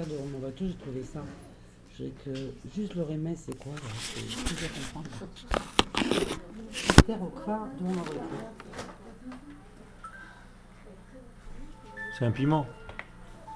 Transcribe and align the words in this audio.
de 0.00 0.16
Romain 0.16 0.38
Bateau, 0.42 0.64
j'ai 0.66 0.74
trouvé 0.74 1.02
ça. 1.02 1.20
Juste 2.74 2.94
le 2.94 3.02
remède, 3.02 3.36
c'est 3.36 3.56
quoi 3.58 3.72
C'est 12.18 12.24
un 12.24 12.30
piment. 12.30 12.66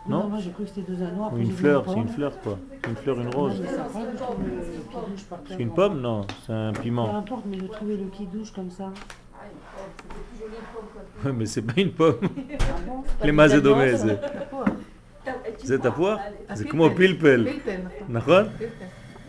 Non, 0.09 0.29
moi 0.29 0.39
j'ai 0.39 0.51
cru 0.51 0.65
que 0.65 0.69
c'était 0.69 0.93
deux 0.93 1.03
anois. 1.03 1.33
Ou 1.33 1.39
une 1.39 1.51
fleur, 1.51 1.85
c'est 1.89 1.99
une 1.99 2.09
fleur 2.09 2.41
quoi. 2.41 2.59
Une 2.87 2.97
fleur, 2.97 3.21
une 3.21 3.35
rose. 3.35 3.63
C'est 5.49 5.59
une 5.59 5.75
pomme, 5.75 6.01
non, 6.01 6.27
c'est 6.47 6.53
un 6.53 6.73
piment. 6.73 7.09
Peu 7.09 7.17
importe, 7.17 7.45
mais 7.47 7.57
le 7.57 7.69
c'est 11.47 11.63
pas 11.63 11.81
une 11.81 11.93
pomme. 11.93 12.21
Les. 13.23 13.33
זה 15.59 15.79
תפוח? 15.79 16.21
זה 16.55 16.69
כמו 16.69 16.89
פלפל, 16.97 17.47
נכון. 18.09 18.17
נכון? 18.17 18.45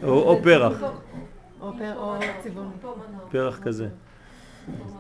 או 0.04 0.40
פרח, 0.44 0.84
או. 1.62 1.74
פרח 3.32 3.60
כזה. 3.60 3.88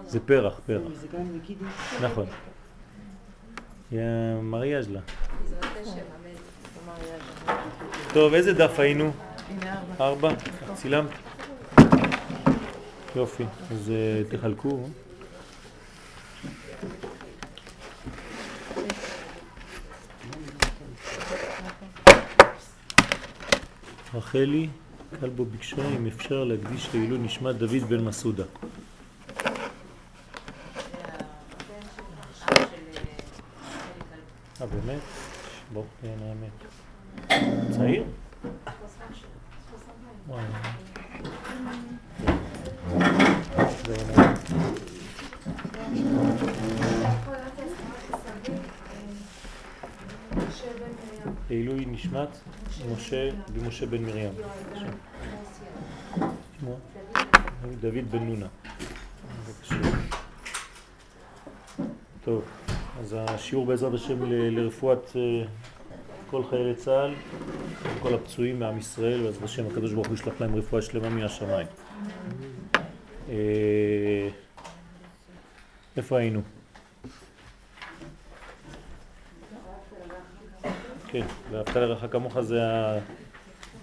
זה 0.05 0.19
פרח, 0.19 0.59
פרח. 0.65 0.91
נכון. 2.01 2.25
יא 3.91 4.01
מריאז' 4.41 4.89
לה. 4.89 4.99
טוב, 8.13 8.33
איזה 8.33 8.53
דף 8.53 8.79
היינו? 8.79 9.11
ארבע? 10.01 10.29
צילמת? 10.73 11.09
יופי, 13.15 13.45
אז 13.71 13.91
אה, 13.91 14.37
תחלקו. 14.37 14.79
רחלי 24.13 24.67
קלבו 25.19 25.45
ביקשה 25.45 25.89
אם 25.97 26.07
אפשר 26.07 26.43
להקדיש 26.43 26.89
לעילוי 26.93 27.17
נשמת 27.17 27.55
דוד 27.55 27.83
בן 27.89 28.03
מסעודה. 28.03 28.43
אה 34.61 34.65
באמת? 34.65 35.01
ברוך 35.73 35.85
תהיין 36.01 36.19
האמת. 36.21 36.51
צעיר? 37.71 38.03
וואי. 40.27 40.43
לעילוי 51.49 51.85
נשמת 51.85 52.37
משה 52.91 53.29
ומשה 53.53 53.85
בן 53.85 54.03
מרים. 54.03 54.31
דוד 57.79 58.11
בן 58.11 58.23
נונה. 58.23 58.47
טוב, 62.23 62.43
אז 62.99 63.15
השיעור 63.19 63.65
בעזרת 63.65 63.93
השם 63.93 64.31
לרפואת 64.31 65.11
אה, 65.15 65.45
כל 66.29 66.43
חיילי 66.49 66.75
צה"ל, 66.75 67.13
כל 68.01 68.13
הפצועים 68.13 68.59
מעם 68.59 68.77
ישראל, 68.77 69.23
בעזרת 69.23 69.43
השם 69.43 69.67
הקדוש 69.67 69.93
ברוך 69.93 70.07
הוא 70.07 70.15
ישלח 70.15 70.41
להם 70.41 70.55
רפואה 70.55 70.81
שלמה 70.81 71.09
מהשמיים. 71.09 71.67
אה, 73.29 74.29
איפה 75.97 76.17
היינו? 76.17 76.41
כן, 81.07 81.25
ואהבת 81.51 81.75
לרעך 81.75 82.11
כמוך 82.11 82.41
זה 82.41 82.59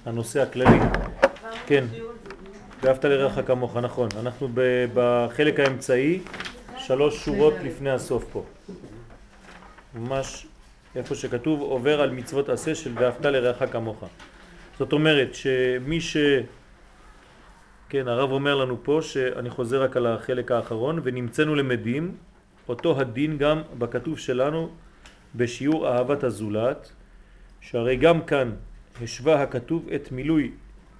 הנושא 0.07 0.43
הכללי. 0.43 0.79
כן, 1.67 1.85
ואהבת 2.83 3.05
לרעך 3.05 3.47
כמוך, 3.47 3.77
נכון. 3.77 4.09
אנחנו 4.21 4.49
בחלק 4.95 5.61
האמצעי, 5.61 6.21
שלוש 6.79 7.25
שורות 7.25 7.55
לפני 7.65 7.91
הסוף 7.91 8.25
פה. 8.33 8.45
ממש 9.95 10.47
איפה 10.97 11.15
שכתוב 11.15 11.61
עובר 11.61 12.01
על 12.01 12.11
מצוות 12.11 12.49
עשה 12.49 12.75
של 12.75 12.93
ואהבת 12.95 13.25
לרעך 13.25 13.73
כמוך. 13.73 14.05
זאת 14.79 14.93
אומרת 14.93 15.35
שמי 15.35 16.01
ש... 16.01 16.17
כן, 17.89 18.09
הרב 18.09 18.31
אומר 18.31 18.55
לנו 18.55 18.77
פה 18.83 18.99
שאני 19.03 19.51
חוזר 19.51 19.83
רק 19.83 19.97
על 19.97 20.07
החלק 20.07 20.51
האחרון 20.51 21.01
ונמצאנו 21.03 21.55
למדים 21.55 22.15
אותו 22.69 23.01
הדין 23.01 23.39
גם 23.39 23.63
בכתוב 23.79 24.19
שלנו 24.19 24.71
בשיעור 25.35 25.89
אהבת 25.89 26.25
הזולת 26.25 26.93
שהרי 27.71 27.97
גם 27.97 28.23
כאן 28.23 28.51
השווה 29.03 29.43
הכתוב 29.43 29.89
את 29.89 30.13
מילוי 30.13 30.51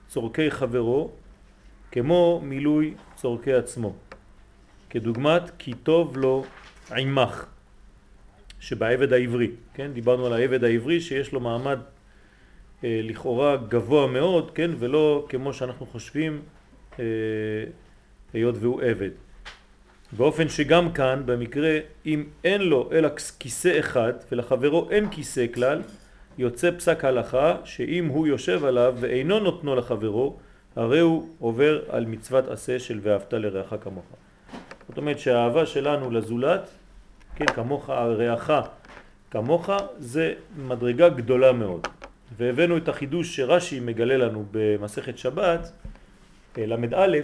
צורכי 0.09 0.51
חברו 0.51 1.11
כמו 1.93 2.41
מילוי 2.45 2.95
צורכי 3.17 3.53
עצמו 3.53 3.95
כדוגמת 4.91 5.43
כי 5.59 5.73
טוב 5.83 6.17
לו 6.17 6.45
עמך 6.97 7.47
שבעבד 8.61 9.13
העברי, 9.13 9.51
כן? 9.75 9.93
דיברנו 9.93 10.27
על 10.27 10.33
העבד 10.33 10.65
העברי 10.65 11.01
שיש 11.01 11.33
לו 11.33 11.41
מעמד 11.41 11.79
אה, 12.85 13.01
לכאורה 13.03 13.57
גבוה 13.57 14.07
מאוד, 14.07 14.51
כן? 14.51 14.71
ולא 14.79 15.27
כמו 15.29 15.53
שאנחנו 15.53 15.87
חושבים 15.87 16.43
אה, 16.99 17.05
היות 18.33 18.55
והוא 18.61 18.83
עבד. 18.83 19.11
באופן 20.13 20.49
שגם 20.49 20.93
כאן 20.93 21.23
במקרה 21.27 21.79
אם 22.07 22.25
אין 22.45 22.61
לו 22.61 22.91
אלא 22.93 23.09
כיסא 23.39 23.79
אחד 23.79 24.13
ולחברו 24.33 24.91
אין 24.91 25.11
כיסא 25.11 25.47
כלל 25.55 25.83
יוצא 26.39 26.71
פסק 26.71 27.05
הלכה 27.05 27.57
שאם 27.65 28.07
הוא 28.07 28.27
יושב 28.27 28.65
עליו 28.65 28.95
ואינו 29.01 29.41
נותנו 29.41 29.77
לחברו 29.77 30.37
הרי 30.77 31.01
הוא 31.01 31.29
עובר 31.39 31.81
על 31.89 32.07
מצוות 32.07 32.49
עשה 32.49 32.79
של 32.79 33.01
ואהבת 33.03 33.33
לרעך 33.33 33.75
כמוך. 33.81 34.05
זאת 34.89 34.99
אומרת 34.99 35.19
שהאהבה 35.19 35.67
שלנו 35.67 36.11
לזולת, 36.11 36.69
כן, 37.37 37.47
כמוך 37.47 37.91
הרעך 37.91 38.51
כמוך, 39.31 39.71
זה 39.99 40.35
מדרגה 40.57 41.09
גדולה 41.09 41.53
מאוד. 41.53 41.87
והבאנו 42.37 42.77
את 42.77 42.89
החידוש 42.89 43.37
שרש"י 43.37 43.81
מגלה 43.81 44.17
לנו 44.17 44.45
במסכת 44.51 45.19
שבת, 45.19 45.73
ל"א, 46.59 47.19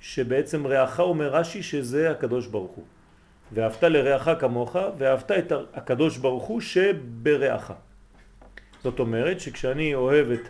שבעצם 0.00 0.66
רעך 0.66 1.00
אומר 1.00 1.28
רש"י 1.28 1.62
שזה 1.62 2.10
הקדוש 2.10 2.46
ברוך 2.46 2.70
הוא. 2.70 2.84
ואהבת 3.52 3.84
לרעך 3.84 4.28
כמוך, 4.40 4.76
ואהבת 4.98 5.30
את 5.30 5.52
הקדוש 5.74 6.16
ברוך 6.16 6.44
הוא 6.44 6.60
שברעך. 6.60 7.72
זאת 8.82 8.98
אומרת 8.98 9.40
שכשאני 9.40 9.94
אוהב 9.94 10.30
את 10.30 10.48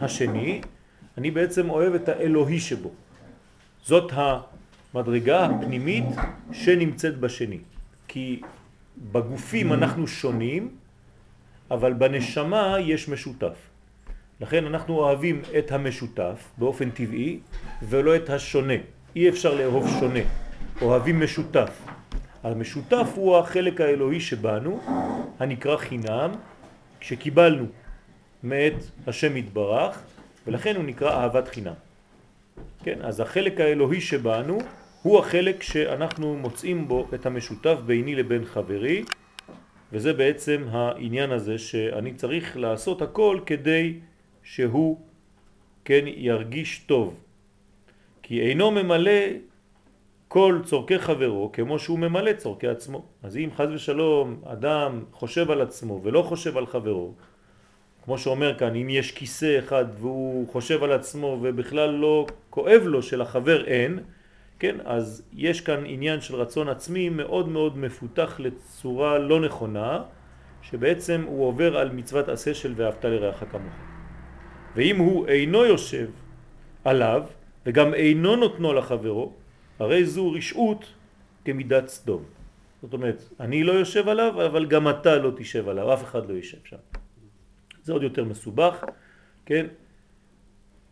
השני, 0.00 0.60
אני 1.18 1.30
בעצם 1.30 1.70
אוהב 1.70 1.94
את 1.94 2.08
האלוהי 2.08 2.60
שבו. 2.60 2.90
זאת 3.82 4.12
המדרגה 4.14 5.44
הפנימית 5.44 6.04
שנמצאת 6.52 7.18
בשני. 7.18 7.58
כי 8.08 8.40
בגופים 9.12 9.72
אנחנו 9.72 10.06
שונים, 10.06 10.68
אבל 11.70 11.92
בנשמה 11.92 12.76
יש 12.80 13.08
משותף. 13.08 13.56
לכן 14.40 14.66
אנחנו 14.66 14.94
אוהבים 14.94 15.42
את 15.58 15.72
המשותף 15.72 16.50
באופן 16.58 16.90
טבעי 16.90 17.40
ולא 17.82 18.16
את 18.16 18.30
השונה. 18.30 18.74
אי 19.16 19.28
אפשר 19.28 19.54
לאהוב 19.54 19.88
שונה. 20.00 20.20
אוהבים 20.82 21.20
משותף. 21.20 21.82
המשותף 22.42 23.08
הוא 23.14 23.36
החלק 23.36 23.80
האלוהי 23.80 24.20
שבנו, 24.20 24.80
הנקרא 25.38 25.76
חינם, 25.76 26.30
שקיבלנו 27.00 27.66
מאת 28.42 28.74
השם 29.06 29.36
יתברך, 29.36 30.02
ולכן 30.46 30.76
הוא 30.76 30.84
נקרא 30.84 31.10
אהבת 31.10 31.48
חינם. 31.48 31.74
כן, 32.82 32.98
אז 33.02 33.20
החלק 33.20 33.60
האלוהי 33.60 34.00
שבנו 34.00 34.58
הוא 35.02 35.18
החלק 35.18 35.62
שאנחנו 35.62 36.36
מוצאים 36.36 36.88
בו 36.88 37.08
את 37.14 37.26
המשותף 37.26 37.76
ביני 37.86 38.14
לבין 38.14 38.44
חברי, 38.44 39.04
וזה 39.92 40.12
בעצם 40.12 40.64
העניין 40.70 41.30
הזה 41.30 41.58
שאני 41.58 42.14
צריך 42.14 42.56
לעשות 42.56 43.02
הכל 43.02 43.40
כדי 43.46 43.94
שהוא 44.42 45.00
כן 45.84 46.04
ירגיש 46.06 46.78
טוב. 46.78 47.20
כי 48.22 48.40
אינו 48.40 48.70
ממלא 48.70 49.20
כל 50.28 50.60
צורכי 50.64 50.98
חברו 50.98 51.50
כמו 51.52 51.78
שהוא 51.78 51.98
ממלא 51.98 52.32
צורכי 52.32 52.68
עצמו. 52.68 53.04
אז 53.22 53.36
אם 53.36 53.48
חז 53.56 53.72
ושלום 53.72 54.40
אדם 54.44 55.04
חושב 55.12 55.50
על 55.50 55.60
עצמו 55.60 56.00
ולא 56.02 56.22
חושב 56.22 56.56
על 56.56 56.66
חברו, 56.66 57.12
כמו 58.04 58.18
שאומר 58.18 58.58
כאן, 58.58 58.74
אם 58.74 58.88
יש 58.90 59.12
כיסא 59.12 59.58
אחד 59.58 59.84
והוא 59.98 60.48
חושב 60.48 60.82
על 60.82 60.92
עצמו 60.92 61.38
ובכלל 61.42 61.90
לא 61.90 62.26
כואב 62.50 62.82
לו 62.84 63.02
שלחבר 63.02 63.64
אין, 63.64 63.98
כן, 64.58 64.76
אז 64.84 65.22
יש 65.32 65.60
כאן 65.60 65.82
עניין 65.86 66.20
של 66.20 66.34
רצון 66.34 66.68
עצמי 66.68 67.08
מאוד 67.08 67.48
מאוד 67.48 67.78
מפותח 67.78 68.40
לצורה 68.40 69.18
לא 69.18 69.40
נכונה, 69.40 70.02
שבעצם 70.62 71.24
הוא 71.26 71.46
עובר 71.46 71.78
על 71.78 71.90
מצוות 71.92 72.28
עשה 72.28 72.54
של 72.54 72.72
ואהבת 72.76 73.04
לרעך 73.04 73.44
כמוך. 73.50 73.74
ואם 74.76 74.96
הוא 74.98 75.26
אינו 75.26 75.64
יושב 75.64 76.08
עליו 76.84 77.22
וגם 77.66 77.94
אינו 77.94 78.36
נותנו 78.36 78.72
לחברו, 78.72 79.32
הרי 79.78 80.04
זו 80.04 80.32
רשעות 80.32 80.84
כמידת 81.44 81.88
סדום. 81.88 82.22
זאת 82.82 82.92
אומרת, 82.92 83.22
אני 83.40 83.64
לא 83.64 83.72
יושב 83.72 84.08
עליו, 84.08 84.46
אבל 84.46 84.66
גם 84.66 84.88
אתה 84.88 85.16
לא 85.16 85.30
תשב 85.36 85.68
עליו, 85.68 85.94
אף 85.94 86.04
אחד 86.04 86.28
לא 86.30 86.34
יישב 86.34 86.58
שם. 86.64 86.76
זה 87.82 87.92
עוד 87.92 88.02
יותר 88.02 88.24
מסובך, 88.24 88.84
כן? 89.46 89.66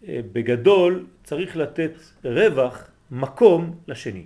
אה, 0.09 0.21
בגדול 0.33 1.07
צריך 1.25 1.57
לתת 1.57 1.93
רווח, 2.25 2.91
מקום 3.11 3.79
לשני. 3.89 4.25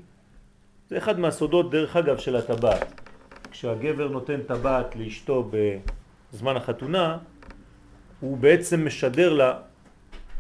זה 0.89 0.99
אחד 0.99 1.19
מהסודות 1.19 1.71
דרך 1.71 1.97
אגב 1.97 2.19
של 2.19 2.37
הטבעת. 2.37 3.01
כשהגבר 3.51 4.09
נותן 4.09 4.41
טבעת 4.43 4.97
לאשתו 4.97 5.51
בזמן 6.33 6.57
החתונה, 6.57 7.19
הוא 8.21 8.39
בעצם 8.39 8.87
משדר 8.87 9.33
לה, 9.33 9.59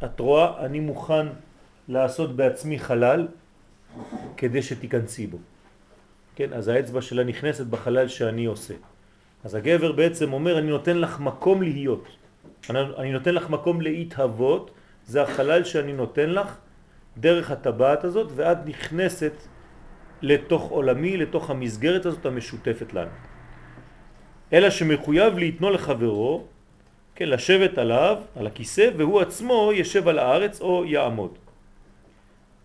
את 0.04 0.20
רואה, 0.20 0.66
אני 0.66 0.80
מוכן 0.80 1.26
לעשות 1.88 2.36
בעצמי 2.36 2.78
חלל 2.78 3.28
כדי 4.36 4.62
שתיכנסי 4.62 5.26
בו. 5.26 5.38
כן, 6.36 6.52
אז 6.52 6.68
האצבע 6.68 7.02
שלה 7.02 7.24
נכנסת 7.24 7.66
בחלל 7.66 8.08
שאני 8.08 8.44
עושה. 8.44 8.74
אז 9.44 9.54
הגבר 9.54 9.92
בעצם 9.92 10.32
אומר, 10.32 10.58
אני 10.58 10.70
נותן 10.70 10.98
לך 10.98 11.20
מקום 11.20 11.62
להיות. 11.62 12.08
אני, 12.70 12.78
אני 12.98 13.12
נותן 13.12 13.34
לך 13.34 13.50
מקום 13.50 13.80
להתהוות, 13.80 14.70
זה 15.06 15.22
החלל 15.22 15.64
שאני 15.64 15.92
נותן 15.92 16.30
לך 16.30 16.56
דרך 17.18 17.50
הטבעת 17.50 18.04
הזאת, 18.04 18.32
ואת 18.34 18.58
נכנסת 18.66 19.32
לתוך 20.22 20.70
עולמי, 20.70 21.16
לתוך 21.16 21.50
המסגרת 21.50 22.06
הזאת 22.06 22.26
המשותפת 22.26 22.94
לנו. 22.94 23.10
אלא 24.52 24.70
שמחויב 24.70 25.38
להתנו 25.38 25.70
לחברו, 25.70 26.44
כן, 27.14 27.28
לשבת 27.28 27.78
עליו, 27.78 28.16
על 28.36 28.46
הכיסא, 28.46 28.90
והוא 28.96 29.20
עצמו 29.20 29.70
ישב 29.74 30.08
על 30.08 30.18
הארץ 30.18 30.60
או 30.60 30.84
יעמוד. 30.84 31.38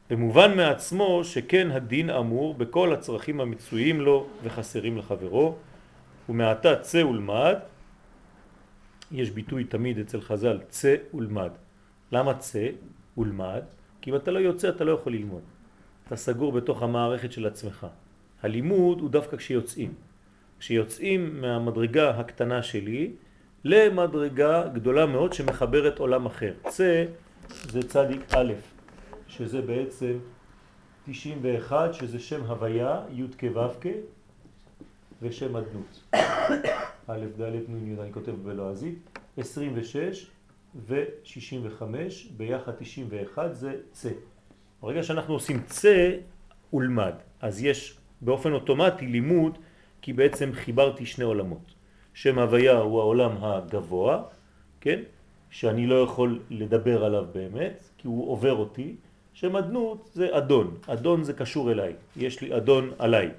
במובן 0.09 0.57
מעצמו 0.57 1.23
שכן 1.23 1.71
הדין 1.71 2.09
אמור 2.09 2.53
בכל 2.53 2.93
הצרכים 2.93 3.41
המצויים 3.41 4.01
לו 4.01 4.27
וחסרים 4.43 4.97
לחברו, 4.97 5.55
ומעתה 6.29 6.75
צא 6.75 6.97
ולמד, 6.97 7.55
יש 9.11 9.29
ביטוי 9.29 9.63
תמיד 9.63 9.99
אצל 9.99 10.21
חז"ל, 10.21 10.59
צא 10.69 10.95
ולמד. 11.13 11.51
למה 12.11 12.33
צא 12.33 12.67
ולמד? 13.17 13.61
כי 14.01 14.11
אם 14.11 14.15
אתה 14.15 14.31
לא 14.31 14.39
יוצא 14.39 14.69
אתה 14.69 14.83
לא 14.83 14.91
יכול 14.91 15.13
ללמוד. 15.13 15.41
אתה 16.07 16.15
סגור 16.15 16.51
בתוך 16.51 16.83
המערכת 16.83 17.31
של 17.31 17.45
עצמך. 17.45 17.87
הלימוד 18.43 18.99
הוא 19.01 19.09
דווקא 19.09 19.37
כשיוצאים. 19.37 19.93
כשיוצאים 20.59 21.41
מהמדרגה 21.41 22.09
הקטנה 22.09 22.63
שלי 22.63 23.11
למדרגה 23.63 24.67
גדולה 24.67 25.05
מאוד 25.05 25.33
שמחברת 25.33 25.99
עולם 25.99 26.25
אחר. 26.25 26.53
צא 26.67 27.05
זה 27.47 27.87
צדיק 27.87 28.33
א', 28.33 28.53
שזה 29.37 29.61
בעצם 29.61 30.17
91, 31.05 31.93
שזה 31.93 32.19
שם 32.19 32.43
הוויה, 32.43 33.01
י' 33.11 33.23
כו' 33.39 33.89
ושם 35.21 35.55
אדנות. 35.55 36.15
א', 37.07 37.25
ד', 37.37 37.69
נ', 37.69 37.87
י', 37.87 38.01
אני 38.01 38.13
כותב 38.13 38.31
בלועזית, 38.31 39.19
26 39.37 40.27
ו-65, 40.75 41.83
ביחד 42.37 42.71
91 42.79 43.53
זה 43.53 43.75
צא. 43.91 44.09
ברגע 44.81 45.03
שאנחנו 45.03 45.33
עושים 45.33 45.61
צא 45.65 46.17
ולמד, 46.73 47.13
אז 47.41 47.63
יש 47.63 47.97
באופן 48.21 48.51
אוטומטי 48.53 49.07
לימוד, 49.07 49.57
כי 50.01 50.13
בעצם 50.13 50.53
חיברתי 50.53 51.05
שני 51.05 51.25
עולמות. 51.25 51.73
שם 52.13 52.39
הוויה 52.39 52.77
הוא 52.77 52.99
העולם 52.99 53.43
הגבוה, 53.43 54.23
כן? 54.81 54.99
שאני 55.49 55.87
לא 55.87 56.03
יכול 56.03 56.39
לדבר 56.49 57.05
עליו 57.05 57.25
באמת, 57.33 57.83
כי 57.97 58.07
הוא 58.07 58.31
עובר 58.31 58.53
אותי. 58.53 58.95
שם 59.35 59.55
אדנות 59.55 60.09
זה 60.13 60.37
אדון, 60.37 60.77
אדון 60.87 61.23
זה 61.23 61.33
קשור 61.33 61.71
אליי, 61.71 61.93
יש 62.15 62.41
לי 62.41 62.57
אדון 62.57 62.91
עליי. 62.99 63.29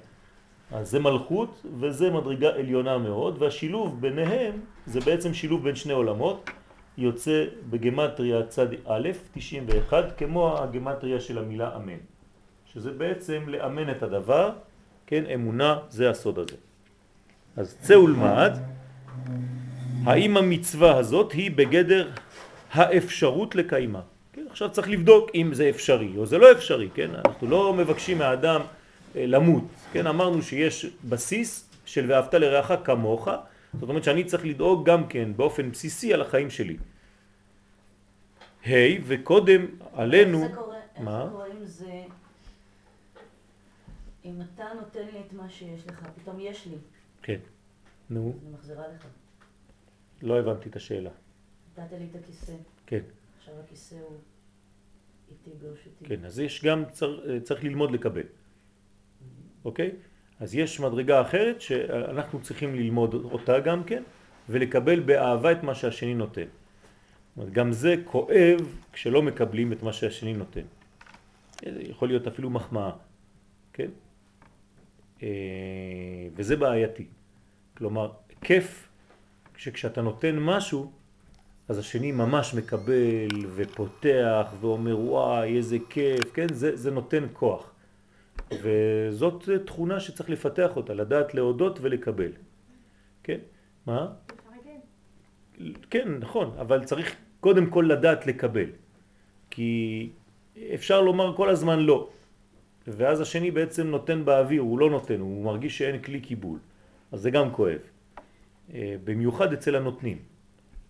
אז 0.71 0.91
זה 0.91 0.99
מלכות 0.99 1.65
וזה 1.79 2.11
מדרגה 2.11 2.49
עליונה 2.49 2.97
מאוד, 2.97 3.41
והשילוב 3.41 4.01
ביניהם 4.01 4.53
זה 4.85 4.99
בעצם 4.99 5.33
שילוב 5.33 5.63
בין 5.63 5.75
שני 5.75 5.93
עולמות, 5.93 6.49
יוצא 6.97 7.45
בגמטריה 7.69 8.43
צד 8.45 8.67
א', 8.85 9.09
91, 9.33 10.17
כמו 10.17 10.57
הגמטריה 10.57 11.19
של 11.19 11.37
המילה 11.37 11.75
אמן, 11.75 12.01
שזה 12.65 12.91
בעצם 12.91 13.43
לאמן 13.47 13.89
את 13.91 14.03
הדבר, 14.03 14.49
כן, 15.07 15.23
אמונה 15.33 15.79
זה 15.89 16.09
הסוד 16.09 16.39
הזה. 16.39 16.57
אז 17.57 17.77
צא 17.81 17.97
ולמד, 17.97 18.53
האם 20.05 20.37
המצווה 20.37 20.97
הזאת 20.97 21.31
היא 21.31 21.51
בגדר 21.51 22.09
האפשרות 22.71 23.55
לקיימה? 23.55 24.01
עכשיו 24.57 24.71
צריך 24.71 24.89
לבדוק 24.89 25.29
אם 25.35 25.53
זה 25.53 25.69
אפשרי 25.69 26.17
או 26.17 26.25
זה 26.25 26.37
לא 26.37 26.51
אפשרי, 26.51 26.89
כן? 26.93 27.15
אנחנו 27.15 27.47
לא 27.47 27.73
מבקשים 27.73 28.17
מהאדם 28.17 28.61
אה, 29.15 29.25
למות, 29.25 29.63
כן? 29.91 30.07
אמרנו 30.07 30.41
שיש 30.41 30.85
בסיס 31.09 31.69
של 31.85 32.11
ואהבת 32.11 32.33
לרעך 32.33 32.71
כמוך, 32.83 33.27
זאת 33.79 33.89
אומרת 33.89 34.03
שאני 34.03 34.23
צריך 34.23 34.45
לדאוג 34.45 34.89
גם 34.89 35.07
כן 35.07 35.37
באופן 35.37 35.71
בסיסי 35.71 36.13
על 36.13 36.21
החיים 36.21 36.49
שלי. 36.49 36.77
היי, 38.63 38.97
hey, 38.97 39.01
וקודם 39.05 39.65
עלינו... 39.93 40.43
איך 40.43 40.51
זה 40.51 40.57
קורה, 40.57 40.77
מה? 40.99 41.21
איך 41.23 41.31
קורה 41.31 41.45
אם 41.47 41.65
זה... 41.65 42.03
אם 44.25 44.41
אתה 44.41 44.65
נותן 44.75 45.05
לי 45.13 45.19
את 45.27 45.33
מה 45.33 45.49
שיש 45.49 45.87
לך, 45.87 46.07
פתאום 46.21 46.37
יש 46.39 46.65
לי, 46.65 46.77
כן. 47.21 47.39
נו, 48.09 48.33
אני 48.41 48.51
מחזירה 48.53 48.83
לך. 48.87 49.05
לא 50.21 50.39
הבנתי 50.39 50.69
את 50.69 50.75
השאלה. 50.75 51.09
נתת 51.77 51.91
לי 51.91 52.07
את 52.11 52.15
הכיסא, 52.23 52.53
כן, 52.85 53.01
עכשיו 53.37 53.53
הכיסא 53.63 53.95
הוא 53.95 54.17
איתי 55.31 55.49
ברשותי. 55.61 56.05
כן, 56.05 56.25
אז 56.25 56.39
יש 56.39 56.65
גם, 56.65 56.83
צר, 56.91 57.39
צריך 57.39 57.63
ללמוד 57.63 57.91
לקבל. 57.91 58.23
אוקיי? 59.65 59.91
אז 60.39 60.55
יש 60.55 60.79
מדרגה 60.79 61.21
אחרת 61.21 61.61
שאנחנו 61.61 62.41
צריכים 62.41 62.75
ללמוד 62.75 63.13
אותה 63.13 63.59
גם 63.59 63.83
כן, 63.83 64.03
ולקבל 64.49 64.99
באהבה 64.99 65.51
את 65.51 65.63
מה 65.63 65.75
שהשני 65.75 66.13
נותן. 66.13 66.47
גם 67.51 67.71
זה 67.71 67.95
כואב 68.05 68.77
כשלא 68.93 69.21
מקבלים 69.21 69.73
את 69.73 69.83
מה 69.83 69.93
שהשני 69.93 70.33
נותן. 70.33 70.65
יכול 71.63 72.07
להיות 72.07 72.27
אפילו 72.27 72.49
מחמאה, 72.49 72.91
כן? 73.73 73.89
אה, 75.23 75.27
וזה 76.35 76.55
בעייתי. 76.55 77.05
כלומר, 77.77 78.11
כיף 78.41 78.89
שכשאתה 79.57 80.01
נותן 80.01 80.39
משהו, 80.39 80.91
אז 81.67 81.77
השני 81.77 82.11
ממש 82.11 82.53
מקבל 82.53 83.27
ופותח 83.55 84.53
ואומר 84.61 84.99
וואי 84.99 85.57
איזה 85.57 85.77
כיף, 85.89 86.33
כן? 86.33 86.47
זה, 86.53 86.75
זה 86.75 86.91
נותן 86.91 87.23
כוח. 87.33 87.71
וזאת 88.51 89.49
תכונה 89.65 89.99
שצריך 89.99 90.29
לפתח 90.29 90.75
אותה, 90.75 90.93
לדעת 90.93 91.33
להודות 91.33 91.79
ולקבל. 91.81 92.31
כן? 93.23 93.37
מה? 93.85 94.07
כן, 95.89 96.07
נכון, 96.19 96.55
אבל 96.59 96.83
צריך 96.83 97.15
קודם 97.39 97.65
כל 97.69 97.85
לדעת 97.89 98.27
לקבל. 98.27 98.69
כי 99.49 100.09
אפשר 100.73 101.01
לומר 101.01 101.35
כל 101.35 101.49
הזמן 101.49 101.79
לא. 101.79 102.09
ואז 102.87 103.21
השני 103.21 103.51
בעצם 103.51 103.87
נותן 103.87 104.25
באוויר, 104.25 104.61
הוא 104.61 104.79
לא 104.79 104.89
נותן, 104.89 105.19
הוא 105.19 105.45
מרגיש 105.45 105.77
שאין 105.77 106.01
כלי 106.01 106.19
קיבול. 106.19 106.59
אז 107.11 107.21
זה 107.21 107.31
גם 107.31 107.51
כואב. 107.51 107.79
אה, 108.73 108.95
במיוחד 109.03 109.53
אצל 109.53 109.75
הנותנים. 109.75 110.36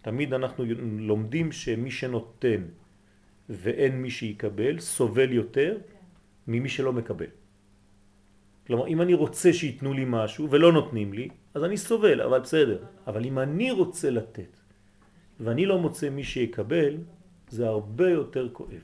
תמיד 0.01 0.33
אנחנו 0.33 0.65
לומדים 0.99 1.51
שמי 1.51 1.91
שנותן 1.91 2.61
ואין 3.49 4.01
מי 4.01 4.09
שיקבל, 4.09 4.79
סובל 4.79 5.33
יותר 5.33 5.77
ממי 6.47 6.69
שלא 6.69 6.93
מקבל. 6.93 7.31
כלומר, 8.67 8.87
אם 8.87 9.01
אני 9.01 9.13
רוצה 9.13 9.53
שיתנו 9.53 9.93
לי 9.93 10.03
משהו 10.07 10.51
ולא 10.51 10.71
נותנים 10.71 11.13
לי, 11.13 11.27
אז 11.53 11.63
אני 11.63 11.77
סובל, 11.77 12.21
אבל 12.21 12.39
בסדר. 12.39 12.79
אבל 13.07 13.25
אם 13.25 13.39
אני 13.39 13.71
רוצה 13.71 14.09
לתת 14.09 14.59
ואני 15.39 15.65
לא 15.65 15.79
מוצא 15.79 16.09
מי 16.09 16.23
שיקבל, 16.23 16.97
זה 17.49 17.67
הרבה 17.67 18.09
יותר 18.09 18.49
כואב. 18.53 18.83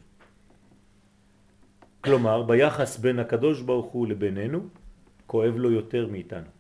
כלומר, 2.01 2.43
ביחס 2.43 2.97
בין 2.97 3.19
הקדוש 3.19 3.61
ברוך 3.61 3.91
הוא 3.91 4.07
לבינינו, 4.07 4.59
כואב 5.27 5.55
לו 5.55 5.71
יותר 5.71 6.07
מאיתנו. 6.07 6.51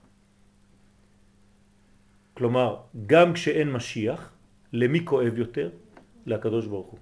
כלומר, 2.33 2.77
גם 3.07 3.33
כשאין 3.33 3.71
משיח, 3.71 4.32
למי 4.73 5.05
כואב 5.05 5.37
יותר? 5.37 5.69
לקדוש 6.25 6.67
ברוך 6.67 6.87
הוא. 6.87 6.99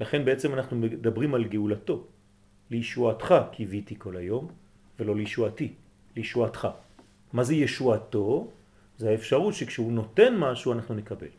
לכן 0.00 0.24
בעצם 0.24 0.54
אנחנו 0.54 0.76
מדברים 0.76 1.34
על 1.34 1.44
גאולתו. 1.44 2.04
לישועתך 2.70 3.34
קיוויתי 3.52 3.94
כל 3.98 4.16
היום, 4.16 4.48
ולא 4.98 5.16
לישועתי, 5.16 5.72
לישועתך. 6.16 6.68
מה 7.32 7.44
זה 7.44 7.54
ישועתו? 7.54 8.48
זה 8.98 9.10
האפשרות 9.10 9.54
שכשהוא 9.54 9.92
נותן 9.92 10.36
משהו 10.36 10.72
אנחנו 10.72 10.94
נקבל. 10.94 11.32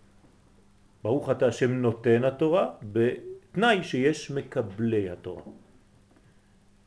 ברוך 1.04 1.30
אתה 1.30 1.48
השם 1.48 1.72
נותן 1.72 2.24
התורה 2.24 2.70
בתנאי 2.84 3.84
שיש 3.84 4.32
מקבלי 4.32 5.10
התורה. 5.10 5.44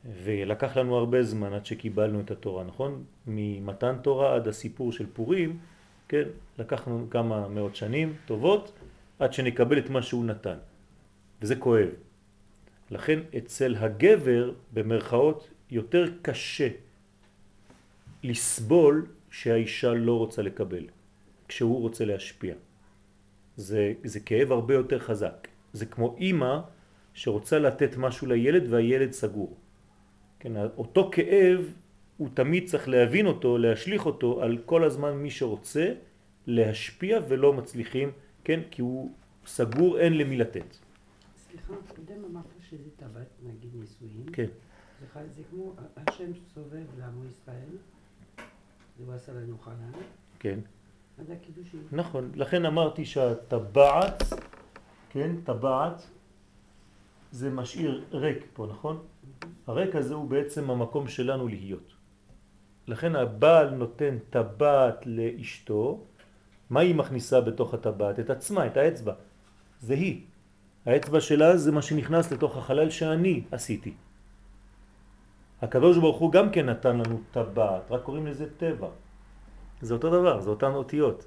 ולקח 0.04 0.76
לנו 0.76 0.96
הרבה 0.96 1.22
זמן 1.22 1.52
עד 1.52 1.66
שקיבלנו 1.66 2.20
את 2.20 2.30
התורה, 2.30 2.64
נכון? 2.64 3.04
ממתן 3.26 3.96
תורה 4.02 4.34
עד 4.34 4.48
הסיפור 4.48 4.92
של 4.92 5.06
פורים, 5.12 5.58
כן? 6.08 6.28
לקחנו 6.58 7.06
כמה 7.10 7.48
מאות 7.48 7.76
שנים 7.76 8.14
טובות 8.26 8.72
עד 9.18 9.32
שנקבל 9.32 9.78
את 9.78 9.90
מה 9.90 10.02
שהוא 10.02 10.24
נתן. 10.24 10.58
וזה 11.42 11.56
כואב. 11.56 11.88
לכן 12.90 13.18
אצל 13.38 13.76
הגבר 13.76 14.52
במרכאות 14.72 15.48
יותר 15.70 16.04
קשה 16.22 16.68
לסבול 18.22 19.06
שהאישה 19.30 19.92
לא 19.94 20.18
רוצה 20.18 20.42
לקבל, 20.42 20.86
כשהוא 21.48 21.80
רוצה 21.80 22.04
להשפיע. 22.04 22.54
זה, 23.56 23.92
זה 24.04 24.20
כאב 24.20 24.52
הרבה 24.52 24.74
יותר 24.74 24.98
חזק. 24.98 25.48
זה 25.72 25.86
כמו 25.86 26.16
אימא 26.18 26.58
שרוצה 27.14 27.58
לתת 27.58 27.96
משהו 27.96 28.26
לילד 28.26 28.72
והילד 28.72 29.12
סגור. 29.12 29.56
כן, 30.40 30.52
אותו 30.76 31.10
כאב 31.12 31.72
הוא 32.22 32.28
תמיד 32.34 32.66
צריך 32.66 32.88
להבין 32.88 33.26
אותו, 33.26 33.58
להשליך 33.58 34.06
אותו 34.06 34.42
על 34.42 34.58
כל 34.66 34.84
הזמן 34.84 35.12
מי 35.12 35.30
שרוצה 35.30 35.94
להשפיע 36.46 37.18
ולא 37.28 37.52
מצליחים, 37.52 38.10
כן, 38.44 38.60
כי 38.70 38.82
הוא 38.82 39.12
סגור, 39.46 39.98
אין 39.98 40.18
למי 40.18 40.36
לתת. 40.36 40.76
סליחה, 41.36 41.74
קודם 41.88 42.24
אמרת 42.30 42.44
שזה 42.70 42.90
טבעת, 42.96 43.26
נגיד 43.42 43.70
נישואים. 43.74 44.26
כן. 44.32 44.46
זה, 45.14 45.42
כמו 45.50 45.72
השם 45.96 46.30
סובב 46.54 46.86
לעמו 46.98 47.24
ישראל, 47.24 47.74
זה 48.98 49.04
הוא 49.04 49.14
עשה 49.14 49.32
לנו 49.32 49.58
חלל, 49.58 50.02
כן, 50.38 50.58
עד 51.18 51.30
הקידושים. 51.30 51.86
נכון. 51.92 52.30
לכן 52.34 52.64
אמרתי 52.64 53.04
שהטבעת, 53.04 54.22
כן, 55.10 55.36
טבעת, 55.44 56.02
זה 57.30 57.50
משאיר 57.50 58.04
ריק 58.12 58.46
פה, 58.52 58.66
נכון? 58.66 59.02
הריק 59.66 59.96
הזה 59.96 60.14
הוא 60.14 60.28
בעצם 60.30 60.70
המקום 60.70 61.08
שלנו 61.08 61.48
להיות. 61.48 61.91
לכן 62.86 63.16
הבעל 63.16 63.70
נותן 63.70 64.18
טבעת 64.30 65.06
לאשתו, 65.06 66.00
מה 66.70 66.80
היא 66.80 66.94
מכניסה 66.94 67.40
בתוך 67.40 67.74
הטבעת? 67.74 68.20
את 68.20 68.30
עצמה, 68.30 68.66
את 68.66 68.76
האצבע. 68.76 69.12
זה 69.80 69.94
היא. 69.94 70.20
האצבע 70.86 71.20
שלה 71.20 71.56
זה 71.56 71.72
מה 71.72 71.82
שנכנס 71.82 72.32
לתוך 72.32 72.56
החלל 72.56 72.90
שאני 72.90 73.42
עשיתי. 73.50 73.94
הקדוש 75.62 75.98
ברוך 75.98 76.18
הוא 76.18 76.32
גם 76.32 76.50
כן 76.50 76.66
נתן 76.66 76.96
לנו 76.96 77.20
טבעת, 77.30 77.90
רק 77.90 78.02
קוראים 78.02 78.26
לזה 78.26 78.46
טבע. 78.56 78.88
זה 79.80 79.94
אותו 79.94 80.10
דבר, 80.10 80.40
זה 80.40 80.50
אותן 80.50 80.74
אותיות. 80.74 81.26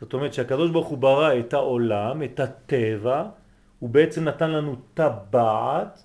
זאת 0.00 0.14
אומרת 0.14 0.34
שהקדוש 0.34 0.70
ברוך 0.70 0.88
הוא 0.88 0.98
ברא 0.98 1.38
את 1.38 1.52
העולם, 1.52 2.22
את 2.22 2.40
הטבע, 2.40 3.24
הוא 3.78 3.90
בעצם 3.90 4.24
נתן 4.24 4.50
לנו 4.50 4.76
טבעת 4.94 6.02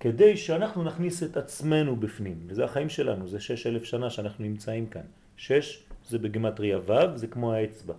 כדי 0.00 0.36
שאנחנו 0.36 0.84
נכניס 0.84 1.22
את 1.22 1.36
עצמנו 1.36 1.96
בפנים. 1.96 2.38
וזה 2.46 2.64
החיים 2.64 2.88
שלנו, 2.88 3.28
זה 3.28 3.40
שש 3.40 3.66
אלף 3.66 3.84
שנה 3.84 4.10
שאנחנו 4.10 4.44
נמצאים 4.44 4.86
כאן. 4.86 5.02
שש 5.36 5.84
זה 6.08 6.18
בגמטריה 6.18 6.78
ו', 6.86 7.16
זה 7.16 7.26
כמו 7.26 7.52
האצבע. 7.52 7.94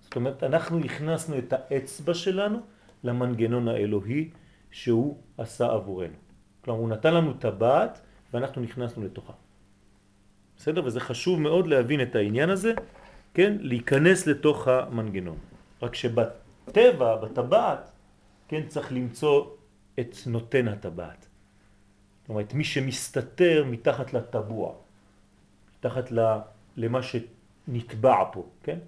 זאת 0.00 0.16
אומרת, 0.16 0.42
אנחנו 0.42 0.78
הכנסנו 0.78 1.38
את 1.38 1.52
האצבע 1.52 2.14
שלנו 2.14 2.58
למנגנון 3.04 3.68
האלוהי 3.68 4.30
שהוא 4.70 5.16
עשה 5.38 5.66
עבורנו. 5.66 6.16
כלומר, 6.64 6.80
הוא 6.80 6.88
נתן 6.88 7.14
לנו 7.14 7.32
טבעת 7.32 8.00
ואנחנו 8.32 8.62
נכנסנו 8.62 9.04
לתוכה. 9.04 9.32
בסדר? 10.56 10.84
וזה 10.84 11.00
חשוב 11.00 11.40
מאוד 11.40 11.66
להבין 11.66 12.02
את 12.02 12.16
העניין 12.16 12.50
הזה, 12.50 12.72
כן? 13.34 13.56
להיכנס 13.60 14.26
לתוך 14.26 14.68
המנגנון. 14.68 15.38
רק 15.82 15.94
שבטבע, 15.94 17.16
בטבעת, 17.16 17.90
כן, 18.48 18.62
צריך 18.68 18.92
למצוא 18.92 19.46
את 20.00 20.16
נותן 20.26 20.68
הטבעת. 20.68 21.26
זאת 22.24 22.28
אומרת, 22.28 22.54
מי 22.54 22.64
שמסתתר 22.64 23.64
מתחת 23.70 24.12
לטבוע, 24.12 24.74
מתחת 25.78 26.04
למה 26.76 27.00
שנטבע 27.02 28.24
פה, 28.32 28.48
כן? 28.62 28.78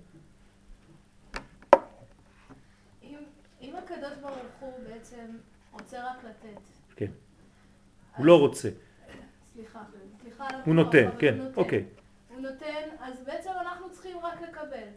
אם, 3.02 3.18
אם 3.60 3.76
הקדוש 3.76 4.18
ברוך 4.20 4.36
הוא 4.60 4.72
בעצם 4.88 5.26
רוצה 5.72 6.10
רק 6.10 6.24
לתת, 6.24 6.60
כן. 6.96 7.10
הוא 8.16 8.26
לא 8.26 8.40
רוצה, 8.40 8.68
סליחה, 9.52 9.82
סליחה 10.22 10.48
הוא 10.64 10.74
נותן, 10.74 11.08
כן. 11.18 11.38
אוקיי. 11.56 11.84
הוא 12.28 12.40
נותן, 12.40 12.88
אז 13.00 13.24
בעצם 13.24 13.50
אנחנו 13.60 13.92
צריכים 13.92 14.18
רק 14.18 14.40
לקבל. 14.40 14.88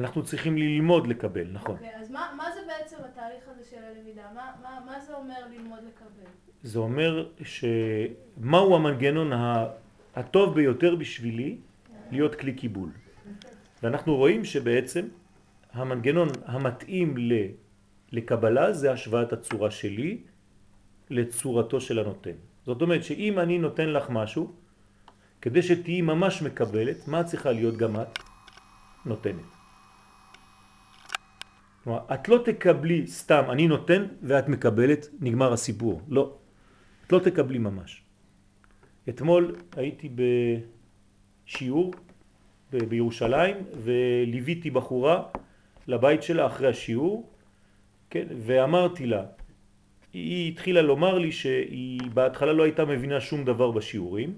אנחנו 0.00 0.22
צריכים 0.24 0.58
ללמוד 0.58 1.06
לקבל, 1.06 1.46
נכון. 1.52 1.74
אוקיי, 1.74 1.96
אז 2.00 2.10
מה, 2.10 2.32
מה 2.36 2.44
זה 2.54 2.60
בעצם 2.66 2.96
התהליך 3.04 3.44
הזה 3.48 3.70
של 3.70 3.76
הלמידה? 3.76 4.22
מה, 4.34 4.50
מה, 4.62 4.80
מה 4.86 5.00
זה 5.00 5.14
אומר 5.14 5.34
ללמוד 5.50 5.78
לקבל? 5.78 6.30
זה 6.62 6.78
אומר 6.78 7.28
שמהו 7.42 8.76
המנגנון 8.76 9.30
הטוב 10.16 10.54
ביותר 10.54 10.96
בשבילי 10.96 11.56
להיות 12.10 12.34
כלי 12.34 12.52
קיבול. 12.52 12.90
ואנחנו 13.82 14.16
רואים 14.16 14.44
שבעצם 14.44 15.08
המנגנון 15.72 16.28
המתאים 16.46 17.16
ל- 17.16 17.46
לקבלה 18.12 18.72
זה 18.72 18.92
השוואת 18.92 19.32
הצורה 19.32 19.70
שלי 19.70 20.18
לצורתו 21.10 21.80
של 21.80 21.98
הנותן. 21.98 22.36
זאת 22.66 22.82
אומרת 22.82 23.04
שאם 23.04 23.38
אני 23.38 23.58
נותן 23.58 23.88
לך 23.88 24.10
משהו, 24.10 24.52
כדי 25.40 25.62
שתהיי 25.62 26.00
ממש 26.02 26.42
מקבלת, 26.42 27.08
מה 27.08 27.24
צריכה 27.24 27.52
להיות 27.52 27.76
גם 27.76 28.00
את? 28.00 28.18
נותנת. 29.06 29.59
כלומר, 31.84 32.00
את 32.14 32.28
לא 32.28 32.42
תקבלי 32.44 33.06
סתם, 33.06 33.42
אני 33.50 33.66
נותן 33.66 34.06
ואת 34.22 34.48
מקבלת, 34.48 35.08
נגמר 35.20 35.52
הסיפור. 35.52 36.02
לא. 36.08 36.36
את 37.06 37.12
לא 37.12 37.18
תקבלי 37.18 37.58
ממש. 37.58 38.02
אתמול 39.08 39.56
הייתי 39.76 40.08
בשיעור 41.46 41.94
בירושלים 42.70 43.56
וליוויתי 43.84 44.70
בחורה 44.70 45.22
לבית 45.86 46.22
שלה 46.22 46.46
אחרי 46.46 46.68
השיעור, 46.68 47.30
כן, 48.10 48.26
ואמרתי 48.46 49.06
לה, 49.06 49.24
היא 50.12 50.52
התחילה 50.52 50.82
לומר 50.82 51.18
לי 51.18 51.32
שהיא 51.32 52.10
בהתחלה 52.14 52.52
לא 52.52 52.62
הייתה 52.62 52.84
מבינה 52.84 53.20
שום 53.20 53.44
דבר 53.44 53.70
בשיעורים, 53.70 54.34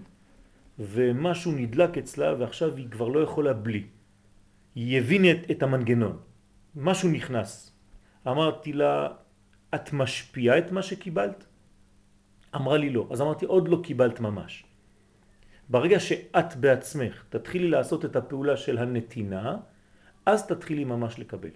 ומשהו 0.78 1.52
נדלק 1.52 1.98
אצלה 1.98 2.34
ועכשיו 2.38 2.76
היא 2.76 2.88
כבר 2.90 3.08
לא 3.08 3.20
יכולה 3.20 3.52
בלי. 3.52 3.82
היא 4.74 4.98
הבינה 4.98 5.30
את, 5.30 5.50
את 5.50 5.62
המנגנון, 5.62 6.16
משהו 6.76 7.08
נכנס. 7.08 7.76
אמרתי 8.28 8.72
לה, 8.72 9.08
את 9.74 9.92
משפיעה 9.92 10.58
את 10.58 10.72
מה 10.72 10.82
שקיבלת? 10.82 11.44
אמרה 12.54 12.76
לי 12.78 12.90
לא. 12.90 13.08
אז 13.10 13.20
אמרתי, 13.20 13.44
עוד 13.46 13.68
לא 13.68 13.80
קיבלת 13.84 14.20
ממש. 14.20 14.64
ברגע 15.68 16.00
שאת 16.00 16.56
בעצמך 16.56 17.24
תתחילי 17.28 17.68
לעשות 17.68 18.04
את 18.04 18.16
הפעולה 18.16 18.56
של 18.56 18.78
הנתינה, 18.78 19.56
אז 20.26 20.46
תתחילי 20.46 20.84
ממש 20.84 21.18
לקבל. 21.18 21.50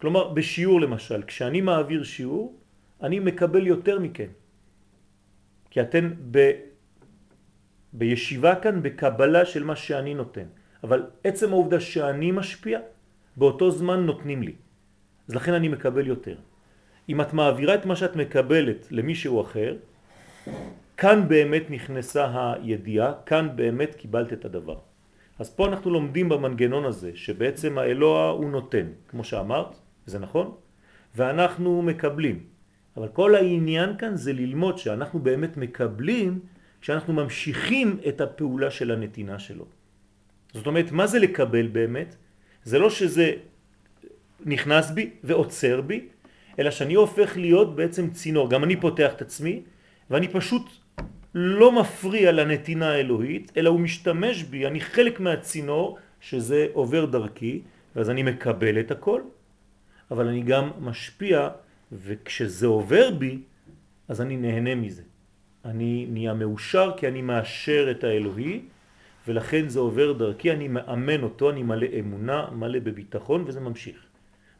כלומר, 0.00 0.32
בשיעור 0.32 0.80
למשל, 0.80 1.22
כשאני 1.22 1.60
מעביר 1.60 2.02
שיעור, 2.04 2.58
אני 3.02 3.18
מקבל 3.18 3.66
יותר 3.66 3.98
מכן. 3.98 4.30
כי 5.70 5.80
אתן 5.80 6.14
ב... 6.30 6.50
בישיבה 7.92 8.54
כאן 8.54 8.82
בקבלה 8.82 9.44
של 9.44 9.64
מה 9.64 9.76
שאני 9.76 10.14
נותן. 10.14 10.46
אבל 10.84 11.10
עצם 11.24 11.52
העובדה 11.52 11.80
שאני 11.80 12.30
משפיע, 12.30 12.80
באותו 13.36 13.70
זמן 13.70 14.06
נותנים 14.06 14.42
לי. 14.42 14.54
אז 15.28 15.34
לכן 15.34 15.52
אני 15.52 15.68
מקבל 15.68 16.06
יותר. 16.06 16.36
אם 17.08 17.20
את 17.20 17.32
מעבירה 17.32 17.74
את 17.74 17.86
מה 17.86 17.96
שאת 17.96 18.16
מקבלת 18.16 18.86
למישהו 18.90 19.40
אחר, 19.40 19.76
כאן 20.96 21.28
באמת 21.28 21.70
נכנסה 21.70 22.32
הידיעה, 22.32 23.12
כאן 23.26 23.48
באמת 23.56 23.94
קיבלת 23.94 24.32
את 24.32 24.44
הדבר. 24.44 24.78
אז 25.38 25.50
פה 25.50 25.66
אנחנו 25.68 25.90
לומדים 25.90 26.28
במנגנון 26.28 26.84
הזה, 26.84 27.10
שבעצם 27.14 27.78
האלוה 27.78 28.30
הוא 28.30 28.50
נותן, 28.50 28.86
כמו 29.08 29.24
שאמרת, 29.24 29.76
זה 30.06 30.18
נכון, 30.18 30.54
ואנחנו 31.14 31.82
מקבלים. 31.82 32.40
אבל 32.96 33.08
כל 33.08 33.34
העניין 33.34 33.96
כאן 33.98 34.16
זה 34.16 34.32
ללמוד 34.32 34.78
שאנחנו 34.78 35.18
באמת 35.20 35.56
מקבלים, 35.56 36.40
כשאנחנו 36.80 37.12
ממשיכים 37.12 38.00
את 38.08 38.20
הפעולה 38.20 38.70
של 38.70 38.90
הנתינה 38.90 39.38
שלו. 39.38 39.64
זאת 40.54 40.66
אומרת, 40.66 40.92
מה 40.92 41.06
זה 41.06 41.18
לקבל 41.18 41.66
באמת? 41.66 42.16
זה 42.66 42.78
לא 42.78 42.90
שזה 42.90 43.32
נכנס 44.46 44.90
בי 44.90 45.10
ועוצר 45.24 45.80
בי, 45.80 46.08
אלא 46.58 46.70
שאני 46.70 46.94
הופך 46.94 47.36
להיות 47.36 47.76
בעצם 47.76 48.10
צינור. 48.10 48.50
גם 48.50 48.64
אני 48.64 48.76
פותח 48.76 49.12
את 49.16 49.22
עצמי, 49.22 49.62
ואני 50.10 50.28
פשוט 50.28 50.62
לא 51.34 51.72
מפריע 51.72 52.32
לנתינה 52.32 52.90
האלוהית, 52.90 53.52
אלא 53.56 53.70
הוא 53.70 53.80
משתמש 53.80 54.42
בי, 54.42 54.66
אני 54.66 54.80
חלק 54.80 55.20
מהצינור 55.20 55.98
שזה 56.20 56.66
עובר 56.72 57.04
דרכי, 57.04 57.60
ואז 57.96 58.10
אני 58.10 58.22
מקבל 58.22 58.80
את 58.80 58.90
הכל, 58.90 59.20
אבל 60.10 60.28
אני 60.28 60.42
גם 60.42 60.70
משפיע, 60.80 61.48
וכשזה 61.92 62.66
עובר 62.66 63.10
בי, 63.10 63.38
אז 64.08 64.20
אני 64.20 64.36
נהנה 64.36 64.74
מזה. 64.74 65.02
אני 65.64 66.06
נהיה 66.10 66.34
מאושר 66.34 66.92
כי 66.96 67.08
אני 67.08 67.22
מאשר 67.22 67.90
את 67.90 68.04
האלוהי, 68.04 68.60
ולכן 69.26 69.68
זה 69.68 69.78
עובר 69.78 70.12
דרכי, 70.12 70.52
אני 70.52 70.68
מאמן 70.68 71.22
אותו, 71.22 71.50
אני 71.50 71.62
מלא 71.62 71.86
אמונה, 72.00 72.46
מלא 72.52 72.78
בביטחון, 72.78 73.44
וזה 73.46 73.60
ממשיך. 73.60 73.96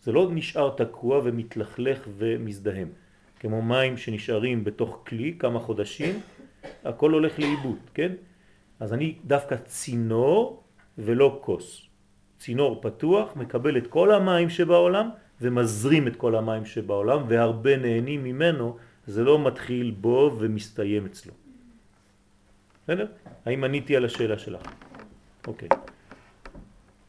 זה 0.03 0.13
לא 0.13 0.29
נשאר 0.33 0.71
תקוע 0.77 1.21
ומתלכלך 1.25 2.09
ומזדהם. 2.19 2.89
כמו 3.41 3.63
מים 3.63 3.97
שנשארים 3.97 4.65
בתוך 4.65 5.03
כלי 5.07 5.37
כמה 5.39 5.59
חודשים, 5.59 6.21
הכל 6.85 7.13
הולך 7.13 7.39
לאיבוד, 7.39 7.79
כן? 7.95 8.13
אז 8.81 8.93
אני 8.93 9.15
דווקא 9.25 9.57
צינור 9.57 10.63
ולא 10.99 11.39
כוס. 11.43 11.83
צינור 12.39 12.83
פתוח, 12.83 13.37
מקבל 13.37 13.77
את 13.77 13.87
כל 13.87 14.13
המים 14.13 14.51
שבעולם 14.51 15.09
ומזרים 15.41 16.09
את 16.09 16.17
כל 16.17 16.35
המים 16.35 16.65
שבעולם 16.65 17.23
והרבה 17.29 17.77
נהנים 17.77 18.25
ממנו, 18.25 18.77
זה 19.07 19.25
לא 19.25 19.47
מתחיל 19.47 19.91
בו 19.91 20.37
ומסתיים 20.39 21.07
אצלו. 21.07 21.46
בסדר? 22.87 23.07
האם 23.45 23.65
עניתי 23.65 23.97
על 23.97 24.05
השאלה 24.05 24.39
שלך? 24.39 24.63
אוקיי. 25.47 25.69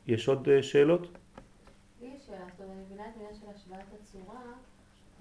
יש 0.07 0.27
עוד 0.27 0.49
אה, 0.49 0.63
שאלות? 0.63 1.17
לי 2.01 2.07
יש 2.17 2.25
שאלה, 2.27 2.37
זאת 2.51 2.61
אומרת, 2.61 2.71
אני 2.77 2.81
מבינה 2.85 3.03
את 3.03 3.13
העניין 3.15 3.35
של 3.35 3.45
הצורה, 4.01 4.39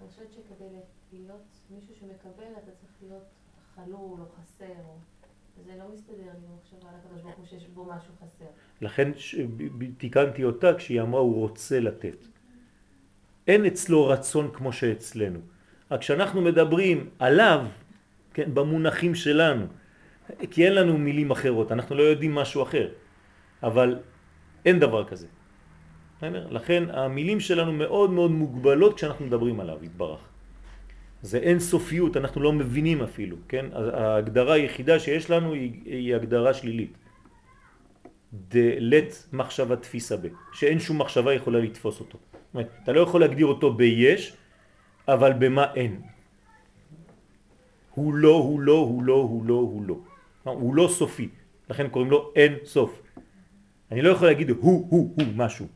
אני 0.01 0.09
חושבת 0.09 0.33
שכדי 0.33 0.65
להיות 1.13 1.43
מישהו 1.71 1.95
שמקבל, 2.01 2.53
אתה 2.53 2.71
צריך 2.81 2.93
להיות 3.03 3.23
חלול 3.75 4.21
או 4.21 4.27
חסר. 4.41 4.65
או- 4.89 4.97
זה 5.67 5.73
לא 5.79 5.85
מסתדר 5.95 6.17
לי 6.17 6.23
עם 6.23 6.53
המחשבה 6.53 6.89
על 6.91 6.95
הקדוש 7.05 7.23
ברוך 7.23 7.37
הוא 7.37 7.47
שיש 7.47 7.67
בו 7.67 7.85
משהו 7.85 8.13
חסר. 8.17 8.45
לכן 8.81 9.11
תיקנתי 9.99 10.45
אותה 10.45 10.75
כשהיא 10.75 11.01
אמרה 11.03 11.21
הוא 11.21 11.35
רוצה 11.41 11.81
לתת. 11.81 12.17
אין 13.49 13.65
אצלו 13.67 14.07
רצון 14.07 14.51
כמו 14.53 14.73
שאצלנו. 14.73 15.39
רק 15.91 16.01
כשאנחנו 16.01 16.41
מדברים 16.43 17.11
עליו, 17.19 17.67
כן, 18.35 18.55
במונחים 18.55 19.15
שלנו, 19.15 19.67
כי 20.51 20.65
אין 20.65 20.75
לנו 20.75 20.99
מילים 20.99 21.31
אחרות, 21.31 21.73
אנחנו 21.73 21.97
לא 21.97 22.03
יודעים 22.03 22.35
משהו 22.35 22.63
אחר, 22.63 22.89
אבל 23.63 23.99
אין 24.65 24.79
דבר 24.79 25.05
כזה. 25.05 25.27
לכן 26.23 26.83
המילים 26.91 27.41
שלנו 27.41 27.73
מאוד 27.73 28.11
מאוד 28.11 28.31
מוגבלות 28.31 28.95
כשאנחנו 28.95 29.27
מדברים 29.27 29.61
עליו, 29.61 29.79
יתברך. 29.83 30.21
זה 31.23 31.39
אין 31.39 31.59
סופיות, 31.59 32.17
אנחנו 32.17 32.41
לא 32.41 32.53
מבינים 32.53 33.03
אפילו, 33.03 33.37
כן? 33.49 33.67
ההגדרה 33.73 34.55
היחידה 34.55 34.99
שיש 34.99 35.31
לנו 35.31 35.53
היא, 35.53 35.73
היא 35.85 36.15
הגדרה 36.15 36.55
שלילית. 36.55 36.99
דלת 38.33 39.29
מחשבה 39.33 39.77
תפיסה 39.77 40.17
ב, 40.17 40.27
שאין 40.53 40.79
שום 40.79 40.99
מחשבה 40.99 41.35
יכולה 41.35 41.59
לתפוס 41.59 42.01
אותו. 42.01 42.19
זאת 42.19 42.55
אומרת, 42.55 42.69
אתה 42.83 42.93
לא 42.93 43.01
יכול 43.01 43.21
להגדיר 43.21 43.47
אותו 43.47 43.73
ביש, 43.75 44.33
אבל 45.09 45.33
במה 45.33 45.75
אין. 45.75 46.01
הוא 47.95 48.15
לא, 48.15 48.35
הוא 48.35 48.61
לא, 48.61 48.73
הוא 48.73 49.03
לא, 49.03 49.15
הוא 49.15 49.47
לא, 49.47 49.55
הוא 49.55 49.83
לא. 49.87 49.97
הוא 50.53 50.75
לא 50.75 50.89
סופי, 50.93 51.29
לכן 51.71 51.89
קוראים 51.89 52.11
לו 52.11 52.33
אין 52.37 52.55
סוף. 52.65 53.03
אני 53.93 54.03
לא 54.03 54.11
יכול 54.11 54.29
להגיד 54.29 54.51
הוא, 54.51 54.59
הוא, 54.91 55.15
הוא, 55.17 55.27
משהו. 55.37 55.67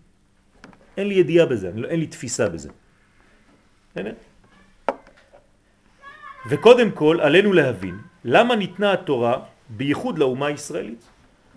אין 0.96 1.08
לי 1.08 1.14
ידיעה 1.14 1.46
בזה, 1.46 1.70
לא- 1.74 1.88
אין 1.88 2.00
לי 2.00 2.06
תפיסה 2.06 2.48
בזה. 2.48 2.70
בסדר? 3.90 4.12
וקודם 6.48 6.90
כל 6.90 7.18
עלינו 7.22 7.52
להבין 7.52 7.98
למה 8.24 8.56
ניתנה 8.56 8.92
התורה 8.92 9.44
בייחוד 9.68 10.18
לאומה 10.18 10.46
הישראלית. 10.46 11.04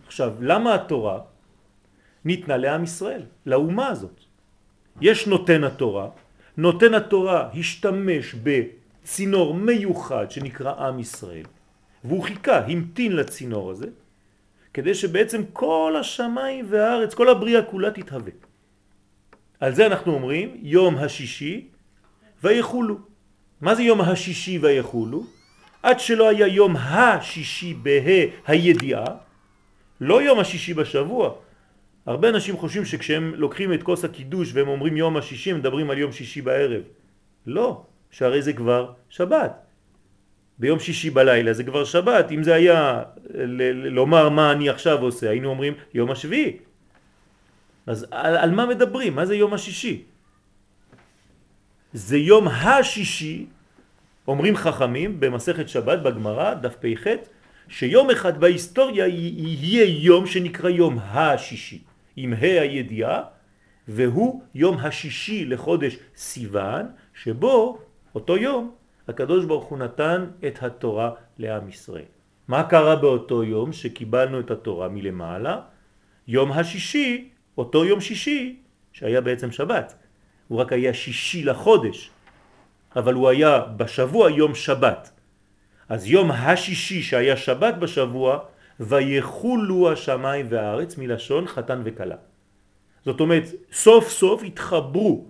עכשיו, 0.08 0.34
למה 0.40 0.76
התורה 0.76 1.20
ניתנה 2.26 2.58
לעם 2.58 2.84
ישראל, 2.84 3.24
לאומה 3.46 3.88
הזאת? 3.88 4.20
יש 5.02 5.28
נותן 5.28 5.64
התורה, 5.64 6.10
נותן 6.58 6.94
התורה 6.94 7.50
השתמש 7.54 8.36
בצינור 8.44 9.54
מיוחד 9.54 10.32
שנקרא 10.32 10.88
עם 10.88 11.00
ישראל, 11.00 11.46
והוא 12.04 12.24
חיכה, 12.24 12.58
המתין 12.66 13.16
לצינור 13.16 13.72
הזה, 13.72 13.88
כדי 14.74 14.94
שבעצם 14.94 15.42
כל 15.54 15.96
השמיים 16.00 16.66
והארץ, 16.70 17.14
כל 17.14 17.30
הבריאה 17.30 17.62
כולה 17.62 17.92
תתהווה. 17.92 18.32
על 19.60 19.76
זה 19.76 19.86
אנחנו 19.86 20.14
אומרים 20.14 20.58
יום 20.62 20.98
השישי 20.98 21.68
ויחולו. 22.44 22.98
מה 23.62 23.76
זה 23.76 23.84
יום 23.84 24.02
השישי 24.02 24.60
ויחולו? 24.60 25.24
עד 25.84 26.00
שלא 26.00 26.30
היה 26.30 26.48
יום 26.48 26.76
השישי 26.76 27.74
בה 27.74 27.92
הידיעה, 28.48 29.06
לא 30.02 30.22
יום 30.22 30.40
השישי 30.40 30.74
בשבוע. 30.74 31.34
הרבה 32.06 32.30
אנשים 32.30 32.58
חושבים 32.58 32.86
שכשהם 32.86 33.36
לוקחים 33.36 33.74
את 33.74 33.84
כוס 33.84 34.06
הקידוש 34.06 34.52
והם 34.54 34.68
אומרים 34.68 34.98
יום 34.98 35.18
השישי, 35.18 35.52
הם 35.52 35.58
מדברים 35.58 35.90
על 35.90 35.98
יום 35.98 36.12
שישי 36.12 36.42
בערב. 36.42 36.82
לא, 37.48 37.86
שהרי 38.12 38.42
זה 38.42 38.54
כבר 38.54 38.94
שבת. 39.10 39.52
ביום 40.60 40.80
שישי 40.80 41.10
בלילה 41.10 41.54
זה 41.54 41.64
כבר 41.64 41.86
שבת. 41.86 42.32
אם 42.32 42.44
זה 42.44 42.54
היה 42.54 43.04
לומר 43.74 44.30
מה 44.30 44.52
אני 44.52 44.70
עכשיו 44.70 45.02
עושה, 45.02 45.30
היינו 45.30 45.50
אומרים 45.50 45.74
יום 45.94 46.12
השביעי. 46.12 46.58
אז 47.88 48.08
על, 48.12 48.36
על 48.38 48.52
מה 48.52 48.66
מדברים? 48.66 49.16
מה 49.16 49.26
זה 49.26 49.36
יום 49.36 49.54
השישי? 49.54 50.04
זה 51.94 52.18
יום 52.18 52.48
השישי, 52.48 53.46
אומרים 54.28 54.56
חכמים 54.56 55.20
במסכת 55.20 55.70
שבת 55.70 56.00
בגמרא, 56.00 56.54
דף 56.54 56.76
פ"ח, 56.76 57.08
שיום 57.68 58.10
אחד 58.10 58.40
בהיסטוריה 58.40 59.08
יהיה 59.08 59.86
יום 60.06 60.26
שנקרא 60.28 60.70
יום 60.70 61.00
השישי, 61.00 61.82
עם 62.16 62.34
ה' 62.34 62.62
הידיעה, 62.62 63.24
והוא 63.88 64.44
יום 64.56 64.78
השישי 64.78 65.46
לחודש 65.46 65.98
סיוון, 66.16 66.86
שבו 67.14 67.78
אותו 68.16 68.38
יום 68.38 68.72
הקדוש 69.08 69.46
ברוך 69.46 69.66
הוא 69.66 69.78
נתן 69.78 70.26
את 70.48 70.64
התורה 70.64 71.12
לעם 71.38 71.70
ישראל. 71.70 72.12
מה 72.48 72.64
קרה 72.64 72.96
באותו 72.96 73.44
יום 73.44 73.74
שקיבלנו 73.74 74.40
את 74.40 74.52
התורה 74.52 74.90
מלמעלה? 74.90 75.62
יום 76.28 76.52
השישי, 76.52 77.30
אותו 77.58 77.86
יום 77.86 78.02
שישי, 78.02 78.60
שהיה 78.92 79.22
בעצם 79.22 79.52
שבת, 79.52 79.96
הוא 80.48 80.60
רק 80.60 80.74
היה 80.74 80.94
שישי 80.94 81.44
לחודש, 81.44 82.12
אבל 82.96 83.14
הוא 83.14 83.30
היה 83.30 83.60
בשבוע 83.60 84.32
יום 84.32 84.56
שבת. 84.56 85.12
אז 85.90 86.08
יום 86.08 86.32
השישי 86.32 87.02
שהיה 87.02 87.38
שבת 87.38 87.76
בשבוע, 87.76 88.40
ויחולו 88.80 89.92
השמיים 89.92 90.46
והארץ 90.50 90.98
מלשון 90.98 91.48
חתן 91.48 91.82
וקלה. 91.86 92.16
זאת 93.06 93.20
אומרת, 93.20 93.44
סוף 93.72 94.10
סוף 94.10 94.44
התחברו, 94.44 95.26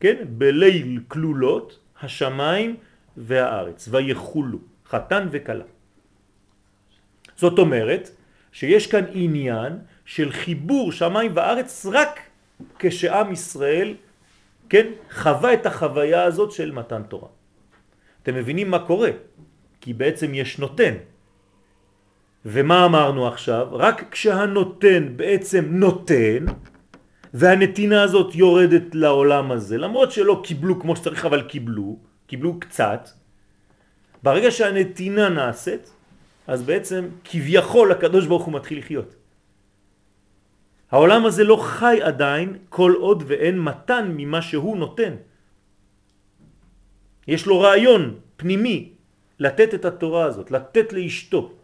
כן, 0.00 0.16
בליל 0.28 1.00
כלולות, 1.08 1.78
השמיים 2.02 2.76
והארץ, 3.16 3.88
ויחולו, 3.90 4.58
חתן 4.88 5.28
וקלה. 5.30 5.64
זאת 7.36 7.58
אומרת, 7.58 8.10
שיש 8.52 8.86
כאן 8.86 9.04
עניין 9.12 9.78
של 10.04 10.32
חיבור 10.32 10.92
שמיים 10.92 11.32
וארץ 11.34 11.86
רק 11.86 12.20
כשעם 12.78 13.32
ישראל, 13.32 13.94
כן, 14.68 14.86
חווה 15.10 15.54
את 15.54 15.66
החוויה 15.66 16.24
הזאת 16.24 16.52
של 16.52 16.72
מתן 16.72 17.02
תורה. 17.02 17.28
אתם 18.22 18.34
מבינים 18.34 18.70
מה 18.70 18.78
קורה? 18.78 19.10
כי 19.80 19.94
בעצם 19.94 20.34
יש 20.34 20.58
נותן. 20.58 20.94
ומה 22.44 22.84
אמרנו 22.84 23.28
עכשיו? 23.28 23.68
רק 23.72 24.04
כשהנותן 24.10 25.16
בעצם 25.16 25.64
נותן, 25.70 26.44
והנתינה 27.34 28.02
הזאת 28.02 28.34
יורדת 28.34 28.94
לעולם 28.94 29.52
הזה, 29.52 29.78
למרות 29.78 30.12
שלא 30.12 30.40
קיבלו 30.44 30.80
כמו 30.80 30.96
שצריך, 30.96 31.24
אבל 31.24 31.42
קיבלו, 31.42 31.98
קיבלו 32.26 32.60
קצת, 32.60 33.08
ברגע 34.22 34.50
שהנתינה 34.50 35.28
נעשית, 35.28 35.90
אז 36.46 36.62
בעצם 36.62 37.08
כביכול 37.24 37.92
הקדוש 37.92 38.26
ברוך 38.26 38.44
הוא 38.44 38.54
מתחיל 38.54 38.78
לחיות. 38.78 39.14
העולם 40.90 41.26
הזה 41.26 41.44
לא 41.44 41.56
חי 41.56 41.98
עדיין 42.02 42.58
כל 42.68 42.94
עוד 42.98 43.22
ואין 43.26 43.60
מתן 43.62 44.12
ממה 44.16 44.42
שהוא 44.42 44.76
נותן. 44.76 45.14
יש 47.28 47.46
לו 47.46 47.60
רעיון 47.60 48.18
פנימי 48.36 48.92
לתת 49.38 49.74
את 49.74 49.84
התורה 49.84 50.24
הזאת, 50.24 50.50
לתת 50.50 50.92
לאשתו. 50.92 51.59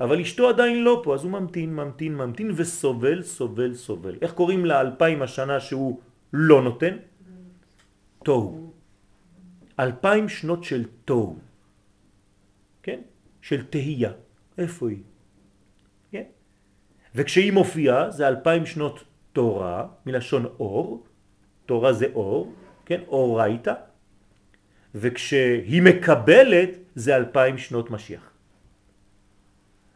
אבל 0.00 0.20
אשתו 0.20 0.48
עדיין 0.48 0.84
לא 0.84 1.00
פה, 1.04 1.14
אז 1.14 1.24
הוא 1.24 1.32
ממתין, 1.32 1.74
ממתין, 1.74 2.14
ממתין 2.14 2.50
וסובל, 2.56 3.22
סובל, 3.22 3.74
סובל. 3.74 4.14
איך 4.22 4.32
קוראים 4.32 4.64
לאלפיים 4.64 5.22
השנה 5.22 5.60
שהוא 5.60 6.00
לא 6.32 6.62
נותן? 6.62 6.96
תוהו. 8.24 8.72
אלפיים 9.80 10.28
שנות 10.28 10.64
של 10.64 10.84
תוהו. 11.04 11.38
כן? 12.82 13.00
של 13.42 13.66
תהייה. 13.66 14.12
איפה 14.58 14.88
היא? 14.88 15.02
כן? 16.10 16.24
וכשהיא 17.14 17.52
מופיעה 17.52 18.10
זה 18.10 18.28
אלפיים 18.28 18.66
שנות 18.66 19.04
תורה, 19.32 19.86
מלשון 20.06 20.44
אור, 20.46 21.06
תורה 21.66 21.92
זה 21.92 22.06
אור, 22.14 22.52
כן? 22.86 23.00
אורייתא, 23.08 23.74
וכשהיא 24.94 25.82
מקבלת 25.82 26.70
זה 26.94 27.16
אלפיים 27.16 27.58
שנות 27.58 27.90
משיח. 27.90 28.27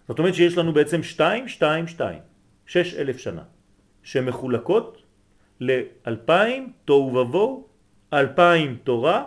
זאת 0.09 0.19
אומרת 0.19 0.35
שיש 0.35 0.59
לנו 0.59 0.73
בעצם 0.73 1.03
שתיים, 1.03 1.49
שתיים, 1.49 1.87
שתיים, 1.87 2.19
שש 2.67 2.95
אלף 2.95 3.19
שנה, 3.19 3.43
שמחולקות 4.03 5.03
לאלפיים 5.61 6.73
תוהו 6.85 7.15
ובוהו, 7.17 7.69
אלפיים 8.12 8.79
תורה, 8.85 9.25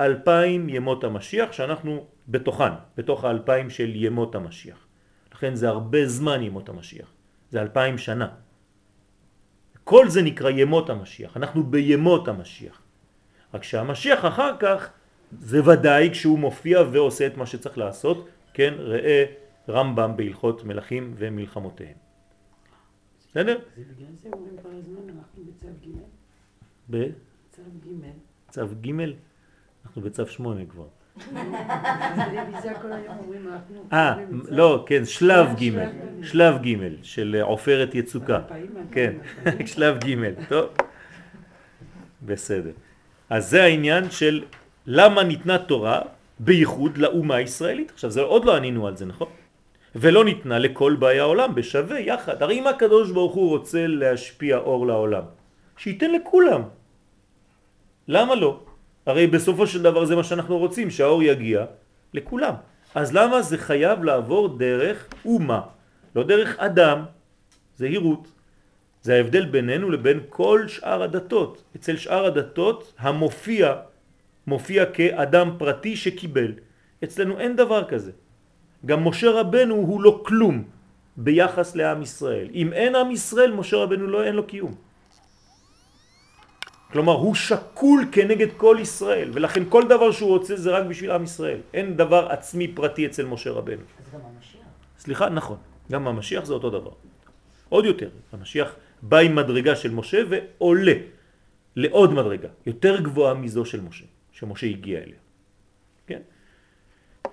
אלפיים 0.00 0.68
ימות 0.68 1.04
המשיח, 1.04 1.52
שאנחנו 1.52 2.06
בתוכן, 2.28 2.72
בתוך 2.96 3.24
האלפיים 3.24 3.70
של 3.70 3.92
ימות 3.94 4.34
המשיח. 4.34 4.86
לכן 5.34 5.54
זה 5.54 5.68
הרבה 5.68 6.06
זמן 6.06 6.42
ימות 6.42 6.68
המשיח, 6.68 7.12
זה 7.50 7.62
אלפיים 7.62 7.98
שנה. 7.98 8.28
כל 9.84 10.08
זה 10.08 10.22
נקרא 10.22 10.50
ימות 10.50 10.90
המשיח, 10.90 11.36
אנחנו 11.36 11.62
בימות 11.62 12.28
המשיח. 12.28 12.82
רק 13.54 13.62
שהמשיח 13.62 14.24
אחר 14.24 14.52
כך, 14.58 14.90
זה 15.40 15.68
ודאי 15.70 16.10
כשהוא 16.10 16.38
מופיע 16.38 16.82
ועושה 16.92 17.26
את 17.26 17.36
מה 17.36 17.46
שצריך 17.46 17.78
לעשות, 17.78 18.28
כן, 18.54 18.74
ראה 18.78 19.24
רמב"ם 19.68 20.16
בהלכות 20.16 20.64
מלכים 20.64 21.14
ומלחמותיהם. 21.16 21.96
בסדר? 23.30 23.58
זה 23.76 23.82
בגלל 23.94 24.08
זה 24.14 24.28
אומרים 24.32 24.56
כל 24.62 24.68
הזמן, 24.72 25.00
אנחנו 25.18 25.42
בצו 25.44 25.68
ג', 25.82 27.00
צו 27.50 27.62
ג', 27.62 27.88
בצו 28.48 28.62
ג', 28.82 28.90
אנחנו 29.84 30.02
בצו 30.02 30.26
שמונה 30.26 30.66
כבר. 30.66 30.86
אה, 33.92 34.16
לא, 34.48 34.84
כן, 34.86 35.04
שלב 35.04 35.46
ג', 35.60 35.78
שלב 36.22 36.62
ג'. 36.62 36.76
של 37.02 37.36
עופרת 37.42 37.94
יצוקה. 37.94 38.40
כן, 38.90 39.12
אלפיים. 39.46 39.66
שלב 39.72 39.98
ג', 40.04 40.34
טוב. 40.48 40.66
בסדר. 42.22 42.72
אז 43.30 43.50
זה 43.50 43.62
העניין 43.62 44.10
של 44.10 44.44
למה 44.86 45.24
ניתנה 45.24 45.58
תורה 45.58 46.00
בייחוד 46.38 46.98
לאומה 46.98 47.34
הישראלית. 47.34 47.90
עכשיו, 47.90 48.10
זה 48.10 48.20
עוד 48.20 48.44
לא 48.44 48.56
ענינו 48.56 48.86
על 48.86 48.96
זה, 48.96 49.06
נכון? 49.06 49.28
ולא 50.00 50.24
ניתנה 50.24 50.58
לכל 50.58 50.96
באי 50.98 51.18
העולם 51.18 51.54
בשווה 51.54 52.00
יחד. 52.00 52.42
הרי 52.42 52.58
אם 52.58 52.66
הקדוש 52.66 53.10
ברוך 53.10 53.34
הוא 53.34 53.48
רוצה 53.48 53.86
להשפיע 53.86 54.56
אור 54.56 54.86
לעולם, 54.86 55.22
שייתן 55.76 56.10
לכולם. 56.12 56.62
למה 58.08 58.34
לא? 58.34 58.60
הרי 59.06 59.26
בסופו 59.26 59.66
של 59.66 59.82
דבר 59.82 60.04
זה 60.04 60.16
מה 60.16 60.24
שאנחנו 60.24 60.58
רוצים, 60.58 60.90
שהאור 60.90 61.22
יגיע 61.22 61.64
לכולם. 62.14 62.54
אז 62.94 63.14
למה 63.14 63.42
זה 63.42 63.58
חייב 63.58 64.04
לעבור 64.04 64.58
דרך 64.58 65.08
אומה, 65.24 65.60
לא 66.16 66.22
דרך 66.22 66.58
אדם, 66.58 67.04
זהירות. 67.76 68.28
זה 69.02 69.14
ההבדל 69.14 69.44
בינינו 69.46 69.90
לבין 69.90 70.20
כל 70.28 70.68
שאר 70.68 71.02
הדתות. 71.02 71.62
אצל 71.76 71.96
שאר 71.96 72.24
הדתות 72.24 72.92
המופיע 72.98 73.74
מופיע 74.46 74.86
כאדם 74.86 75.50
פרטי 75.58 75.96
שקיבל. 75.96 76.52
אצלנו 77.04 77.38
אין 77.38 77.56
דבר 77.56 77.84
כזה. 77.84 78.12
גם 78.86 79.08
משה 79.08 79.30
רבנו 79.30 79.74
הוא 79.74 80.00
לא 80.00 80.22
כלום 80.26 80.64
ביחס 81.16 81.76
לעם 81.76 82.02
ישראל. 82.02 82.48
אם 82.54 82.72
אין 82.72 82.94
עם 82.94 83.10
ישראל, 83.10 83.52
משה 83.52 83.76
רבנו 83.76 84.06
לא 84.06 84.24
אין 84.24 84.34
לו 84.34 84.46
קיום. 84.46 84.74
כלומר, 86.92 87.12
הוא 87.12 87.34
שקול 87.34 88.04
כנגד 88.12 88.48
כל 88.56 88.76
ישראל, 88.80 89.30
ולכן 89.32 89.62
כל 89.68 89.88
דבר 89.88 90.10
שהוא 90.10 90.28
רוצה 90.28 90.56
זה 90.56 90.70
רק 90.70 90.86
בשביל 90.86 91.10
עם 91.10 91.24
ישראל. 91.24 91.60
אין 91.74 91.96
דבר 91.96 92.28
עצמי 92.30 92.68
פרטי 92.68 93.06
אצל 93.06 93.26
משה 93.26 93.50
רבנו. 93.50 93.82
אז 93.82 94.12
גם 94.14 94.20
המשיח. 94.24 94.60
סליחה, 94.98 95.28
נכון. 95.28 95.56
גם 95.92 96.08
המשיח 96.08 96.44
זה 96.44 96.52
אותו 96.52 96.70
דבר. 96.70 96.90
עוד 97.68 97.84
יותר, 97.84 98.08
המשיח 98.32 98.74
בא 99.02 99.18
עם 99.18 99.34
מדרגה 99.34 99.76
של 99.76 99.90
משה 99.90 100.22
ועולה 100.28 100.94
לעוד 101.76 102.12
מדרגה, 102.12 102.48
יותר 102.66 103.00
גבוהה 103.00 103.34
מזו 103.34 103.64
של 103.64 103.80
משה, 103.80 104.04
שמשה 104.32 104.66
הגיע 104.66 104.98
אליה. 104.98 105.20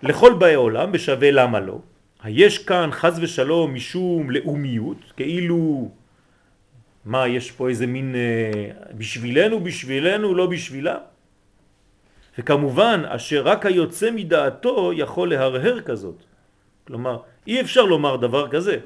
לכל 0.04 0.34
באי 0.34 0.54
עולם 0.54 0.92
בשווה 0.92 1.32
למה 1.32 1.60
לא, 1.60 1.80
היש 2.24 2.58
כאן 2.58 2.90
חז 2.92 3.20
ושלום 3.24 3.74
משום 3.74 4.32
לאומיות, 4.32 4.98
כאילו, 5.18 5.90
מה, 7.06 7.28
יש 7.28 7.52
פה 7.52 7.70
איזה 7.70 7.88
מין 7.88 8.16
אה, 8.16 8.72
בשבילנו, 8.98 9.60
בשבילנו, 9.60 10.36
לא 10.36 10.46
בשבילה? 10.46 10.98
וכמובן, 12.40 13.04
אשר 13.08 13.42
רק 13.46 13.66
היוצא 13.66 14.12
מדעתו 14.12 14.94
יכול 14.94 15.30
להרהר 15.30 15.82
כזאת. 15.82 16.24
כלומר, 16.88 17.18
אי 17.48 17.62
אפשר 17.62 17.84
לומר 17.84 18.16
דבר 18.16 18.48
כזה. 18.48 18.78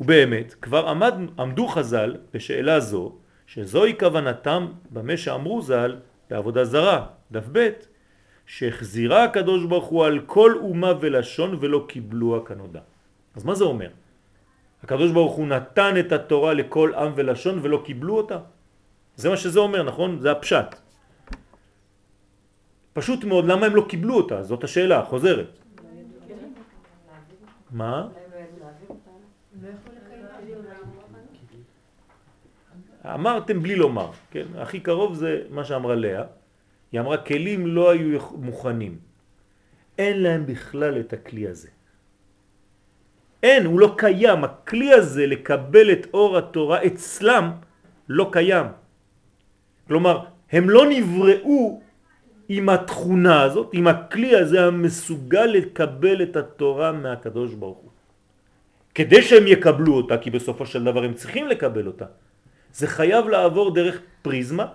ובאמת, 0.00 0.54
כבר 0.62 0.88
עמד, 0.88 1.14
עמדו 1.38 1.66
חז"ל 1.66 2.16
בשאלה 2.34 2.80
זו, 2.80 3.12
שזוהי 3.46 3.94
כוונתם 3.98 4.66
במה 4.90 5.16
שאמרו 5.16 5.62
ז"ל 5.62 5.96
בעבודה 6.30 6.64
זרה, 6.64 7.06
דף 7.32 7.44
ב', 7.52 7.68
שהחזירה 8.52 9.24
הקדוש 9.24 9.64
ברוך 9.64 9.84
הוא 9.84 10.04
על 10.04 10.20
כל 10.26 10.52
אומה 10.60 10.92
ולשון 11.00 11.56
ולא 11.60 11.84
קיבלוה 11.88 12.46
כנודע. 12.46 12.80
אז 13.36 13.44
מה 13.44 13.54
זה 13.54 13.64
אומר? 13.64 13.88
הקדוש 14.82 15.10
ברוך 15.12 15.32
הוא 15.32 15.46
נתן 15.46 15.94
את 16.00 16.12
התורה 16.12 16.54
לכל 16.54 16.92
עם 16.94 17.12
ולשון 17.16 17.58
ולא 17.62 17.82
קיבלו 17.84 18.16
אותה? 18.16 18.38
זה 19.16 19.30
מה 19.32 19.36
שזה 19.36 19.60
אומר, 19.60 19.82
נכון? 19.82 20.20
זה 20.20 20.30
הפשט. 20.36 20.68
פשוט 22.92 23.24
מאוד, 23.24 23.44
למה 23.44 23.66
הם 23.66 23.74
לא 23.76 23.84
קיבלו 23.88 24.14
אותה? 24.16 24.42
זאת 24.42 24.64
השאלה, 24.64 25.04
חוזרת. 25.04 25.48
מה? 27.70 28.08
אמרתם 33.14 33.62
בלי 33.62 33.76
לומר, 33.76 34.10
כן? 34.30 34.46
הכי 34.60 34.80
קרוב 34.80 35.14
זה 35.14 35.48
מה 35.50 35.64
שאמרה 35.64 35.94
לאה. 35.94 36.41
היא 36.92 37.00
אמרה, 37.00 37.16
כלים 37.16 37.66
לא 37.66 37.90
היו 37.90 38.18
מוכנים. 38.36 38.98
אין 39.98 40.22
להם 40.22 40.46
בכלל 40.46 41.00
את 41.00 41.12
הכלי 41.12 41.48
הזה. 41.48 41.68
אין, 43.42 43.66
הוא 43.66 43.80
לא 43.80 43.94
קיים. 43.98 44.44
הכלי 44.44 44.92
הזה 44.92 45.26
לקבל 45.26 45.92
את 45.92 46.06
אור 46.14 46.38
התורה 46.38 46.86
אצלם 46.86 47.50
לא 48.08 48.28
קיים. 48.32 48.66
כלומר, 49.88 50.24
הם 50.52 50.70
לא 50.70 50.82
נבראו 50.90 51.80
עם 52.48 52.68
התכונה 52.68 53.42
הזאת, 53.42 53.68
עם 53.72 53.86
הכלי 53.86 54.36
הזה 54.36 54.66
המסוגל 54.66 55.46
לקבל 55.46 56.22
את 56.22 56.36
התורה 56.36 56.92
מהקדוש 56.92 57.54
ברוך 57.54 57.78
הוא. 57.78 57.90
כדי 58.94 59.22
שהם 59.22 59.46
יקבלו 59.46 59.94
אותה, 59.94 60.18
כי 60.18 60.30
בסופו 60.30 60.66
של 60.66 60.84
דבר 60.84 61.04
הם 61.04 61.14
צריכים 61.14 61.48
לקבל 61.48 61.86
אותה, 61.86 62.06
זה 62.72 62.86
חייב 62.86 63.28
לעבור 63.28 63.74
דרך 63.74 63.96
פריזמה, 64.22 64.66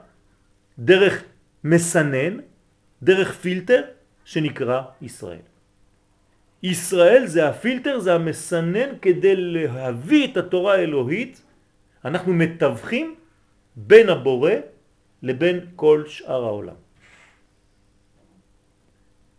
דרך 0.80 1.24
מסנן, 1.64 2.38
דרך 3.04 3.32
פילטר 3.32 3.82
שנקרא 4.26 4.82
ישראל. 5.02 5.46
ישראל 6.64 7.24
זה 7.26 7.50
הפילטר, 7.50 8.00
זה 8.00 8.16
המסנן 8.16 8.90
כדי 9.02 9.36
להביא 9.36 10.28
את 10.32 10.38
התורה 10.38 10.74
האלוהית. 10.76 11.42
אנחנו 12.06 12.34
מתווכים 12.34 13.16
בין 13.76 14.10
הבורא 14.10 14.52
לבין 15.24 15.60
כל 15.76 16.04
שאר 16.08 16.44
העולם. 16.44 16.76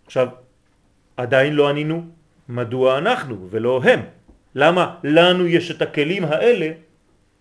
עכשיו, 0.06 0.28
עדיין 1.16 1.52
לא 1.52 1.68
ענינו 1.68 2.06
מדוע 2.48 2.98
אנחנו 2.98 3.48
ולא 3.50 3.80
הם. 3.84 4.00
למה 4.54 4.98
לנו 5.04 5.46
יש 5.46 5.70
את 5.70 5.82
הכלים 5.82 6.24
האלה 6.24 6.68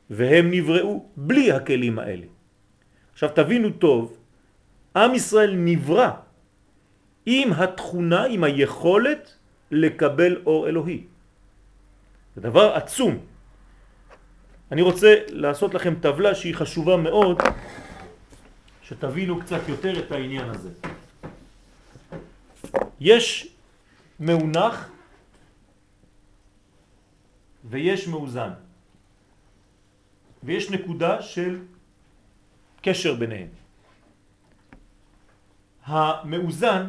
והם 0.09 0.51
נבראו 0.51 1.05
בלי 1.17 1.51
הכלים 1.51 1.99
האלה. 1.99 2.25
עכשיו 3.13 3.29
תבינו 3.35 3.69
טוב, 3.69 4.17
עם 4.97 5.15
ישראל 5.15 5.53
נברא 5.55 6.11
עם 7.25 7.53
התכונה, 7.53 8.23
עם 8.25 8.43
היכולת 8.43 9.35
לקבל 9.71 10.41
אור 10.45 10.69
אלוהי. 10.69 11.03
זה 12.35 12.41
דבר 12.41 12.73
עצום. 12.73 13.17
אני 14.71 14.81
רוצה 14.81 15.15
לעשות 15.27 15.73
לכם 15.73 15.93
טבלה 16.01 16.35
שהיא 16.35 16.55
חשובה 16.55 16.97
מאוד, 16.97 17.37
שתבינו 18.83 19.39
קצת 19.39 19.61
יותר 19.67 19.99
את 19.99 20.11
העניין 20.11 20.49
הזה. 20.49 20.69
יש 22.99 23.53
מאונח 24.19 24.89
ויש 27.69 28.07
מאוזן. 28.07 28.51
ויש 30.43 30.71
נקודה 30.71 31.21
של 31.21 31.59
קשר 32.81 33.13
ביניהם. 33.13 33.66
המאוזן 35.87 36.87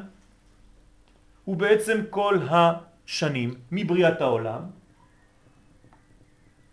הוא 1.44 1.56
בעצם 1.56 1.98
כל 2.10 2.38
השנים 2.50 3.54
מבריאת 3.72 4.20
העולם 4.20 4.62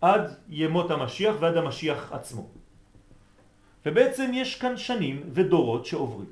עד 0.00 0.34
ימות 0.48 0.90
המשיח 0.90 1.34
ועד 1.40 1.56
המשיח 1.56 2.12
עצמו. 2.12 2.48
ובעצם 3.86 4.30
יש 4.34 4.58
כאן 4.60 4.76
שנים 4.76 5.22
ודורות 5.32 5.86
שעוברים. 5.86 6.30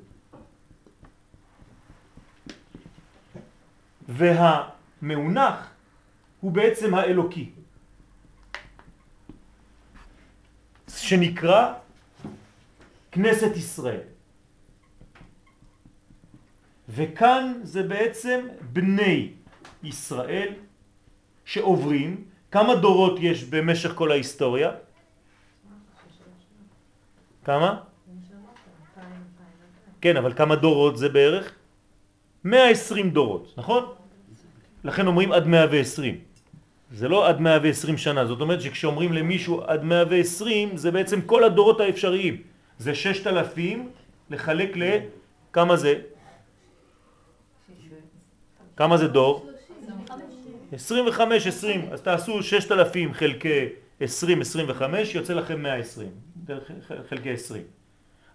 והמאונח 4.07 5.69
הוא 6.39 6.51
בעצם 6.51 6.95
האלוקי. 6.95 7.51
שנקרא 10.89 11.73
כנסת 13.11 13.55
ישראל. 13.55 14.14
וכאן 16.89 17.53
זה 17.63 17.83
בעצם 17.83 18.47
בני 18.73 19.29
ישראל 19.83 20.53
שעוברים, 21.45 22.23
כמה 22.51 22.75
דורות 22.75 23.17
יש 23.21 23.43
במשך 23.43 23.91
כל 23.95 24.11
ההיסטוריה? 24.11 24.71
כמה? 27.43 27.81
כן, 30.01 30.17
אבל 30.17 30.33
כמה 30.33 30.55
דורות 30.55 30.97
זה 30.97 31.09
בערך? 31.09 31.51
120 32.43 33.09
דורות, 33.09 33.53
נכון? 33.57 33.83
לכן 34.83 35.07
אומרים 35.07 35.31
עד 35.31 35.47
120. 35.47 36.19
זה 36.91 37.07
לא 37.07 37.27
עד 37.29 37.39
120 37.39 37.97
שנה, 37.97 38.25
זאת 38.25 38.41
אומרת 38.41 38.61
שכשאומרים 38.61 39.13
למישהו 39.13 39.61
עד 39.61 39.83
120 39.83 40.77
זה 40.77 40.91
בעצם 40.91 41.21
כל 41.21 41.43
הדורות 41.43 41.79
האפשריים. 41.81 42.41
זה 42.77 42.95
6,000 42.95 43.89
לחלק 44.29 44.69
לכמה 44.77 45.75
זה? 45.77 45.93
כמה 48.77 48.97
זה 48.97 49.07
דור? 49.07 49.49
25, 50.71 51.47
20, 51.47 51.89
אז 51.91 52.01
תעשו 52.01 52.43
6,000 52.43 53.13
חלקי 53.13 53.65
20, 53.99 54.41
25, 54.41 55.15
יוצא 55.15 55.33
לכם 55.33 55.63
120, 55.63 56.09
חלקי 57.09 57.33
20. 57.33 57.63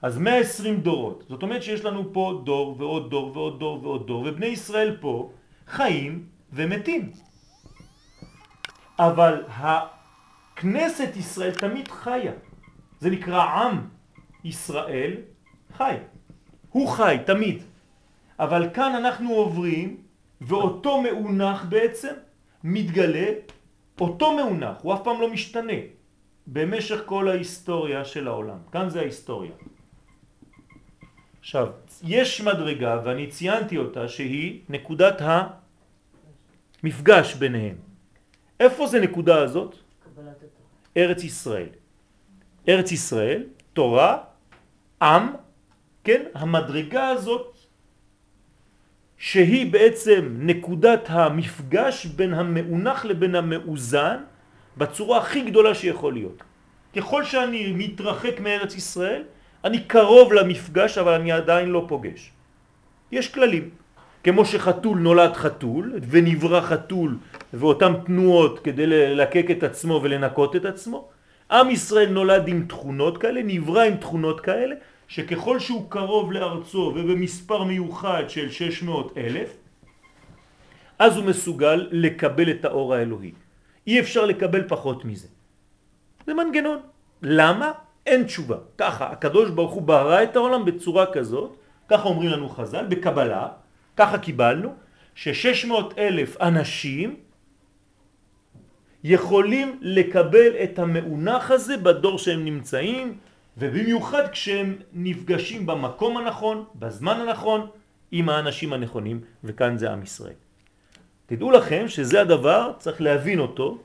אז 0.02 0.18
120 0.18 0.80
דורות, 0.80 1.24
זאת 1.28 1.42
אומרת 1.42 1.62
שיש 1.62 1.84
לנו 1.84 2.12
פה 2.12 2.42
דור 2.44 2.76
ועוד 2.78 3.10
דור 3.10 3.36
ועוד 3.36 3.58
דור 3.58 3.80
ועוד 3.82 4.06
דור, 4.06 4.24
ובני 4.26 4.46
ישראל 4.46 4.96
פה 5.00 5.30
חיים 5.66 6.24
ומתים. 6.52 7.12
אבל 8.98 9.42
הכנסת 9.48 11.16
ישראל 11.16 11.50
תמיד 11.50 11.88
חיה. 11.88 12.32
זה 13.00 13.10
נקרא 13.10 13.42
עם 13.42 13.80
ישראל 14.44 15.16
חי. 15.76 15.94
הוא 16.70 16.88
חי 16.88 17.16
תמיד. 17.26 17.62
אבל 18.38 18.68
כאן 18.74 18.94
אנחנו 18.94 19.30
עוברים 19.30 19.96
ואותו 20.40 21.02
מאונח 21.02 21.64
בעצם 21.68 22.14
מתגלה, 22.64 23.26
אותו 24.00 24.36
מאונח, 24.36 24.76
הוא 24.82 24.94
אף 24.94 25.00
פעם 25.04 25.20
לא 25.20 25.30
משתנה 25.32 25.72
במשך 26.46 27.00
כל 27.06 27.28
ההיסטוריה 27.28 28.04
של 28.04 28.28
העולם. 28.28 28.58
כאן 28.72 28.88
זה 28.88 29.00
ההיסטוריה. 29.00 29.52
עכשיו, 31.40 31.68
יש 32.02 32.40
מדרגה 32.40 33.00
ואני 33.04 33.26
ציינתי 33.26 33.76
אותה 33.78 34.08
שהיא 34.08 34.60
נקודת 34.68 35.22
המפגש 36.82 37.34
ביניהם. 37.34 37.76
איפה 38.60 38.86
זה 38.86 39.00
נקודה 39.00 39.42
הזאת? 39.42 39.76
ארץ 40.96 41.24
ישראל. 41.24 41.68
ארץ 42.68 42.92
ישראל, 42.92 43.44
תורה, 43.72 44.18
עם, 45.02 45.32
כן, 46.04 46.22
המדרגה 46.34 47.08
הזאת 47.08 47.59
שהיא 49.20 49.72
בעצם 49.72 50.36
נקודת 50.38 51.04
המפגש 51.08 52.06
בין 52.06 52.34
המאונח 52.34 53.04
לבין 53.04 53.34
המאוזן 53.34 54.16
בצורה 54.76 55.18
הכי 55.18 55.40
גדולה 55.42 55.74
שיכול 55.74 56.12
להיות. 56.12 56.42
ככל 56.96 57.24
שאני 57.24 57.72
מתרחק 57.76 58.40
מארץ 58.40 58.74
ישראל, 58.74 59.22
אני 59.64 59.80
קרוב 59.80 60.32
למפגש 60.32 60.98
אבל 60.98 61.12
אני 61.12 61.32
עדיין 61.32 61.68
לא 61.68 61.84
פוגש. 61.88 62.30
יש 63.12 63.28
כללים. 63.28 63.70
כמו 64.24 64.44
שחתול 64.44 64.98
נולד 64.98 65.32
חתול 65.32 65.92
ונברא 66.08 66.60
חתול 66.60 67.16
ואותן 67.54 67.92
תנועות 68.06 68.58
כדי 68.58 68.86
ללקק 68.86 69.46
את 69.50 69.62
עצמו 69.62 70.00
ולנקות 70.02 70.56
את 70.56 70.64
עצמו, 70.64 71.08
עם 71.50 71.70
ישראל 71.70 72.08
נולד 72.08 72.48
עם 72.48 72.64
תכונות 72.68 73.18
כאלה, 73.18 73.40
נברא 73.44 73.82
עם 73.82 73.96
תכונות 73.96 74.40
כאלה, 74.40 74.74
שככל 75.10 75.58
שהוא 75.58 75.90
קרוב 75.90 76.32
לארצו 76.32 76.92
ובמספר 76.96 77.62
מיוחד 77.64 78.24
של 78.28 78.50
600 78.50 79.18
אלף, 79.18 79.56
אז 80.98 81.16
הוא 81.16 81.24
מסוגל 81.24 81.88
לקבל 81.90 82.50
את 82.50 82.64
האור 82.64 82.94
האלוהי. 82.94 83.32
אי 83.86 84.00
אפשר 84.00 84.24
לקבל 84.26 84.68
פחות 84.68 85.04
מזה. 85.04 85.28
זה 86.26 86.34
מנגנון. 86.34 86.78
למה? 87.22 87.72
אין 88.06 88.24
תשובה. 88.24 88.56
ככה, 88.78 89.10
הקדוש 89.10 89.50
ברוך 89.50 89.72
הוא 89.72 89.82
ברא 89.82 90.22
את 90.22 90.36
העולם 90.36 90.64
בצורה 90.64 91.12
כזאת, 91.12 91.56
ככה 91.88 92.08
אומרים 92.08 92.30
לנו 92.30 92.48
חז"ל, 92.48 92.86
בקבלה, 92.86 93.48
ככה 93.96 94.18
קיבלנו, 94.18 94.74
ש-600 95.14 95.98
אלף 95.98 96.40
אנשים 96.40 97.16
יכולים 99.04 99.78
לקבל 99.82 100.52
את 100.64 100.78
המאונח 100.78 101.50
הזה 101.50 101.76
בדור 101.76 102.18
שהם 102.18 102.44
נמצאים, 102.44 103.18
ובמיוחד 103.58 104.28
כשהם 104.28 104.76
נפגשים 104.92 105.66
במקום 105.66 106.16
הנכון, 106.16 106.64
בזמן 106.74 107.20
הנכון, 107.20 107.70
עם 108.12 108.28
האנשים 108.28 108.72
הנכונים, 108.72 109.20
וכאן 109.44 109.78
זה 109.78 109.90
עם 109.90 110.02
ישראל. 110.02 110.38
תדעו 111.26 111.50
לכם 111.50 111.88
שזה 111.88 112.20
הדבר, 112.20 112.72
צריך 112.78 113.00
להבין 113.00 113.38
אותו, 113.38 113.78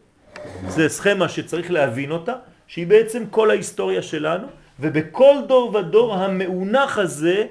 זה 0.67 0.89
סכמה 0.89 1.29
שצריך 1.29 1.71
להבין 1.71 2.11
אותה, 2.11 2.33
שהיא 2.67 2.87
בעצם 2.87 3.23
כל 3.29 3.49
ההיסטוריה 3.49 4.01
שלנו, 4.01 4.47
ובכל 4.79 5.35
דור 5.47 5.75
ודור 5.75 6.15
המאונח 6.15 6.97
הזה 6.97 7.47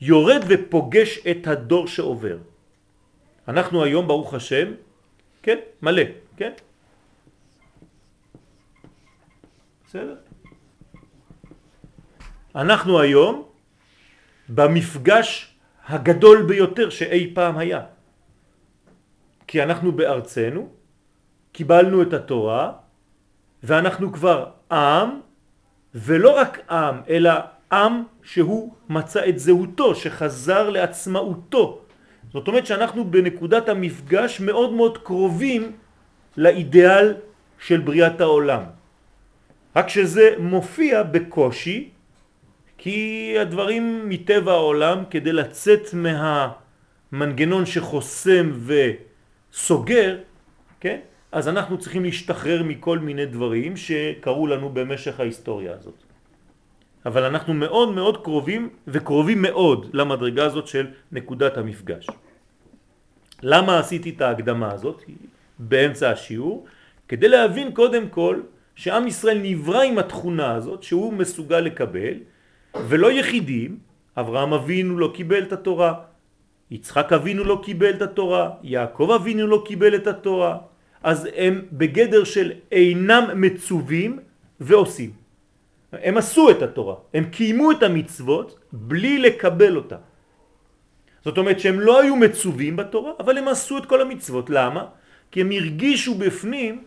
יורד 0.00 0.42
ופוגש 0.48 1.26
את 1.30 1.46
הדור 1.46 1.88
שעובר. 1.88 2.38
אנחנו 3.48 3.84
היום, 3.84 4.08
ברוך 4.08 4.34
השם, 4.34 4.72
כן, 5.42 5.58
מלא, 5.82 6.02
כן? 6.36 6.52
בסדר? 9.86 10.25
אנחנו 12.56 13.00
היום 13.00 13.44
במפגש 14.48 15.54
הגדול 15.88 16.42
ביותר 16.42 16.90
שאי 16.90 17.32
פעם 17.34 17.58
היה. 17.58 17.80
כי 19.46 19.62
אנחנו 19.62 19.92
בארצנו, 19.92 20.68
קיבלנו 21.52 22.02
את 22.02 22.12
התורה, 22.12 22.72
ואנחנו 23.62 24.12
כבר 24.12 24.46
עם, 24.72 25.20
ולא 25.94 26.36
רק 26.36 26.70
עם, 26.70 26.96
אלא 27.08 27.30
עם 27.72 28.02
שהוא 28.22 28.74
מצא 28.88 29.28
את 29.28 29.38
זהותו, 29.38 29.94
שחזר 29.94 30.70
לעצמאותו. 30.70 31.80
זאת 32.32 32.48
אומרת 32.48 32.66
שאנחנו 32.66 33.10
בנקודת 33.10 33.68
המפגש 33.68 34.40
מאוד 34.40 34.72
מאוד 34.72 34.98
קרובים 34.98 35.72
לאידאל 36.36 37.14
של 37.58 37.80
בריאת 37.80 38.20
העולם. 38.20 38.62
רק 39.76 39.88
שזה 39.88 40.34
מופיע 40.38 41.02
בקושי, 41.02 41.95
כי 42.78 43.34
הדברים 43.40 44.08
מטבע 44.08 44.52
העולם, 44.52 45.04
כדי 45.10 45.32
לצאת 45.32 45.88
מהמנגנון 45.94 47.66
שחוסם 47.66 48.52
וסוגר, 48.66 50.18
כן? 50.80 50.98
אז 51.32 51.48
אנחנו 51.48 51.78
צריכים 51.78 52.04
להשתחרר 52.04 52.62
מכל 52.62 52.98
מיני 52.98 53.26
דברים 53.26 53.76
שקרו 53.76 54.46
לנו 54.46 54.68
במשך 54.68 55.20
ההיסטוריה 55.20 55.72
הזאת. 55.74 56.02
אבל 57.06 57.24
אנחנו 57.24 57.54
מאוד 57.54 57.94
מאוד 57.94 58.24
קרובים 58.24 58.68
וקרובים 58.88 59.42
מאוד 59.42 59.90
למדרגה 59.92 60.44
הזאת 60.44 60.66
של 60.66 60.86
נקודת 61.12 61.56
המפגש. 61.56 62.06
למה 63.42 63.78
עשיתי 63.78 64.10
את 64.10 64.20
ההקדמה 64.20 64.72
הזאת 64.72 65.02
באמצע 65.58 66.10
השיעור? 66.10 66.66
כדי 67.08 67.28
להבין 67.28 67.72
קודם 67.72 68.08
כל 68.08 68.40
שעם 68.74 69.06
ישראל 69.06 69.38
נברא 69.42 69.82
עם 69.82 69.98
התכונה 69.98 70.54
הזאת 70.54 70.82
שהוא 70.82 71.12
מסוגל 71.12 71.60
לקבל 71.60 72.14
ולא 72.88 73.12
יחידים, 73.12 73.78
אברהם 74.16 74.52
אבינו 74.52 74.98
לא 74.98 75.10
קיבל 75.14 75.42
את 75.42 75.52
התורה, 75.52 75.94
יצחק 76.70 77.12
אבינו 77.12 77.44
לא 77.44 77.60
קיבל 77.64 77.90
את 77.90 78.02
התורה, 78.02 78.50
יעקב 78.62 79.08
אבינו 79.14 79.46
לא 79.46 79.62
קיבל 79.66 79.94
את 79.94 80.06
התורה, 80.06 80.58
אז 81.02 81.28
הם 81.36 81.62
בגדר 81.72 82.24
של 82.24 82.52
אינם 82.72 83.24
מצווים 83.34 84.18
ועושים. 84.60 85.10
הם 85.92 86.16
עשו 86.16 86.50
את 86.50 86.62
התורה, 86.62 86.94
הם 87.14 87.24
קיימו 87.24 87.70
את 87.70 87.82
המצוות 87.82 88.58
בלי 88.72 89.18
לקבל 89.18 89.76
אותה. 89.76 89.96
זאת 91.24 91.38
אומרת 91.38 91.60
שהם 91.60 91.80
לא 91.80 92.00
היו 92.00 92.16
מצווים 92.16 92.76
בתורה, 92.76 93.12
אבל 93.20 93.38
הם 93.38 93.48
עשו 93.48 93.78
את 93.78 93.86
כל 93.86 94.00
המצוות. 94.00 94.50
למה? 94.50 94.84
כי 95.30 95.40
הם 95.40 95.50
הרגישו 95.50 96.14
בפנים 96.14 96.84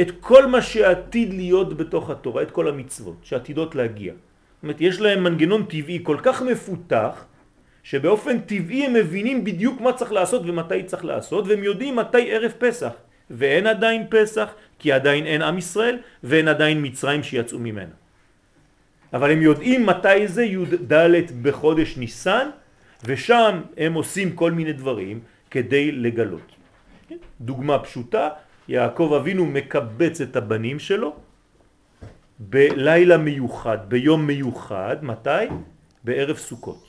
את 0.00 0.10
כל 0.20 0.46
מה 0.46 0.62
שעתיד 0.62 1.34
להיות 1.34 1.76
בתוך 1.76 2.10
התורה, 2.10 2.42
את 2.42 2.50
כל 2.50 2.68
המצוות 2.68 3.16
שעתידות 3.22 3.74
להגיע. 3.74 4.14
זאת 4.58 4.62
אומרת, 4.62 4.80
יש 4.80 5.00
להם 5.00 5.24
מנגנון 5.24 5.64
טבעי 5.64 6.00
כל 6.02 6.16
כך 6.22 6.42
מפותח, 6.42 7.24
שבאופן 7.82 8.40
טבעי 8.40 8.86
הם 8.86 8.94
מבינים 8.94 9.44
בדיוק 9.44 9.80
מה 9.80 9.92
צריך 9.92 10.12
לעשות 10.12 10.42
ומתי 10.46 10.82
צריך 10.82 11.04
לעשות, 11.04 11.46
והם 11.48 11.64
יודעים 11.64 11.96
מתי 11.96 12.32
ערב 12.32 12.52
פסח. 12.58 12.92
ואין 13.30 13.66
עדיין 13.66 14.06
פסח, 14.10 14.48
כי 14.78 14.92
עדיין 14.92 15.26
אין 15.26 15.42
עם 15.42 15.58
ישראל, 15.58 15.98
ואין 16.24 16.48
עדיין 16.48 16.78
מצרים 16.82 17.22
שיצאו 17.22 17.58
ממנה. 17.58 17.94
אבל 19.12 19.30
הם 19.30 19.42
יודעים 19.42 19.86
מתי 19.86 20.28
זה 20.28 20.44
י"ד 20.44 20.92
בחודש 21.42 21.96
ניסן, 21.96 22.48
ושם 23.04 23.60
הם 23.76 23.94
עושים 23.94 24.32
כל 24.32 24.52
מיני 24.52 24.72
דברים 24.72 25.20
כדי 25.50 25.92
לגלות. 25.92 26.52
דוגמה 27.40 27.78
פשוטה, 27.78 28.28
יעקב 28.68 29.12
אבינו 29.20 29.46
מקבץ 29.46 30.20
את 30.20 30.36
הבנים 30.36 30.78
שלו 30.78 31.16
בלילה 32.38 33.18
מיוחד, 33.18 33.78
ביום 33.88 34.26
מיוחד, 34.26 34.96
מתי? 35.02 35.30
בערב 36.04 36.36
סוכות. 36.36 36.86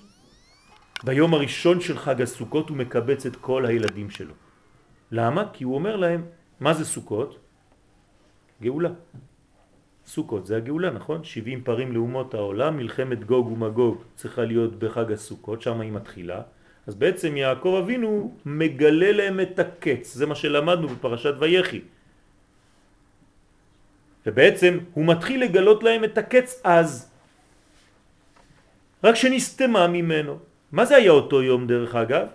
ביום 1.03 1.33
הראשון 1.33 1.81
של 1.81 1.97
חג 1.97 2.21
הסוכות 2.21 2.69
הוא 2.69 2.77
מקבץ 2.77 3.25
את 3.25 3.35
כל 3.35 3.65
הילדים 3.65 4.09
שלו. 4.09 4.33
למה? 5.11 5.43
כי 5.53 5.63
הוא 5.63 5.75
אומר 5.75 5.95
להם, 5.95 6.25
מה 6.59 6.73
זה 6.73 6.85
סוכות? 6.85 7.39
גאולה. 8.61 8.89
סוכות 10.05 10.45
זה 10.45 10.57
הגאולה, 10.57 10.89
נכון? 10.89 11.23
70 11.23 11.63
פרים 11.63 11.91
לאומות 11.91 12.33
העולם, 12.33 12.77
מלחמת 12.77 13.23
גוג 13.23 13.47
ומגוג 13.47 14.03
צריכה 14.15 14.45
להיות 14.45 14.79
בחג 14.79 15.11
הסוכות, 15.11 15.61
שם 15.61 15.81
היא 15.81 15.91
מתחילה. 15.91 16.41
אז 16.87 16.95
בעצם 16.95 17.37
יעקב 17.37 17.79
אבינו 17.83 18.37
מגלה 18.45 19.11
להם 19.11 19.39
את 19.39 19.59
הקץ, 19.59 20.13
זה 20.13 20.25
מה 20.25 20.35
שלמדנו 20.35 20.87
בפרשת 20.87 21.33
ויחי. 21.39 21.81
ובעצם 24.29 24.77
הוא 24.93 25.05
מתחיל 25.05 25.43
לגלות 25.43 25.83
להם 25.83 26.03
את 26.03 26.17
הקץ 26.17 26.61
אז, 26.63 27.09
רק 29.03 29.15
שנסתמה 29.15 29.87
ממנו. 29.87 30.37
מה 30.71 30.85
זה 30.85 30.95
היה 30.95 31.11
אותו 31.11 31.43
יום 31.43 31.67
דרך 31.67 31.95
אגב? 31.95 32.27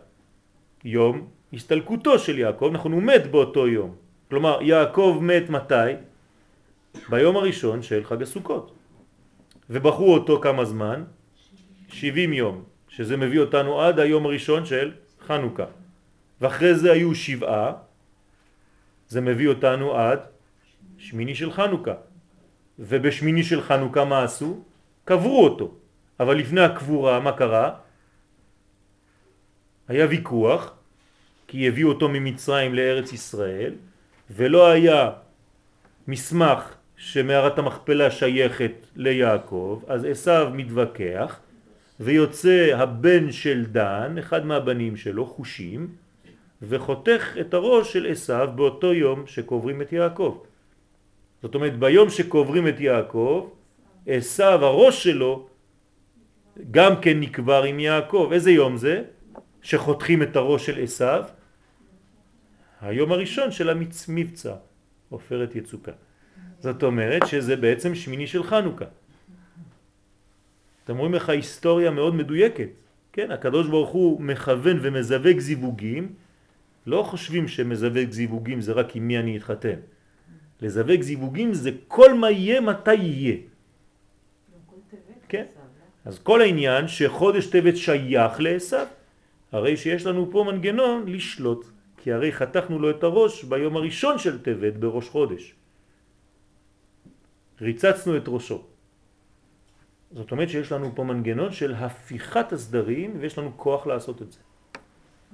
יום 0.84 1.28
הסתלקותו 1.52 2.18
של 2.18 2.38
יעקב, 2.38 2.70
נכון, 2.72 2.92
הוא 2.92 3.02
מת 3.02 3.30
באותו 3.30 3.68
יום. 3.68 3.94
כלומר, 4.30 4.58
יעקב 4.62 5.18
מת 5.22 5.46
מתי? 5.50 6.02
ביום 7.08 7.36
הראשון 7.36 7.82
של 7.82 8.04
חג 8.04 8.22
הסוכות. 8.22 8.74
ובחרו 9.70 10.14
אותו 10.14 10.40
כמה 10.42 10.64
זמן? 10.64 11.04
70 11.88 12.32
יום, 12.32 12.64
שזה 12.88 13.16
מביא 13.16 13.40
אותנו 13.40 13.70
עד 13.80 13.98
היום 13.98 14.26
הראשון 14.26 14.66
של 14.66 14.98
חנוכה. 15.26 15.70
ואחרי 16.40 16.74
זה 16.74 16.92
היו 16.92 17.14
שבעה, 17.14 17.72
זה 19.08 19.20
מביא 19.20 19.48
אותנו 19.48 19.94
עד 19.94 20.33
שמיני 21.04 21.34
של 21.34 21.52
חנוכה. 21.52 21.94
ובשמיני 22.78 23.44
של 23.44 23.60
חנוכה 23.62 24.04
מה 24.04 24.24
עשו? 24.24 24.64
קברו 25.04 25.44
אותו. 25.44 25.74
אבל 26.20 26.36
לפני 26.36 26.60
הקבורה 26.60 27.20
מה 27.20 27.32
קרה? 27.32 27.74
היה 29.88 30.06
ויכוח, 30.06 30.72
כי 31.48 31.68
הביאו 31.68 31.88
אותו 31.88 32.08
ממצרים 32.08 32.74
לארץ 32.74 33.12
ישראל, 33.12 33.74
ולא 34.30 34.70
היה 34.70 35.10
מסמך 36.08 36.74
שמערת 36.96 37.58
המכפלה 37.58 38.10
שייכת 38.10 38.72
ליעקב, 38.96 39.82
אז 39.86 40.04
עשיו 40.04 40.50
מתווכח, 40.54 41.40
ויוצא 42.00 42.76
הבן 42.76 43.32
של 43.32 43.64
דן, 43.64 44.18
אחד 44.18 44.46
מהבנים 44.46 44.96
שלו, 44.96 45.26
חושים, 45.26 45.88
וחותך 46.62 47.36
את 47.40 47.54
הראש 47.54 47.92
של 47.92 48.06
עשיו 48.10 48.48
באותו 48.56 48.94
יום 48.94 49.26
שקוברים 49.26 49.82
את 49.82 49.92
יעקב. 49.92 50.42
זאת 51.44 51.54
אומרת, 51.54 51.78
ביום 51.78 52.10
שקוברים 52.10 52.68
את 52.68 52.80
יעקב, 52.80 53.48
עשיו, 54.06 54.64
הראש 54.64 55.04
שלו, 55.04 55.48
גם 56.70 56.92
כן 57.00 57.20
נקבר 57.20 57.62
עם 57.62 57.80
יעקב. 57.80 58.30
איזה 58.32 58.50
יום 58.50 58.76
זה? 58.76 59.02
שחותכים 59.62 60.22
את 60.22 60.36
הראש 60.36 60.66
של 60.66 60.82
עשיו? 60.82 61.24
היום 62.80 63.12
הראשון 63.12 63.50
של 63.50 63.70
המבצע, 63.70 64.54
עופרת 65.08 65.56
יצוקה. 65.56 65.92
זאת 66.60 66.82
אומרת 66.82 67.26
שזה 67.26 67.56
בעצם 67.56 67.94
שמיני 67.94 68.26
של 68.26 68.42
חנוכה. 68.42 68.88
אתם 70.84 70.96
רואים 70.96 71.14
איך 71.14 71.28
ההיסטוריה 71.28 71.90
מאוד 71.90 72.14
מדויקת. 72.14 72.68
כן, 73.12 73.30
הקדוש 73.30 73.68
ברוך 73.68 73.90
הוא 73.90 74.20
מכוון 74.20 74.78
ומזווג 74.82 75.38
זיווגים, 75.38 76.12
לא 76.86 77.02
חושבים 77.02 77.48
שמזווג 77.48 78.10
זיווגים 78.10 78.60
זה 78.60 78.72
רק 78.72 78.96
עם 78.96 79.08
מי 79.08 79.18
אני 79.18 79.36
אתחתן. 79.36 79.93
לזווג 80.64 81.00
זיווגים 81.00 81.54
זה 81.54 81.70
כל 81.88 82.14
מה 82.14 82.30
יהיה 82.30 82.60
מתי 82.60 82.94
יהיה. 82.94 83.36
כן? 85.28 85.46
אז 86.04 86.18
כל 86.18 86.40
העניין 86.40 86.88
שחודש 86.88 87.46
טבת 87.46 87.76
שייך 87.76 88.40
לעשו, 88.40 88.76
הרי 89.52 89.76
שיש 89.76 90.06
לנו 90.06 90.30
פה 90.30 90.44
מנגנון 90.46 91.04
לשלוט, 91.08 91.66
כי 92.00 92.12
הרי 92.12 92.32
חתכנו 92.32 92.78
לו 92.78 92.90
את 92.90 93.02
הראש 93.02 93.44
ביום 93.44 93.76
הראשון 93.76 94.18
של 94.18 94.42
טבת 94.42 94.74
בראש 94.80 95.08
חודש. 95.08 95.54
ריצצנו 97.60 98.16
את 98.16 98.24
ראשו. 98.28 98.64
זאת 100.12 100.32
אומרת 100.32 100.48
שיש 100.48 100.72
לנו 100.72 100.92
פה 100.94 101.04
מנגנון 101.04 101.52
של 101.52 101.74
הפיכת 101.74 102.52
הסדרים 102.52 103.16
ויש 103.20 103.38
לנו 103.38 103.52
כוח 103.56 103.86
לעשות 103.86 104.22
את 104.22 104.32
זה. 104.32 104.38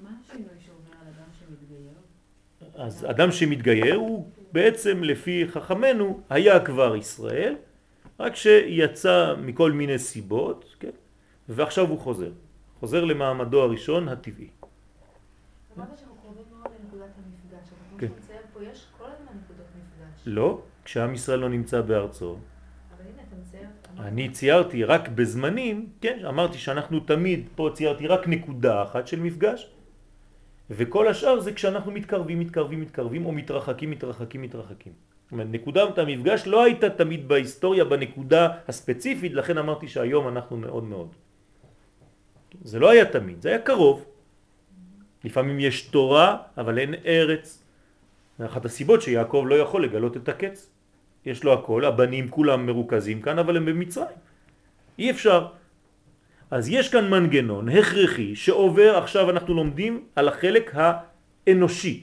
מה 0.03 0.11
השינוי 0.21 0.49
שעובר 0.67 0.93
על 1.01 1.07
אדם 1.09 1.31
שמתגייר? 1.39 1.95
אז 2.75 3.07
אדם 3.11 3.33
שמתגייר 3.33 3.97
הוא 3.97 4.31
בעצם 4.53 5.05
לפי 5.05 5.49
חכמנו 5.49 6.21
היה 6.31 6.65
כבר 6.65 6.97
ישראל, 6.97 7.57
רק 8.21 8.37
שיצא 8.37 9.35
מכל 9.39 9.73
מיני 9.73 9.99
סיבות, 9.99 10.75
כן? 10.81 10.91
ועכשיו 11.49 11.89
הוא 11.89 11.99
חוזר. 11.99 12.31
חוזר 12.81 13.05
למעמדו 13.05 13.63
הראשון 13.63 14.09
הטבעי. 14.09 14.49
כן. 17.99 18.07
לא, 20.27 20.63
כשעם 20.85 21.15
ישראל 21.15 21.39
לא 21.39 21.49
נמצא 21.49 21.81
בארצו. 21.81 22.37
אני 23.99 24.31
ציירתי 24.31 24.85
רק 24.85 25.09
בזמנים, 25.09 25.89
כן, 26.01 26.19
אמרתי 26.29 26.59
שאנחנו 26.59 27.01
תמיד, 27.01 27.49
פה 27.55 27.71
ציירתי 27.75 28.07
רק 28.07 28.29
נקודה 28.29 28.83
אחת 28.83 29.07
של 29.07 29.21
מפגש, 29.21 29.71
וכל 30.71 31.09
השאר 31.09 31.41
זה 31.41 31.53
כשאנחנו 31.53 31.93
מתקרבים, 31.93 32.41
מתקרבים, 32.41 32.81
מתקרבים, 32.81 33.27
או 33.27 33.33
מתרחקים, 33.33 33.91
מתרחקים, 33.91 34.43
מתרחקים. 34.43 34.93
זאת 35.25 35.33
אומרת, 35.33 35.47
נקודת 35.51 35.99
המפגש 35.99 36.47
לא 36.47 36.65
הייתה 36.65 36.91
תמיד 36.91 37.29
בהיסטוריה 37.29 37.85
בנקודה 37.85 38.49
הספציפית, 38.69 39.33
לכן 39.33 39.59
אמרתי 39.59 39.89
שהיום 39.89 40.29
אנחנו 40.29 40.57
מאוד 40.57 40.85
מאוד. 40.85 41.09
זה 42.63 42.79
לא 42.79 42.91
היה 42.91 43.05
תמיד, 43.05 43.43
זה 43.43 43.49
היה 43.49 43.59
קרוב. 43.59 44.05
לפעמים 45.25 45.61
יש 45.61 45.83
תורה, 45.83 46.37
אבל 46.59 46.79
אין 46.79 46.95
ארץ. 47.07 47.63
זה 48.39 48.47
אחת 48.47 48.65
הסיבות 48.65 49.03
שיעקב 49.03 49.45
לא 49.49 49.55
יכול 49.55 49.85
לגלות 49.85 50.17
את 50.17 50.29
הקץ. 50.29 50.71
יש 51.27 51.45
לו 51.45 51.53
הכל, 51.53 51.85
הבנים 51.85 52.29
כולם 52.29 52.67
מרוכזים 52.67 53.23
כאן, 53.23 53.39
אבל 53.39 53.57
הם 53.57 53.67
במצרים. 53.67 54.19
אי 54.99 55.11
אפשר. 55.11 55.60
אז 56.51 56.69
יש 56.69 56.89
כאן 56.89 57.11
מנגנון 57.11 57.69
הכרחי 57.69 58.37
שעובר, 58.37 58.97
עכשיו 58.97 59.31
אנחנו 59.31 59.55
לומדים 59.55 60.05
על 60.17 60.29
החלק 60.29 60.75
האנושי, 60.75 62.01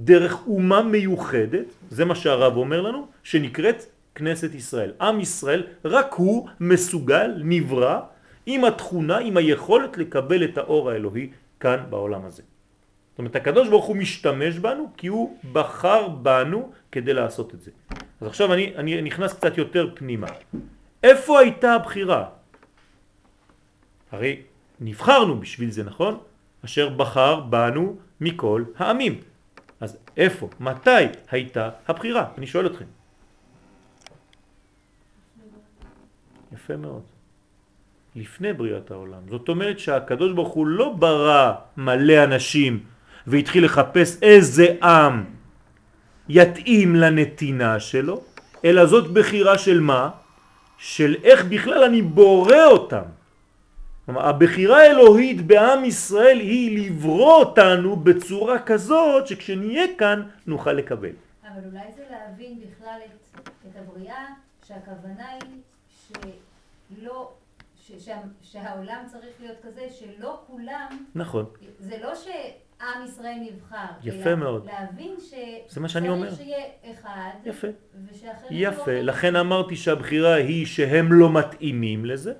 דרך 0.00 0.46
אומה 0.46 0.82
מיוחדת, 0.82 1.66
זה 1.90 2.04
מה 2.04 2.14
שהרב 2.14 2.56
אומר 2.56 2.80
לנו, 2.80 3.06
שנקראת 3.22 3.82
כנסת 4.14 4.54
ישראל. 4.54 4.92
עם 5.00 5.20
ישראל, 5.20 5.62
רק 5.84 6.14
הוא 6.14 6.48
מסוגל, 6.60 7.42
נברא, 7.44 8.00
עם 8.46 8.64
התכונה, 8.64 9.18
עם 9.18 9.36
היכולת 9.36 9.98
לקבל 9.98 10.44
את 10.44 10.58
האור 10.58 10.90
האלוהי 10.90 11.30
כאן 11.60 11.78
בעולם 11.90 12.24
הזה. 12.24 12.42
זאת 13.10 13.18
אומרת, 13.18 13.36
הקדוש 13.36 13.68
ברוך 13.68 13.84
הוא 13.84 13.96
משתמש 13.96 14.58
בנו 14.58 14.90
כי 14.96 15.06
הוא 15.06 15.38
בחר 15.52 16.08
בנו 16.08 16.70
כדי 16.92 17.12
לעשות 17.12 17.54
את 17.54 17.60
זה. 17.60 17.70
אז 18.20 18.26
עכשיו 18.26 18.52
אני, 18.52 18.72
אני 18.76 19.02
נכנס 19.02 19.32
קצת 19.32 19.58
יותר 19.58 19.90
פנימה. 19.94 20.26
איפה 21.02 21.40
הייתה 21.40 21.74
הבחירה? 21.74 22.37
הרי 24.12 24.42
נבחרנו 24.80 25.40
בשביל 25.40 25.70
זה, 25.70 25.84
נכון? 25.84 26.18
אשר 26.64 26.88
בחר 26.88 27.40
בנו 27.40 27.96
מכל 28.20 28.64
העמים. 28.76 29.20
אז 29.80 29.98
איפה, 30.16 30.48
מתי 30.60 31.04
הייתה 31.30 31.70
הבחירה? 31.88 32.24
אני 32.38 32.46
שואל 32.46 32.66
אתכם. 32.66 32.84
יפה 36.52 36.76
מאוד. 36.76 37.02
לפני 38.16 38.52
בריאת 38.52 38.90
העולם. 38.90 39.22
זאת 39.28 39.48
אומרת 39.48 39.78
שהקדוש 39.78 40.32
ברוך 40.32 40.52
הוא 40.52 40.66
לא 40.66 40.92
ברא 40.98 41.52
מלא 41.76 42.24
אנשים 42.24 42.82
והתחיל 43.26 43.64
לחפש 43.64 44.22
איזה 44.22 44.66
עם 44.82 45.24
יתאים 46.28 46.96
לנתינה 46.96 47.80
שלו, 47.80 48.22
אלא 48.64 48.86
זאת 48.86 49.10
בחירה 49.12 49.58
של 49.58 49.80
מה? 49.80 50.10
של 50.78 51.16
איך 51.24 51.44
בכלל 51.44 51.84
אני 51.84 52.02
בורא 52.02 52.64
אותם. 52.64 53.17
כלומר, 54.08 54.28
הבחירה 54.28 54.78
האלוהית 54.78 55.46
בעם 55.46 55.84
ישראל 55.84 56.38
היא 56.38 56.86
לברוא 56.86 57.32
אותנו 57.34 57.96
בצורה 57.96 58.58
כזאת 58.62 59.26
שכשנהיה 59.26 59.84
כאן 59.98 60.22
נוכל 60.46 60.72
לקבל. 60.72 61.10
אבל 61.42 61.60
אולי 61.70 61.84
זה 61.96 62.02
להבין 62.10 62.60
בכלל 62.60 63.00
את, 63.04 63.48
את 63.66 63.76
הבריאה, 63.76 64.26
שהכוונה 64.66 65.26
היא 65.28 65.60
שלא, 65.88 67.32
ש, 67.76 67.92
שה, 67.98 68.16
שהעולם 68.42 69.04
צריך 69.06 69.32
להיות 69.40 69.56
כזה 69.62 69.86
שלא 69.90 70.40
כולם, 70.46 71.04
נכון, 71.14 71.44
זה 71.78 71.96
לא 72.02 72.14
שעם 72.14 73.04
ישראל 73.04 73.36
נבחר, 73.40 73.86
יפה 74.04 74.34
מאוד. 74.34 74.66
להבין 74.66 75.14
ש... 75.20 75.34
זה 75.68 75.80
מה 75.80 75.88
שאני 75.88 76.08
אומר. 76.08 76.28
צריך 76.28 76.40
שיהיה 76.40 76.64
אחד, 76.92 77.30
יפה. 77.44 77.68
ושאחרים 78.12 78.50
יפה, 78.50 78.92
לא... 78.92 79.00
לכן 79.00 79.36
אמרתי 79.36 79.76
שהבחירה 79.76 80.34
היא 80.34 80.66
שהם 80.66 81.12
לא 81.12 81.32
מתאימים 81.32 82.04
לזה, 82.04 82.32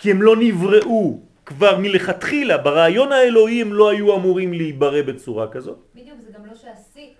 כי 0.00 0.10
הם 0.10 0.22
לא 0.22 0.36
נבראו 0.38 1.20
כבר 1.46 1.78
מלכתחילה, 1.78 2.58
ברעיון 2.58 3.12
האלוהי 3.12 3.60
הם 3.60 3.72
לא 3.72 3.90
היו 3.90 4.16
אמורים 4.16 4.52
להיברא 4.52 5.02
בצורה 5.02 5.48
כזאת. 5.48 5.78
בדיוק, 5.94 6.16
זה 6.20 6.32
גם 6.38 6.46
לא 6.46 6.54
שעשי, 6.54 7.14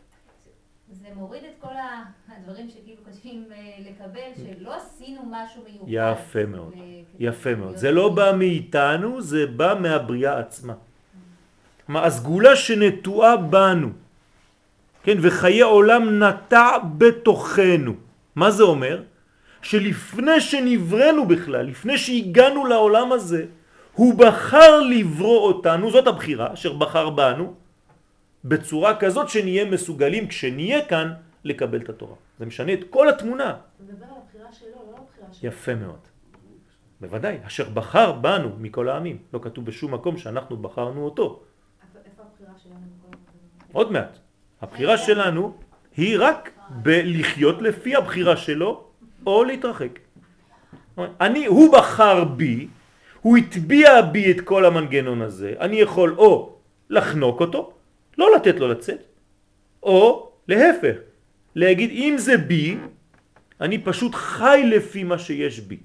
זה 0.92 1.06
מוריד 1.14 1.42
את 1.44 1.60
כל 1.60 1.74
הדברים 2.36 2.68
שכאילו 2.68 3.00
קשים 3.10 3.44
אה, 3.52 3.56
לקבל, 3.90 4.20
שלא 4.36 4.74
עשינו 4.76 5.20
משהו 5.30 5.62
מיוחד. 5.62 5.86
יפה 6.18 6.46
מאוד, 6.46 6.72
ל- 6.76 7.02
יפה 7.18 7.54
מאוד. 7.54 7.76
זה 7.76 7.90
לא 7.90 8.08
בא 8.08 8.32
מאיתנו, 8.38 9.20
זה 9.20 9.46
בא 9.46 9.74
מהבריאה 9.80 10.38
עצמה. 10.38 10.74
כלומר, 11.86 12.04
הסגולה 12.04 12.56
שנטועה 12.56 13.36
בנו, 13.36 13.88
כן, 15.02 15.16
וחיי 15.22 15.60
עולם 15.60 16.22
נטע 16.22 16.68
בתוכנו. 16.98 17.94
מה 18.36 18.50
זה 18.50 18.62
אומר? 18.62 19.02
שלפני 19.62 20.40
שנבראנו 20.40 21.28
בכלל, 21.28 21.66
לפני 21.66 21.98
שהגענו 21.98 22.66
לעולם 22.66 23.12
הזה, 23.12 23.46
הוא 23.92 24.14
בחר 24.14 24.80
לברוא 24.80 25.40
אותנו, 25.40 25.90
זאת 25.90 26.06
הבחירה 26.06 26.52
אשר 26.52 26.72
בחר 26.72 27.10
בנו, 27.10 27.54
בצורה 28.44 28.96
כזאת 28.96 29.28
שנהיה 29.28 29.64
מסוגלים 29.64 30.28
כשנהיה 30.28 30.84
כאן 30.84 31.12
לקבל 31.44 31.80
את 31.80 31.88
התורה. 31.88 32.14
זה 32.38 32.46
משנה 32.46 32.72
את 32.72 32.80
כל 32.90 33.08
התמונה. 33.08 33.50
אתה 33.50 33.82
מדבר 33.84 34.06
על 34.06 34.12
הבחירה 34.24 34.52
שלו, 34.52 34.68
לא 34.68 34.96
על 34.96 35.02
הבחירה 35.02 35.32
שלו. 35.32 35.48
יפה 35.48 35.74
מאוד. 35.74 36.00
בוודאי, 37.00 37.38
אשר 37.46 37.68
בחר 37.68 38.12
בנו 38.12 38.48
מכל 38.58 38.88
העמים. 38.88 39.18
לא 39.34 39.40
כתוב 39.42 39.64
בשום 39.64 39.94
מקום 39.94 40.18
שאנחנו 40.18 40.56
בחרנו 40.56 41.04
אותו. 41.04 41.42
איפה 41.82 41.98
איפה 42.04 42.22
הבחירה 42.22 42.52
שלנו? 42.62 42.86
עוד 43.72 43.92
מעט. 43.92 44.18
הבחירה 44.60 44.98
שלנו 44.98 45.54
היא 45.96 46.16
רק 46.20 46.50
בלחיות 46.70 47.62
לפי 47.62 47.96
הבחירה 47.96 48.36
שלו 48.36 48.89
או 49.26 49.44
להתרחק. 49.44 49.98
אני, 51.20 51.46
הוא 51.46 51.72
בחר 51.72 52.24
בי, 52.24 52.68
הוא 53.20 53.36
הטביע 53.36 54.02
בי 54.02 54.30
את 54.30 54.40
כל 54.40 54.64
המנגנון 54.64 55.22
הזה, 55.22 55.54
אני 55.60 55.76
יכול 55.76 56.14
או 56.18 56.56
לחנוק 56.90 57.40
אותו, 57.40 57.72
לא 58.18 58.34
לתת 58.36 58.60
לו 58.60 58.68
לצאת, 58.68 59.02
או 59.82 60.32
להפך, 60.48 60.96
להגיד 61.54 61.90
אם 61.90 62.14
זה 62.18 62.36
בי, 62.36 62.76
אני 63.60 63.78
פשוט 63.78 64.14
חי 64.14 64.62
לפי 64.66 65.04
מה 65.04 65.18
שיש 65.18 65.60
בי. 65.60 65.78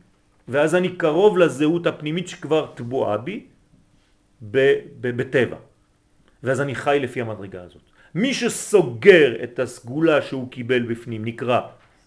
ואז 0.47 0.75
אני 0.75 0.89
קרוב 0.89 1.37
לזהות 1.37 1.87
הפנימית 1.87 2.27
שכבר 2.27 2.67
טבועה 2.75 3.17
בי 3.17 3.45
בטבע. 5.01 5.57
ואז 6.43 6.61
אני 6.61 6.75
חי 6.75 6.99
לפי 7.01 7.21
המדרגה 7.21 7.63
הזאת. 7.63 7.81
מי 8.15 8.33
שסוגר 8.33 9.43
את 9.43 9.59
הסגולה 9.59 10.21
שהוא 10.21 10.51
קיבל 10.51 10.81
בפנים 10.81 11.25
נקרא 11.25 11.59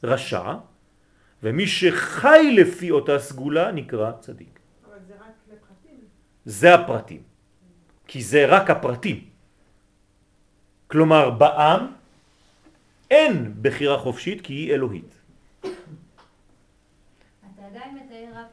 רשע, 0.04 0.54
ומי 1.42 1.66
שחי 1.66 2.56
לפי 2.56 2.90
אותה 2.90 3.18
סגולה 3.18 3.72
נקרא 3.72 4.12
צדיק. 4.20 4.58
אבל 4.86 4.98
זה 5.06 5.14
רק 5.14 5.34
לפרטים. 5.52 6.00
זה 6.44 6.74
הפרטים. 6.74 7.22
כי 8.06 8.22
זה 8.22 8.46
רק 8.46 8.70
הפרטים. 8.70 9.24
כלומר, 10.86 11.30
בעם 11.30 11.86
אין 13.10 13.54
בחירה 13.62 13.98
חופשית 13.98 14.40
כי 14.40 14.52
היא 14.52 14.72
אלוהית. 14.72 15.14
אתה 15.60 17.66
עדיין 17.66 17.94
מתאר 17.94 18.28
רק 18.34 18.48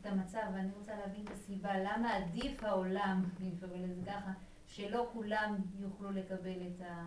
את 0.00 0.06
המצב, 0.06 0.38
ואני 0.54 0.68
רוצה 0.78 0.92
להבין 1.00 1.24
את 1.24 1.30
הסיבה, 1.30 1.70
למה 1.78 2.14
עדיף 2.14 2.64
העולם, 2.64 3.24
אני 3.40 3.50
מקבל 3.56 3.84
את 3.84 3.96
זה 3.96 4.02
ככה, 4.06 4.30
שלא 4.66 5.08
כולם 5.12 5.56
יוכלו 5.80 6.10
לקבל 6.10 6.50
את 6.50 6.82
ה... 6.82 7.02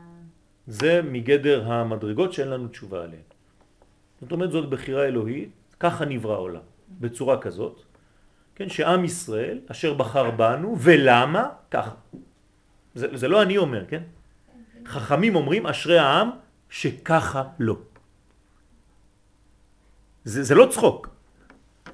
זה 0.68 1.02
מגדר 1.02 1.72
המדרגות 1.72 2.34
שאין 2.34 2.48
לנו 2.48 2.68
תשובה 2.68 3.04
עליהן. 3.04 3.24
זאת 4.22 4.32
אומרת, 4.32 4.52
זאת 4.52 4.70
בחירה 4.70 5.06
אלוהית, 5.06 5.50
ככה 5.80 6.06
נברא 6.06 6.34
העולם, 6.34 6.62
בצורה 7.00 7.42
כזאת, 7.42 7.82
כן, 8.56 8.70
שעם 8.70 9.06
ישראל 9.06 9.60
אשר 9.68 9.94
בחר 9.94 10.32
בנו, 10.32 10.76
ולמה? 10.80 11.50
ככה. 11.72 11.92
זה, 12.96 13.08
זה 13.18 13.28
לא 13.28 13.42
אני 13.42 13.58
אומר, 13.58 13.86
כן? 13.86 14.04
חכמים 14.86 15.36
אומרים 15.36 15.68
אשרי 15.68 16.00
העם 16.00 16.30
שככה 16.70 17.44
לא. 17.60 17.76
זה, 20.24 20.44
זה 20.44 20.56
לא 20.56 20.68
צחוק. 20.72 21.10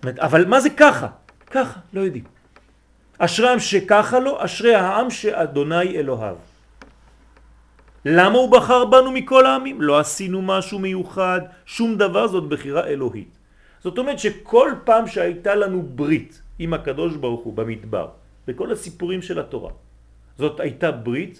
אבל 0.03 0.45
מה 0.45 0.59
זה 0.59 0.69
ככה? 0.69 1.07
ככה, 1.47 1.79
לא 1.93 2.01
יודעים. 2.01 2.23
אשרי 3.17 3.47
העם 3.47 3.59
שככה 3.59 4.19
לא, 4.19 4.45
אשרי 4.45 4.75
העם 4.75 5.09
שאדוני 5.09 5.97
אלוהיו. 5.97 6.35
למה 8.07 8.37
הוא 8.37 8.51
בחר 8.51 8.85
בנו 8.85 9.11
מכל 9.11 9.45
העמים? 9.45 9.81
לא 9.81 9.99
עשינו 9.99 10.41
משהו 10.41 10.79
מיוחד, 10.79 11.41
שום 11.65 11.97
דבר, 11.97 12.27
זאת 12.27 12.47
בחירה 12.47 12.87
אלוהית. 12.87 13.37
זאת 13.83 13.97
אומרת 13.97 14.19
שכל 14.19 14.71
פעם 14.87 15.07
שהייתה 15.07 15.55
לנו 15.55 15.83
ברית 15.83 16.41
עם 16.59 16.73
הקדוש 16.73 17.15
ברוך 17.19 17.43
הוא 17.43 17.53
במדבר, 17.53 18.07
בכל 18.47 18.71
הסיפורים 18.71 19.21
של 19.21 19.39
התורה, 19.39 19.71
זאת 20.37 20.59
הייתה 20.59 20.91
ברית 20.91 21.35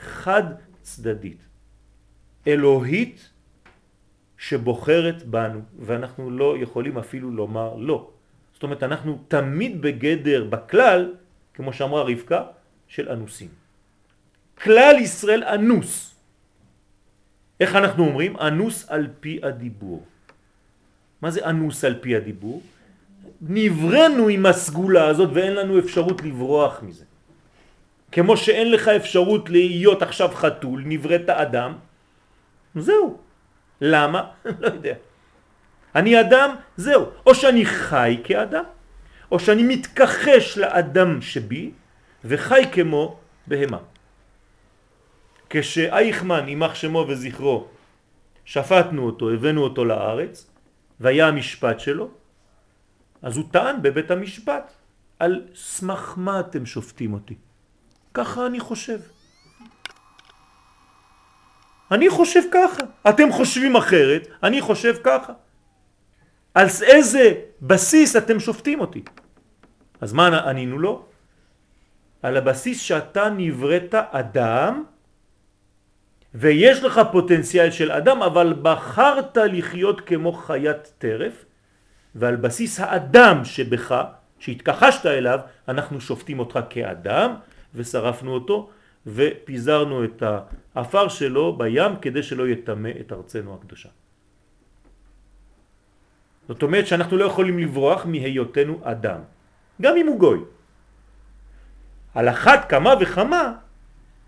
חד 0.00 0.64
צדדית, 0.80 1.44
אלוהית 2.46 3.30
שבוחרת 4.38 5.28
בנו, 5.28 5.60
ואנחנו 5.78 6.30
לא 6.30 6.56
יכולים 6.56 6.98
אפילו 6.98 7.30
לומר 7.30 7.76
לא. 7.76 7.98
זאת 8.56 8.62
אומרת, 8.62 8.82
אנחנו 8.82 9.28
תמיד 9.28 9.82
בגדר, 9.82 10.44
בכלל, 10.48 11.14
כמו 11.54 11.72
שאמרה 11.72 12.02
רבקה, 12.02 12.42
של 12.88 13.12
אנוסים. 13.12 13.67
כלל 14.62 14.96
ישראל 14.98 15.44
אנוס. 15.44 16.14
איך 17.60 17.76
אנחנו 17.76 18.04
אומרים? 18.04 18.36
אנוס 18.36 18.86
על 18.88 19.08
פי 19.20 19.40
הדיבור. 19.42 20.04
מה 21.22 21.30
זה 21.30 21.46
אנוס 21.46 21.84
על 21.84 21.94
פי 22.00 22.16
הדיבור? 22.16 22.62
נברנו 23.40 24.28
עם 24.28 24.46
הסגולה 24.46 25.06
הזאת 25.06 25.30
ואין 25.32 25.54
לנו 25.54 25.78
אפשרות 25.78 26.22
לברוח 26.22 26.82
מזה. 26.82 27.04
כמו 28.12 28.36
שאין 28.36 28.70
לך 28.72 28.88
אפשרות 28.88 29.50
להיות 29.50 30.02
עכשיו 30.02 30.28
חתול, 30.34 30.82
נבראת 30.86 31.28
אדם, 31.30 31.72
זהו. 32.74 33.18
למה? 33.80 34.20
לא 34.60 34.66
יודע. 34.66 34.94
אני 35.94 36.20
אדם, 36.20 36.54
זהו. 36.76 37.04
או 37.26 37.34
שאני 37.34 37.64
חי 37.66 38.20
כאדם, 38.24 38.64
או 39.32 39.38
שאני 39.38 39.62
מתכחש 39.62 40.58
לאדם 40.58 41.22
שבי 41.22 41.70
וחי 42.24 42.64
כמו 42.72 43.16
בהמה. 43.46 43.78
כשאייכמן, 45.50 46.48
יימח 46.48 46.74
שמו 46.74 47.04
וזכרו, 47.08 47.66
שפטנו 48.44 49.06
אותו, 49.06 49.30
הבאנו 49.30 49.62
אותו 49.64 49.84
לארץ, 49.84 50.50
והיה 51.00 51.28
המשפט 51.28 51.80
שלו, 51.80 52.10
אז 53.22 53.36
הוא 53.36 53.44
טען 53.50 53.82
בבית 53.82 54.10
המשפט, 54.10 54.72
על 55.18 55.42
סמך 55.54 56.14
מה 56.16 56.40
אתם 56.40 56.66
שופטים 56.66 57.12
אותי? 57.12 57.34
ככה 58.14 58.46
אני 58.46 58.60
חושב. 58.60 59.00
אני 61.90 62.10
חושב 62.10 62.42
ככה. 62.52 62.82
אתם 63.08 63.32
חושבים 63.32 63.76
אחרת, 63.76 64.28
אני 64.42 64.60
חושב 64.60 64.96
ככה. 65.04 65.32
על 66.54 66.66
איזה 66.82 67.34
בסיס 67.62 68.16
אתם 68.16 68.40
שופטים 68.40 68.80
אותי? 68.80 69.02
אז 70.00 70.12
מה 70.12 70.48
ענינו 70.50 70.78
לו? 70.78 71.04
על 72.22 72.36
הבסיס 72.36 72.80
שאתה 72.80 73.30
נבראת 73.30 73.94
אדם 73.94 74.84
ויש 76.34 76.82
לך 76.82 77.00
פוטנציאל 77.12 77.70
של 77.70 77.92
אדם 77.92 78.22
אבל 78.22 78.54
בחרת 78.62 79.36
לחיות 79.36 80.00
כמו 80.00 80.32
חיית 80.32 80.92
טרף 80.98 81.44
ועל 82.14 82.36
בסיס 82.36 82.80
האדם 82.80 83.44
שבך 83.44 84.04
שהתכחשת 84.38 85.06
אליו 85.06 85.38
אנחנו 85.68 86.00
שופטים 86.00 86.38
אותך 86.38 86.58
כאדם 86.70 87.34
ושרפנו 87.74 88.34
אותו 88.34 88.70
ופיזרנו 89.06 90.04
את 90.04 90.22
האפר 90.74 91.08
שלו 91.08 91.58
בים 91.58 91.96
כדי 92.02 92.22
שלא 92.22 92.48
יטמא 92.48 92.90
את 93.00 93.12
ארצנו 93.12 93.54
הקדושה. 93.54 93.88
זאת 96.48 96.62
אומרת 96.62 96.86
שאנחנו 96.86 97.16
לא 97.16 97.24
יכולים 97.24 97.58
לברוח 97.58 98.06
מהיותנו 98.06 98.80
אדם, 98.82 99.20
גם 99.82 99.96
אם 99.96 100.06
הוא 100.06 100.18
גוי. 100.18 100.40
על 102.14 102.28
אחת 102.28 102.70
כמה 102.70 102.94
וכמה 103.00 103.52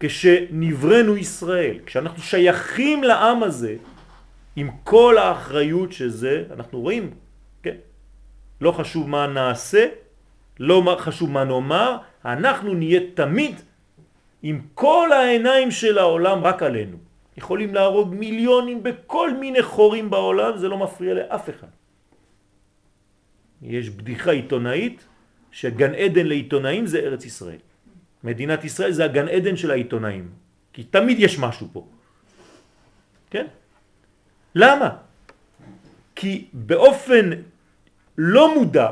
כשנברנו 0.01 1.17
ישראל, 1.17 1.79
כשאנחנו 1.87 2.23
שייכים 2.23 3.05
לעם 3.05 3.43
הזה 3.43 3.77
עם 4.57 4.71
כל 4.85 5.19
האחריות 5.19 5.93
שזה, 5.93 6.45
אנחנו 6.53 6.81
רואים, 6.81 7.11
כן? 7.63 7.77
לא 8.61 8.73
חשוב 8.73 9.09
מה 9.09 9.27
נעשה, 9.27 9.87
לא 10.61 10.97
חשוב 10.99 11.31
מה 11.31 11.45
נאמר, 11.45 11.97
אנחנו 12.25 12.75
נהיה 12.75 13.01
תמיד 13.15 13.61
עם 14.43 14.61
כל 14.75 15.13
העיניים 15.13 15.71
של 15.71 15.99
העולם 15.99 16.45
רק 16.45 16.63
עלינו. 16.63 16.97
יכולים 17.37 17.75
להרוג 17.75 18.15
מיליונים 18.15 18.83
בכל 18.83 19.35
מיני 19.35 19.63
חורים 19.63 20.11
בעולם, 20.11 20.59
זה 20.59 20.69
לא 20.69 20.79
מפריע 20.79 21.15
לאף 21.15 21.51
אחד. 21.51 21.73
יש 23.63 23.91
בדיחה 23.91 24.31
עיתונאית 24.31 25.07
שגן 25.53 25.95
עדן 25.95 26.27
לעיתונאים 26.27 26.87
זה 26.87 26.99
ארץ 26.99 27.25
ישראל. 27.25 27.70
מדינת 28.25 28.65
ישראל 28.65 28.93
זה 28.93 29.05
הגן 29.05 29.29
עדן 29.29 29.57
של 29.57 29.71
העיתונאים, 29.71 30.29
כי 30.73 30.85
תמיד 30.85 31.17
יש 31.21 31.39
משהו 31.39 31.69
פה. 31.73 31.87
כן? 33.31 33.47
למה? 34.55 34.89
כי 36.15 36.49
באופן 36.53 37.31
לא 38.19 38.55
מודע 38.55 38.91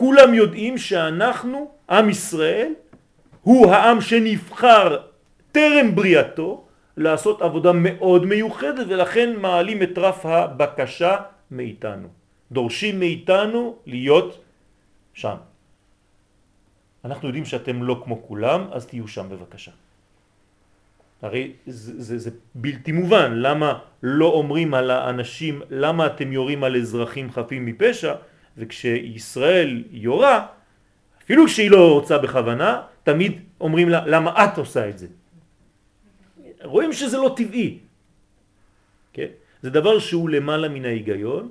כולם 0.00 0.34
יודעים 0.34 0.78
שאנחנו, 0.78 1.70
עם 1.90 2.10
ישראל, 2.10 2.72
הוא 3.42 3.70
העם 3.70 4.00
שנבחר 4.00 4.98
טרם 5.52 5.94
בריאתו 5.94 6.64
לעשות 6.96 7.42
עבודה 7.42 7.72
מאוד 7.72 8.26
מיוחדת 8.26 8.86
ולכן 8.88 9.36
מעלים 9.36 9.82
את 9.82 9.94
רף 9.98 10.26
הבקשה 10.26 11.16
מאיתנו. 11.50 12.08
דורשים 12.52 12.98
מאיתנו 12.98 13.76
להיות 13.86 14.40
שם. 15.14 15.36
אנחנו 17.04 17.28
יודעים 17.28 17.44
שאתם 17.44 17.82
לא 17.82 18.00
כמו 18.04 18.22
כולם, 18.22 18.66
אז 18.72 18.86
תהיו 18.86 19.08
שם 19.08 19.28
בבקשה. 19.28 19.70
הרי 21.22 21.52
זה, 21.66 22.02
זה, 22.02 22.18
זה 22.18 22.30
בלתי 22.54 22.92
מובן, 22.92 23.32
למה 23.34 23.78
לא 24.02 24.26
אומרים 24.26 24.74
על 24.74 24.90
האנשים, 24.90 25.62
למה 25.70 26.06
אתם 26.06 26.32
יורים 26.32 26.64
על 26.64 26.76
אזרחים 26.76 27.32
חפים 27.32 27.66
מפשע, 27.66 28.14
וכשישראל 28.56 29.84
יורה, 29.90 30.46
אפילו 31.24 31.46
כשהיא 31.46 31.70
לא 31.70 31.92
רוצה 31.92 32.18
בכוונה, 32.18 32.82
תמיד 33.02 33.40
אומרים 33.60 33.88
לה, 33.88 34.06
למה 34.06 34.44
את 34.44 34.58
עושה 34.58 34.88
את 34.88 34.98
זה? 34.98 35.06
רואים 36.64 36.92
שזה 36.92 37.16
לא 37.16 37.34
טבעי. 37.36 37.78
כן? 39.12 39.30
זה 39.62 39.70
דבר 39.70 39.98
שהוא 39.98 40.30
למעלה 40.30 40.68
מן 40.68 40.84
ההיגיון, 40.84 41.48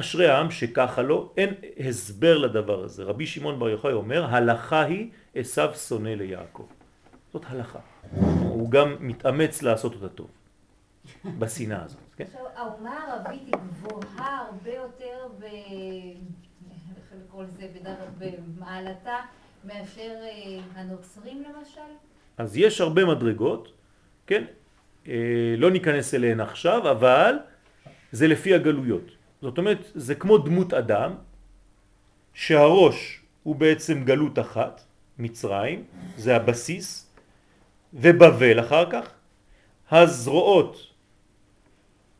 אשרי 0.00 0.28
העם 0.28 0.50
שככה 0.50 1.02
לא, 1.02 1.32
אין 1.36 1.54
הסבר 1.88 2.38
לדבר 2.38 2.84
הזה. 2.84 3.04
רבי 3.04 3.26
שמעון 3.26 3.58
בר 3.58 3.68
יוחאי 3.68 3.92
אומר, 3.92 4.24
הלכה 4.24 4.82
היא 4.82 5.10
עשיו 5.34 5.72
שונא 5.74 6.08
ליעקב. 6.08 6.66
זאת 7.32 7.44
הלכה. 7.48 7.78
הוא 8.48 8.70
גם 8.70 8.96
מתאמץ 9.00 9.62
לעשות 9.62 9.94
אותה 9.94 10.08
טוב, 10.08 10.30
בשנאה 11.38 11.84
הזאת. 11.84 12.00
כן? 12.16 12.24
עכשיו, 12.24 12.40
האומה 12.56 12.90
הערבית 12.90 13.42
היא 13.46 13.54
גבוהה 13.54 14.46
הרבה 14.46 14.74
יותר 14.74 15.28
ב... 15.38 15.44
לקרוא 17.26 17.42
לזה 17.42 17.68
במעלתה 18.18 19.16
מאשר 19.64 20.12
אה, 20.22 20.58
הנוצרים 20.74 21.42
למשל? 21.42 21.80
אז 22.38 22.56
יש 22.56 22.80
הרבה 22.80 23.04
מדרגות, 23.04 23.72
כן? 24.26 24.44
אה, 25.08 25.54
לא 25.58 25.70
ניכנס 25.70 26.14
אליהן 26.14 26.40
עכשיו, 26.40 26.90
אבל 26.90 27.34
זה 28.12 28.28
לפי 28.28 28.54
הגלויות. 28.54 29.19
זאת 29.42 29.58
אומרת, 29.58 29.90
זה 29.94 30.14
כמו 30.14 30.38
דמות 30.38 30.74
אדם, 30.74 31.14
שהראש 32.34 33.20
הוא 33.42 33.56
בעצם 33.56 34.04
גלות 34.04 34.38
אחת, 34.38 34.82
מצרים, 35.18 35.84
זה 36.16 36.36
הבסיס, 36.36 37.10
ובבל 37.94 38.60
אחר 38.60 38.90
כך, 38.90 39.04
הזרועות 39.90 40.76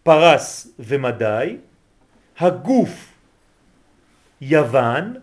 פרס 0.02 0.74
ומדי, 0.78 1.56
הגוף 2.38 3.12
יוון, 4.40 5.14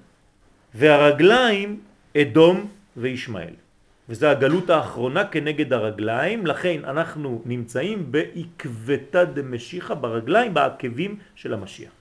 והרגליים 0.74 1.82
אדום 2.18 2.68
וישמעאל. 2.98 3.67
וזה 4.10 4.32
הגלות 4.32 4.70
האחרונה 4.70 5.28
כנגד 5.28 5.74
הרגליים, 5.74 6.48
לכן 6.48 6.86
אנחנו 6.86 7.42
נמצאים 7.46 8.12
בעקבתא 8.12 9.24
דמשיחא 9.24 9.94
ברגליים, 9.94 10.54
בעקבים 10.54 11.12
של 11.36 11.54
המשיח. 11.54 11.92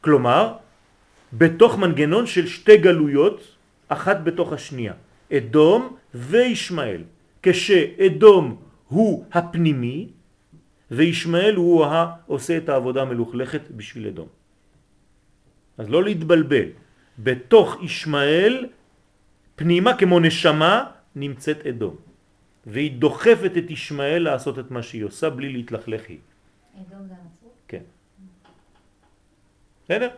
כלומר, 0.00 0.54
בתוך 1.32 1.78
מנגנון 1.78 2.26
של 2.26 2.46
שתי 2.46 2.76
גלויות, 2.76 3.38
אחת 3.88 4.16
בתוך 4.24 4.52
השנייה, 4.52 4.92
אדום 5.32 5.96
וישמעאל. 6.14 7.02
כשאדום 7.42 8.56
הוא 8.88 9.24
הפנימי 9.32 10.08
וישמעאל 10.90 11.54
הוא 11.54 11.84
העושה 11.84 12.56
את 12.56 12.68
העבודה 12.68 13.02
המלוכלכת 13.02 13.60
בשביל 13.70 14.06
אדום. 14.06 14.28
אז 15.78 15.90
לא 15.90 16.04
להתבלבל. 16.04 16.68
בתוך 17.18 17.82
ישמעאל 17.82 18.66
פנימה 19.58 19.98
כמו 19.98 20.20
נשמה 20.20 20.84
נמצאת 21.16 21.66
אדום. 21.66 21.96
והיא 22.66 23.00
דוחפת 23.00 23.52
את 23.58 23.70
ישמעאל 23.70 24.22
לעשות 24.22 24.58
את 24.58 24.70
מה 24.70 24.82
שהיא 24.82 25.04
עושה 25.04 25.30
בלי 25.30 25.48
להתלכלך 25.52 26.02
היא. 26.08 26.18
אדום 26.74 27.06
זה 27.08 27.14
הנצרות? 27.14 27.54
כן. 27.68 27.82
בסדר? 29.84 30.08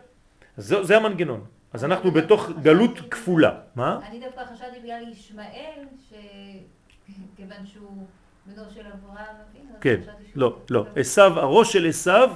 זה, 0.57 0.83
זה 0.83 0.97
המנגנון. 0.97 1.45
אז 1.73 1.85
אנחנו 1.85 2.11
בתוך 2.11 2.49
גלות 2.61 2.99
כפולה. 3.11 3.59
מה? 3.75 3.99
אני 4.09 4.19
דווקא 4.19 4.41
חשבתי 4.53 4.79
בגלל 4.83 5.01
ישמעאל, 5.11 5.79
שכיוון 6.09 7.65
שהוא 7.65 8.05
בדור 8.47 8.65
של 8.69 8.85
אברהם 8.85 9.35
אבינו, 9.49 9.73
כן, 9.81 9.99
לא, 10.35 10.57
לא. 10.69 10.85
עשיו, 10.95 11.39
הראש 11.39 11.73
של 11.73 11.87
עשיו 11.87 12.29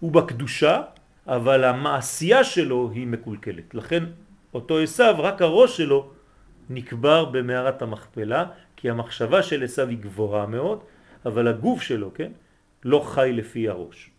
הוא 0.00 0.12
בקדושה, 0.12 0.82
אבל 1.26 1.64
המעשייה 1.64 2.44
שלו 2.44 2.90
היא 2.94 3.06
מקולקלת. 3.06 3.74
לכן 3.74 4.04
אותו 4.54 4.78
עשיו, 4.78 5.14
רק 5.18 5.42
הראש 5.42 5.76
שלו 5.76 6.17
נקבר 6.70 7.24
במערת 7.24 7.82
המכפלה, 7.82 8.44
כי 8.76 8.90
המחשבה 8.90 9.42
של 9.42 9.64
עשיו 9.64 9.88
היא 9.88 9.98
גבוהה 9.98 10.46
מאוד, 10.46 10.84
אבל 11.26 11.48
הגוף 11.48 11.82
שלו, 11.82 12.14
כן, 12.14 12.32
לא 12.84 13.00
חי 13.00 13.30
לפי 13.32 13.68
הראש. 13.68 14.10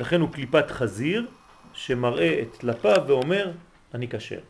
לכן 0.00 0.20
הוא 0.20 0.32
קליפת 0.32 0.70
חזיר 0.70 1.30
שמראה 1.72 2.42
את 2.42 2.56
טלפיו 2.60 3.04
ואומר, 3.06 3.52
אני 3.94 4.08
כשר. 4.08 4.40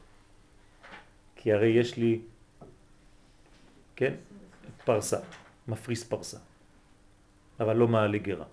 כי 1.37 1.53
הרי 1.53 1.69
יש 1.69 1.97
לי, 1.97 2.21
כן, 3.97 4.15
פרסה, 4.85 5.17
מפריס 5.69 6.05
פרסה, 6.05 6.39
אבל 7.61 7.77
לא 7.77 7.89
מעלה 7.89 8.19
גרה. 8.19 8.45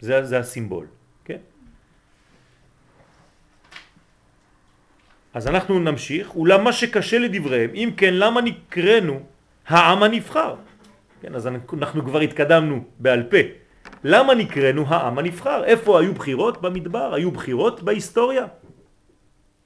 זה, 0.00 0.24
זה 0.24 0.38
הסימבול, 0.38 0.86
כן? 1.24 1.38
אז 5.38 5.46
אנחנו 5.46 5.78
נמשיך, 5.78 6.34
אולם 6.36 6.64
מה 6.64 6.72
שקשה 6.72 7.18
לדבריהם, 7.18 7.70
אם 7.74 7.90
כן 7.96 8.14
למה 8.14 8.40
נקראנו 8.40 9.20
העם 9.66 10.02
הנבחר? 10.02 10.54
כן, 11.20 11.34
אז 11.34 11.46
אנחנו 11.46 12.04
כבר 12.04 12.20
התקדמנו 12.20 12.84
בעל 12.98 13.22
פה. 13.22 13.36
למה 14.04 14.34
נקראנו 14.34 14.84
העם 14.88 15.18
הנבחר? 15.18 15.64
איפה 15.64 16.00
היו 16.00 16.14
בחירות 16.14 16.62
במדבר? 16.62 17.14
היו 17.14 17.30
בחירות 17.30 17.82
בהיסטוריה? 17.82 18.46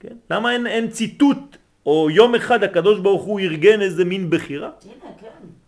כן? 0.01 0.17
למה 0.31 0.53
אין, 0.53 0.67
אין 0.67 0.91
ציטוט 0.91 1.57
או 1.87 2.11
יום 2.11 2.35
אחד 2.35 2.65
הקדוש 2.65 3.01
ברוך 3.01 3.23
הוא 3.23 3.41
ארגן 3.41 3.81
איזה 3.81 4.05
מין 4.05 4.31
בחירה? 4.31 4.71
הנה, 4.85 4.93
כן. 5.21 5.27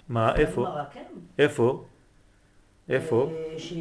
מה, 0.08 0.34
איפה? 0.36 0.66
כן. 0.92 1.02
איפה? 1.38 1.84
איפה? 2.88 3.30
אה, 3.32 3.58
ש- 3.58 3.74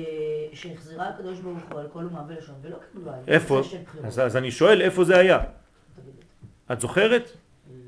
שהחזירה 0.54 1.10
הקדוש 1.10 1.40
ברוך 1.40 1.58
הוא 1.72 1.80
על 1.80 1.88
כל 1.94 2.00
אומה 2.04 2.22
ולשון, 2.30 2.56
ולא 2.62 2.76
קיבלו. 2.92 3.12
איפה? 3.28 3.62
אז 4.04 4.38
אני 4.38 4.52
שואל, 4.52 4.82
איפה 4.82 5.04
זה 5.04 5.18
היה? 5.18 5.40
את 6.74 6.82
זוכרת? 6.82 7.32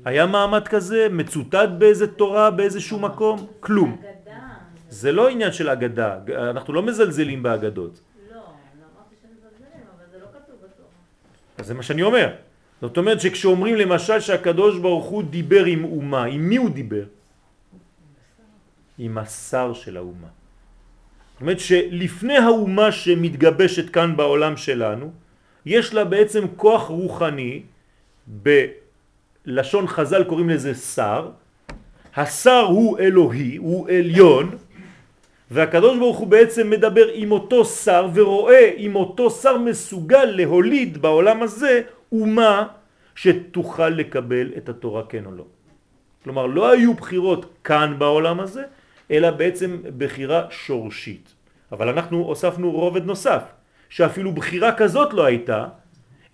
היה 0.04 0.26
מעמד 0.26 0.68
כזה, 0.68 1.08
מצוטט 1.10 1.68
באיזה 1.78 2.06
תורה, 2.06 2.50
באיזשהו 2.50 2.98
מקום? 2.98 3.46
כלום. 3.60 4.02
זה 4.88 5.12
לא 5.12 5.28
עניין 5.28 5.52
של 5.52 5.68
אגדה, 5.68 6.18
אנחנו 6.50 6.72
לא 6.72 6.82
מזלזלים 6.82 7.42
באגדות. 7.42 8.00
לא, 8.30 8.36
לא 8.36 8.40
לא. 8.40 8.46
אז 11.58 11.66
זה 11.66 11.74
מה 11.74 11.82
שאני 11.82 12.02
אומר. 12.02 12.30
זאת 12.80 12.96
אומרת 12.96 13.20
שכשאומרים 13.20 13.74
למשל 13.74 14.20
שהקדוש 14.20 14.78
ברוך 14.78 15.06
הוא 15.06 15.22
דיבר 15.22 15.64
עם 15.64 15.84
אומה, 15.84 16.24
עם 16.24 16.48
מי 16.48 16.56
הוא 16.56 16.70
דיבר? 16.70 17.04
עם 18.98 19.18
השר 19.18 19.72
של 19.72 19.96
האומה. 19.96 20.28
זאת 21.32 21.40
אומרת 21.40 21.60
שלפני 21.60 22.36
האומה 22.36 22.92
שמתגבשת 22.92 23.90
כאן 23.90 24.16
בעולם 24.16 24.56
שלנו, 24.56 25.12
יש 25.66 25.94
לה 25.94 26.04
בעצם 26.04 26.44
כוח 26.56 26.88
רוחני, 26.88 27.62
בלשון 28.26 29.86
חז"ל 29.86 30.24
קוראים 30.24 30.48
לזה 30.48 30.74
שר, 30.74 31.30
השר 32.16 32.64
הוא 32.68 32.98
אלוהי, 32.98 33.56
הוא 33.56 33.88
עליון, 33.88 34.56
והקדוש 35.50 35.98
ברוך 35.98 36.18
הוא 36.18 36.26
בעצם 36.26 36.70
מדבר 36.70 37.06
עם 37.12 37.32
אותו 37.32 37.64
שר 37.64 38.08
ורואה 38.14 38.70
אם 38.76 38.96
אותו 38.96 39.30
שר 39.30 39.58
מסוגל 39.58 40.24
להוליד 40.24 40.98
בעולם 41.02 41.42
הזה 41.42 41.82
אומה 42.12 42.66
שתוכל 43.14 43.88
לקבל 43.88 44.52
את 44.56 44.68
התורה 44.68 45.02
כן 45.08 45.26
או 45.26 45.32
לא. 45.32 45.44
כלומר 46.24 46.46
לא 46.46 46.70
היו 46.70 46.94
בחירות 46.94 47.54
כאן 47.64 47.94
בעולם 47.98 48.40
הזה 48.40 48.62
אלא 49.10 49.30
בעצם 49.30 49.76
בחירה 49.98 50.46
שורשית. 50.50 51.34
אבל 51.72 51.88
אנחנו 51.88 52.18
הוספנו 52.18 52.70
רובד 52.70 53.04
נוסף 53.04 53.42
שאפילו 53.88 54.32
בחירה 54.32 54.72
כזאת 54.72 55.14
לא 55.14 55.24
הייתה 55.24 55.66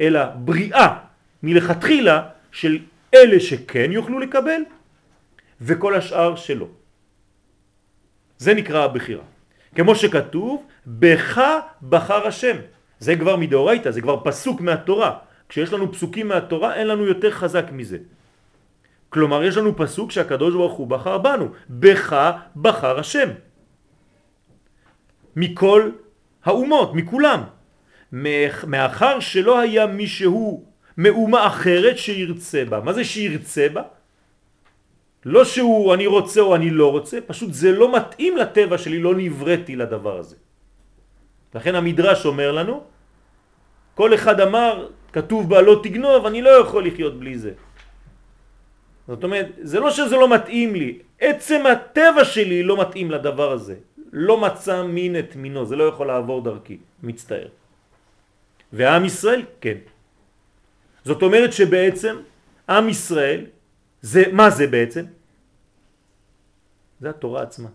אלא 0.01 0.25
בריאה 0.25 0.99
מלכתחילה 1.43 2.23
של 2.53 2.79
אלה 3.15 3.41
שכן 3.41 3.93
יוכלו 3.93 4.19
לקבל 4.19 4.61
וכל 5.61 5.95
השאר 5.95 6.37
שלא. 6.37 6.67
זה 8.39 8.55
נקרא 8.55 8.85
הבחירה. 8.85 9.25
כמו 9.75 9.95
שכתוב, 9.95 10.67
בך 10.87 11.41
בחר 11.83 12.27
השם. 12.27 12.57
זה 12.99 13.17
כבר 13.17 13.37
מדאורייתא, 13.37 13.91
זה 13.91 14.01
כבר 14.01 14.21
פסוק 14.25 14.61
מהתורה. 14.61 15.19
כשיש 15.49 15.73
לנו 15.73 15.93
פסוקים 15.93 16.29
מהתורה 16.29 16.75
אין 16.75 16.87
לנו 16.87 17.05
יותר 17.07 17.31
חזק 17.31 17.65
מזה. 17.73 17.99
כלומר 19.09 19.45
יש 19.45 19.57
לנו 19.57 19.77
פסוק 19.77 20.11
שהקדוש 20.11 20.55
ברוך 20.55 20.73
הוא 20.73 20.87
בחר 20.87 21.19
בנו. 21.19 21.49
בך 21.71 22.33
בחר 22.57 22.99
השם. 22.99 23.29
מכל 25.37 25.91
האומות, 26.45 26.95
מכולם. 26.95 27.41
מאחר 28.67 29.21
שלא 29.21 29.61
היה 29.61 29.87
מישהו 29.87 30.72
מאומה 30.99 31.47
אחרת 31.47 31.99
שירצה 31.99 32.65
בה. 32.65 32.81
מה 32.81 32.93
זה 32.93 33.05
שירצה 33.05 33.69
בה? 33.73 33.83
לא 35.25 35.45
שהוא 35.45 35.95
אני 35.95 36.07
רוצה 36.07 36.41
או 36.41 36.55
אני 36.55 36.71
לא 36.71 36.91
רוצה, 36.91 37.19
פשוט 37.27 37.53
זה 37.53 37.73
לא 37.73 37.97
מתאים 37.97 38.37
לטבע 38.37 38.79
שלי, 38.79 38.99
לא 38.99 39.15
נבראתי 39.15 39.77
לדבר 39.77 40.19
הזה. 40.19 40.37
לכן 41.55 41.75
המדרש 41.75 42.27
אומר 42.27 42.53
לנו, 42.53 42.75
כל 43.95 44.15
אחד 44.15 44.41
אמר, 44.41 44.89
כתוב 45.13 45.49
בה 45.49 45.63
לא 45.63 45.81
תגנוב, 45.83 46.27
אני 46.27 46.43
לא 46.43 46.51
יכול 46.51 46.87
לחיות 46.87 47.15
בלי 47.21 47.39
זה. 47.39 47.53
זאת 49.09 49.25
אומרת, 49.25 49.49
זה 49.63 49.81
לא 49.81 49.91
שזה 49.91 50.17
לא 50.17 50.27
מתאים 50.29 50.75
לי, 50.75 50.91
עצם 51.21 51.61
הטבע 51.67 52.25
שלי 52.25 52.63
לא 52.63 52.81
מתאים 52.81 53.11
לדבר 53.11 53.53
הזה. 53.53 53.77
לא 54.13 54.37
מצא 54.41 54.83
מין 54.83 55.19
את 55.19 55.37
מינו, 55.37 55.65
זה 55.65 55.77
לא 55.77 55.85
יכול 55.85 56.07
לעבור 56.07 56.41
דרכי, 56.41 56.79
מצטער. 57.03 57.49
ועם 58.73 59.05
ישראל, 59.05 59.43
כן. 59.61 59.79
זאת 61.05 61.23
אומרת 61.23 61.53
שבעצם 61.53 62.17
עם 62.69 62.89
ישראל, 62.89 63.47
זה, 64.03 64.23
מה 64.33 64.51
זה 64.51 64.67
בעצם? 64.67 65.05
זה 67.01 67.11
התורה 67.11 67.43
עצמה. 67.43 67.69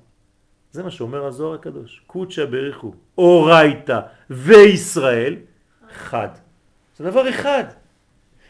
זה 0.71 0.83
מה 0.83 0.91
שאומר 0.91 1.25
הזוהר 1.25 1.55
הקדוש. 1.55 2.03
קודשא 2.07 2.45
בריחו, 2.45 2.93
אורייתא 3.17 3.99
וישראל, 4.29 5.35
חד. 5.93 6.29
זה 6.97 7.03
דבר 7.03 7.29
אחד. 7.29 7.63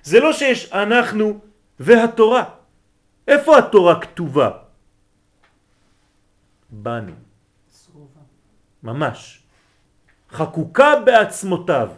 זה 0.04 0.20
לא 0.20 0.34
שיש 0.34 0.72
אנחנו 0.72 1.40
והתורה. 1.80 2.44
איפה 3.28 3.58
התורה 3.58 4.02
כתובה? 4.02 4.50
בנו. 6.70 7.14
ממש. 8.84 9.44
חקוקה 10.30 11.00
בעצמותיו. 11.06 11.90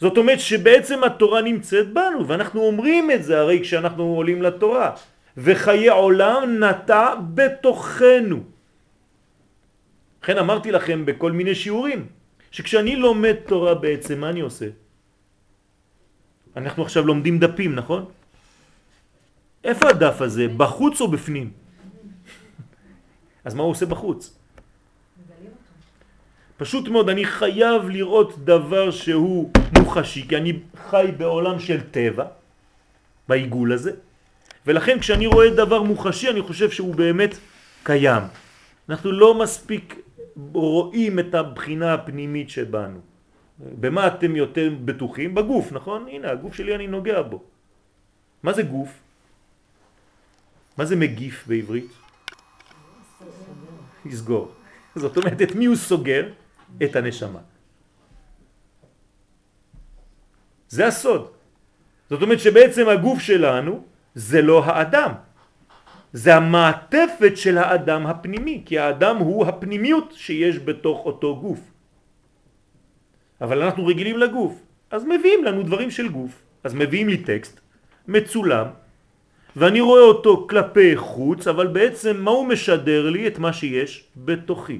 זאת 0.00 0.16
אומרת 0.18 0.40
שבעצם 0.40 1.04
התורה 1.04 1.42
נמצאת 1.42 1.92
בנו, 1.92 2.26
ואנחנו 2.26 2.60
אומרים 2.60 3.10
את 3.10 3.24
זה 3.24 3.40
הרי 3.40 3.60
כשאנחנו 3.62 4.02
עולים 4.02 4.42
לתורה. 4.42 4.94
וחיי 5.36 5.88
עולם 5.88 6.64
נטע 6.64 7.14
בתוכנו. 7.34 8.42
לכן 10.22 10.38
אמרתי 10.38 10.72
לכם 10.72 11.06
בכל 11.06 11.32
מיני 11.32 11.54
שיעורים, 11.54 12.06
שכשאני 12.50 12.96
לומד 12.96 13.34
תורה 13.46 13.74
בעצם, 13.74 14.20
מה 14.20 14.30
אני 14.30 14.40
עושה? 14.40 14.66
אנחנו 16.56 16.82
עכשיו 16.82 17.06
לומדים 17.06 17.38
דפים, 17.38 17.74
נכון? 17.74 18.04
איפה 19.64 19.88
הדף 19.88 20.20
הזה? 20.20 20.48
בחוץ 20.56 21.00
או 21.00 21.08
בפנים? 21.08 21.50
אז 23.44 23.54
מה 23.54 23.62
הוא 23.62 23.70
עושה 23.70 23.86
בחוץ? 23.86 24.37
פשוט 26.58 26.88
מאוד, 26.88 27.08
אני 27.08 27.24
חייב 27.24 27.88
לראות 27.88 28.44
דבר 28.44 28.90
שהוא 28.90 29.50
מוחשי, 29.78 30.28
כי 30.28 30.36
אני 30.36 30.58
חי 30.90 31.06
בעולם 31.16 31.58
של 31.58 31.80
טבע, 31.90 32.24
בעיגול 33.28 33.72
הזה, 33.72 33.92
ולכן 34.66 34.98
כשאני 34.98 35.26
רואה 35.26 35.50
דבר 35.50 35.82
מוחשי 35.82 36.28
אני 36.28 36.42
חושב 36.42 36.70
שהוא 36.70 36.94
באמת 36.94 37.38
קיים. 37.82 38.22
אנחנו 38.88 39.12
לא 39.12 39.38
מספיק 39.38 39.94
רואים 40.52 41.18
את 41.18 41.34
הבחינה 41.34 41.94
הפנימית 41.94 42.50
שבנו. 42.50 43.00
במה 43.58 44.06
אתם 44.06 44.36
יותר 44.36 44.70
בטוחים? 44.84 45.34
בגוף, 45.34 45.72
נכון? 45.72 46.06
הנה, 46.08 46.30
הגוף 46.30 46.54
שלי 46.54 46.74
אני 46.74 46.86
נוגע 46.86 47.22
בו. 47.22 47.42
מה 48.42 48.52
זה 48.52 48.62
גוף? 48.62 48.90
מה 50.78 50.84
זה 50.84 50.96
מגיף 50.96 51.44
בעברית? 51.46 51.90
לסגור. 54.06 54.52
זאת 54.94 55.16
אומרת, 55.16 55.42
את 55.42 55.54
מי 55.54 55.66
הוא 55.66 55.76
סוגר? 55.76 56.28
את 56.84 56.96
הנשמה. 56.96 57.40
זה 60.68 60.86
הסוד. 60.86 61.30
זאת 62.10 62.22
אומרת 62.22 62.40
שבעצם 62.40 62.88
הגוף 62.88 63.18
שלנו 63.20 63.84
זה 64.14 64.42
לא 64.42 64.64
האדם. 64.64 65.12
זה 66.12 66.36
המעטפת 66.36 67.36
של 67.36 67.58
האדם 67.58 68.06
הפנימי, 68.06 68.62
כי 68.66 68.78
האדם 68.78 69.16
הוא 69.16 69.46
הפנימיות 69.46 70.12
שיש 70.16 70.58
בתוך 70.58 71.06
אותו 71.06 71.36
גוף. 71.36 71.60
אבל 73.40 73.62
אנחנו 73.62 73.86
רגילים 73.86 74.18
לגוף, 74.18 74.54
אז 74.90 75.04
מביאים 75.04 75.44
לנו 75.44 75.62
דברים 75.62 75.90
של 75.90 76.08
גוף. 76.08 76.32
אז 76.64 76.74
מביאים 76.74 77.08
לי 77.08 77.18
טקסט 77.22 77.60
מצולם, 78.08 78.66
ואני 79.56 79.80
רואה 79.80 80.02
אותו 80.02 80.46
כלפי 80.50 80.96
חוץ, 80.96 81.46
אבל 81.46 81.66
בעצם 81.66 82.16
מה 82.16 82.30
הוא 82.30 82.46
משדר 82.46 83.10
לי? 83.10 83.26
את 83.26 83.38
מה 83.38 83.52
שיש 83.52 84.04
בתוכי. 84.16 84.78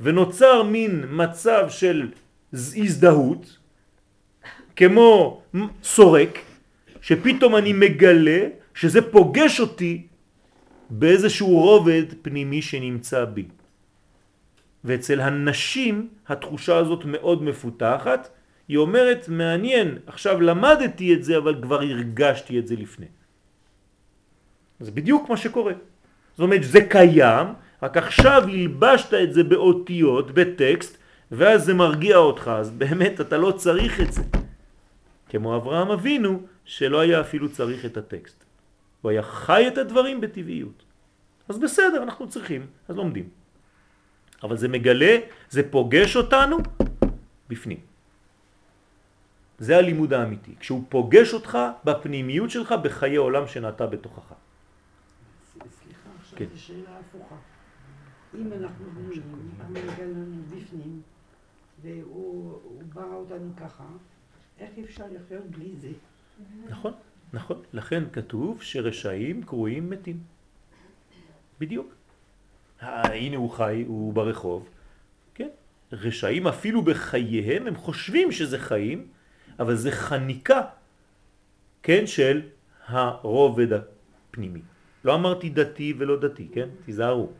ונוצר 0.00 0.62
מין 0.62 1.04
מצב 1.10 1.66
של 1.68 2.10
הזדהות, 2.52 3.58
כמו 4.76 5.42
סורק, 5.82 6.38
שפתאום 7.00 7.56
אני 7.56 7.72
מגלה 7.72 8.48
שזה 8.74 9.10
פוגש 9.10 9.60
אותי 9.60 10.06
באיזשהו 10.90 11.48
רובד 11.48 12.04
פנימי 12.22 12.62
שנמצא 12.62 13.24
בי. 13.24 13.44
ואצל 14.84 15.20
הנשים 15.20 16.08
התחושה 16.28 16.76
הזאת 16.76 17.04
מאוד 17.04 17.42
מפותחת, 17.42 18.28
היא 18.68 18.76
אומרת 18.76 19.28
מעניין, 19.28 19.98
עכשיו 20.06 20.40
למדתי 20.40 21.14
את 21.14 21.24
זה 21.24 21.36
אבל 21.36 21.62
כבר 21.62 21.82
הרגשתי 21.82 22.58
את 22.58 22.66
זה 22.66 22.76
לפני. 22.76 23.06
זה 24.80 24.90
בדיוק 24.90 25.28
מה 25.28 25.36
שקורה. 25.36 25.72
זאת 26.36 26.40
אומרת 26.40 26.62
זה 26.62 26.80
קיים, 26.80 27.46
רק 27.82 27.96
עכשיו 27.96 28.42
הלבשת 28.48 29.14
את 29.14 29.32
זה 29.32 29.44
באותיות, 29.44 30.30
בטקסט, 30.30 30.98
ואז 31.32 31.64
זה 31.64 31.74
מרגיע 31.74 32.16
אותך, 32.16 32.48
אז 32.48 32.70
באמת 32.70 33.20
אתה 33.20 33.36
לא 33.36 33.50
צריך 33.52 34.00
את 34.00 34.12
זה. 34.12 34.22
כמו 35.28 35.56
אברהם 35.56 35.90
אבינו, 35.90 36.42
שלא 36.64 37.00
היה 37.00 37.20
אפילו 37.20 37.52
צריך 37.52 37.84
את 37.84 37.96
הטקסט. 37.96 38.44
הוא 39.02 39.10
היה 39.10 39.22
חי 39.22 39.68
את 39.68 39.78
הדברים 39.78 40.20
בטבעיות. 40.20 40.82
אז 41.48 41.58
בסדר, 41.58 42.02
אנחנו 42.02 42.28
צריכים, 42.28 42.66
אז 42.88 42.96
לומדים. 42.96 43.28
אבל 44.42 44.56
זה 44.56 44.68
מגלה, 44.68 45.16
זה 45.50 45.70
פוגש 45.70 46.16
אותנו 46.16 46.58
בפנים. 47.48 47.80
זה 49.58 49.76
הלימוד 49.76 50.12
האמיתי, 50.12 50.54
כשהוא 50.60 50.84
פוגש 50.88 51.34
אותך 51.34 51.58
בפנימיות 51.84 52.50
שלך 52.50 52.74
בחיי 52.82 53.16
עולם 53.16 53.46
שנעתה 53.46 53.86
בתוכך. 53.86 54.32
סליחה, 55.52 56.08
עכשיו 56.20 56.38
כן. 56.38 56.44
זו 56.54 56.62
שאלה 56.62 56.90
הפוכה. 57.00 57.34
אם 58.40 58.52
אנחנו 58.52 58.84
בנויים, 58.94 59.22
המנגנון 59.60 60.42
בפנים, 60.50 61.02
והוא 61.82 62.58
הוא 62.62 62.82
ברא 62.94 63.14
אותנו 63.14 63.52
ככה, 63.56 63.84
איך 64.58 64.70
אפשר 64.84 65.04
לחיות 65.12 65.46
בלי 65.50 65.76
זה? 65.76 65.88
נכון, 66.68 66.92
נכון. 67.32 67.62
לכן 67.72 68.04
כתוב 68.12 68.62
שרשעים 68.62 69.42
קרויים 69.42 69.90
מתים. 69.90 70.18
בדיוק. 71.60 71.94
הנה 72.80 73.36
הוא 73.36 73.50
חי, 73.50 73.84
הוא 73.86 74.12
ברחוב. 74.12 74.68
כן. 75.34 75.48
רשעים 75.92 76.46
אפילו 76.46 76.82
בחייהם, 76.82 77.66
הם 77.66 77.76
חושבים 77.76 78.32
שזה 78.32 78.58
חיים, 78.58 79.06
אבל 79.58 79.76
זה 79.76 79.90
חניקה, 79.90 80.62
כן, 81.82 82.06
של 82.06 82.42
הרובד 82.86 83.68
הפנימי. 83.72 84.60
לא 85.04 85.14
אמרתי 85.14 85.50
דתי 85.50 85.94
ולא 85.98 86.20
דתי, 86.20 86.48
כן? 86.52 86.68
תיזהרו. 86.84 87.30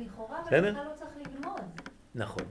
לכאורה 0.00 0.40
אבל? 0.48 0.70
בכלל 0.70 0.84
לא 0.84 0.90
צריך 0.94 1.10
ללמוד. 1.16 1.60
נכון, 2.14 2.42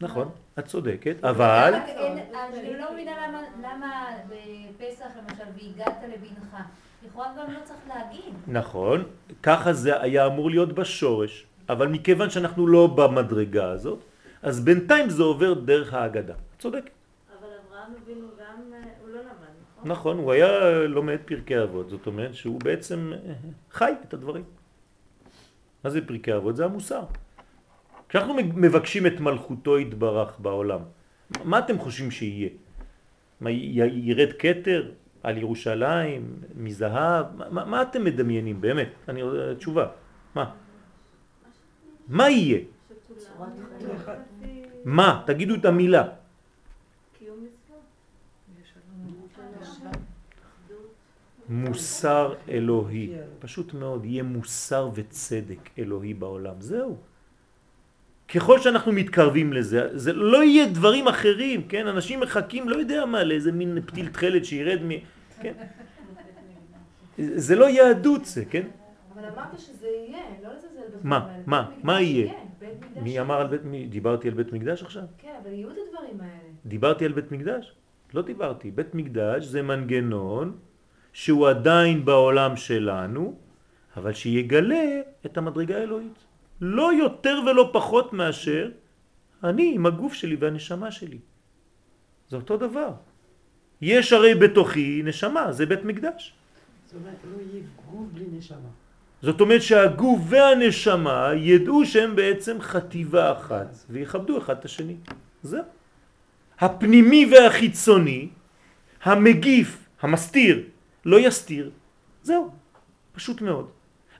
נכון, 0.00 0.28
את 0.58 0.66
צודקת, 0.66 1.24
אבל... 1.24 1.74
אין- 1.74 2.18
אני 2.34 2.78
לא 2.78 2.92
מבינה 2.92 3.28
למה- 3.28 3.42
למה 3.74 4.06
בפסח 4.28 5.06
למשל, 5.22 5.42
והגעת 5.56 5.96
לבנך, 6.14 6.56
לכאורה 7.06 7.28
גם 7.38 7.52
לא 7.52 7.58
צריך 7.64 7.78
להגיד. 7.88 8.34
נכון, 8.46 9.04
ככה 9.42 9.72
זה 9.72 10.02
היה 10.02 10.26
אמור 10.26 10.50
להיות 10.50 10.72
בשורש, 10.72 11.46
אבל 11.68 11.88
מכיוון 11.88 12.30
שאנחנו 12.30 12.66
לא 12.66 12.86
במדרגה 12.86 13.70
הזאת, 13.70 13.98
אז 14.42 14.60
בינתיים 14.64 15.10
זה 15.10 15.22
עובר 15.22 15.54
דרך 15.54 15.94
ההגדה. 15.94 16.34
צודק. 16.58 16.90
אבל 17.40 17.48
אברהם 17.68 17.92
אבינו 18.04 18.26
גם, 18.40 18.72
אה, 18.72 18.78
הוא 19.00 19.08
לא 19.08 19.20
למד, 19.20 19.30
נכון? 19.78 19.90
נכון, 19.90 20.18
הוא 20.18 20.32
היה 20.32 20.48
לומד 20.88 21.18
פרקי 21.24 21.62
אבות, 21.62 21.90
זאת 21.90 22.06
אומרת 22.06 22.34
שהוא 22.34 22.60
בעצם 22.60 23.12
אה, 23.12 23.32
חי 23.72 23.92
את 24.08 24.14
הדברים. 24.14 24.44
מה 25.84 25.90
זה 25.90 26.06
פרקי 26.06 26.36
אבות? 26.36 26.56
זה 26.56 26.64
המוסר. 26.64 27.02
כשאנחנו 28.08 28.34
מבקשים 28.34 29.06
את 29.06 29.20
מלכותו 29.20 29.78
יתברך 29.78 30.40
בעולם, 30.40 30.80
מה 31.44 31.58
אתם 31.58 31.78
חושבים 31.78 32.10
שיהיה? 32.10 32.48
מה, 33.40 33.50
י- 33.50 34.00
ירד 34.04 34.28
כתר 34.38 34.92
על 35.22 35.38
ירושלים, 35.38 36.36
מזהב? 36.56 37.26
מה, 37.36 37.64
מה 37.64 37.82
אתם 37.82 38.04
מדמיינים 38.04 38.60
באמת? 38.60 38.88
אני 39.08 39.22
רוצה 39.22 39.54
תשובה. 39.58 39.86
מה? 40.34 40.50
מה 42.08 42.30
יהיה? 42.30 42.58
מה? 44.84 45.22
תגידו 45.26 45.54
את 45.54 45.64
המילה. 45.64 46.08
קיום 47.18 47.36
מצוות. 47.44 47.80
מוסר 51.48 52.34
אלוהי. 52.48 53.10
פשוט 53.38 53.74
מאוד, 53.74 54.04
יהיה 54.04 54.22
מוסר 54.22 54.90
וצדק 54.94 55.70
אלוהי 55.78 56.14
בעולם. 56.14 56.54
זהו. 56.58 56.96
ככל 58.28 58.60
שאנחנו 58.60 58.92
מתקרבים 58.92 59.52
לזה, 59.52 59.98
זה 59.98 60.12
לא 60.12 60.44
יהיה 60.44 60.66
דברים 60.66 61.08
אחרים, 61.08 61.68
כן? 61.68 61.86
אנשים 61.86 62.20
מחכים, 62.20 62.68
לא 62.68 62.76
יודע 62.76 63.04
מה, 63.04 63.24
לאיזה 63.24 63.52
מין 63.52 63.78
פתיל 63.86 64.08
תכלת 64.08 64.44
שירד 64.44 64.82
מ... 64.82 64.90
כן? 65.40 65.52
זה 67.18 67.56
לא 67.56 67.68
יהדות 67.68 68.24
זה, 68.24 68.44
כן? 68.44 68.66
אבל 69.14 69.24
אמרת 69.24 69.58
שזה 69.58 69.86
יהיה, 69.86 70.22
לא 70.42 70.48
לזלזל 70.48 70.80
בדברים 70.86 71.00
מה? 71.02 71.36
מה? 71.46 71.70
מה 71.82 72.00
יהיה? 72.00 72.32
מי. 73.02 73.20
אמר 73.20 73.40
על 73.40 73.46
בית... 73.46 73.60
דיברתי 73.90 74.28
על 74.28 74.34
בית 74.34 74.52
מקדש 74.52 74.82
עכשיו? 74.82 75.02
כן, 75.18 75.34
אבל 75.42 75.52
יהיו 75.52 75.70
את 75.70 75.76
הדברים 75.88 76.20
האלה. 76.20 76.48
דיברתי 76.66 77.04
על 77.04 77.12
בית 77.12 77.32
מקדש? 77.32 77.74
לא 78.14 78.22
דיברתי. 78.22 78.70
בית 78.70 78.94
מקדש 78.94 79.44
זה 79.44 79.62
מנגנון 79.62 80.56
שהוא 81.14 81.48
עדיין 81.48 82.04
בעולם 82.04 82.56
שלנו, 82.56 83.34
אבל 83.96 84.12
שיגלה 84.12 85.00
את 85.26 85.38
המדרגה 85.38 85.78
האלוהית. 85.78 86.18
לא 86.60 86.92
יותר 86.92 87.40
ולא 87.46 87.70
פחות 87.72 88.12
מאשר 88.12 88.70
אני 89.44 89.72
עם 89.74 89.86
הגוף 89.86 90.14
שלי 90.14 90.36
והנשמה 90.36 90.90
שלי. 90.90 91.18
זה 92.28 92.36
אותו 92.36 92.56
דבר. 92.56 92.90
יש 93.80 94.12
הרי 94.12 94.34
בתוכי 94.34 95.02
נשמה, 95.04 95.52
זה 95.52 95.66
בית 95.66 95.84
מקדש. 95.84 96.34
זאת 96.86 96.94
אומרת, 96.94 97.16
לא 97.30 97.36
יהיה 97.40 97.62
גוף 97.90 98.06
בלי 98.12 98.24
נשמה. 98.32 98.70
זאת 99.22 99.40
אומרת 99.40 99.62
שהגוף 99.62 100.20
והנשמה 100.28 101.30
ידעו 101.36 101.86
שהם 101.86 102.16
בעצם 102.16 102.56
חטיבה 102.60 103.32
אחת 103.32 103.76
ויכבדו 103.90 104.38
אחד 104.38 104.58
את 104.58 104.64
השני. 104.64 104.96
זהו. 105.42 105.62
הפנימי 106.58 107.26
והחיצוני, 107.32 108.28
המגיף, 109.02 109.78
המסתיר, 110.00 110.73
לא 111.06 111.16
יסתיר. 111.20 111.70
זהו. 112.22 112.50
פשוט 113.12 113.40
מאוד. 113.40 113.70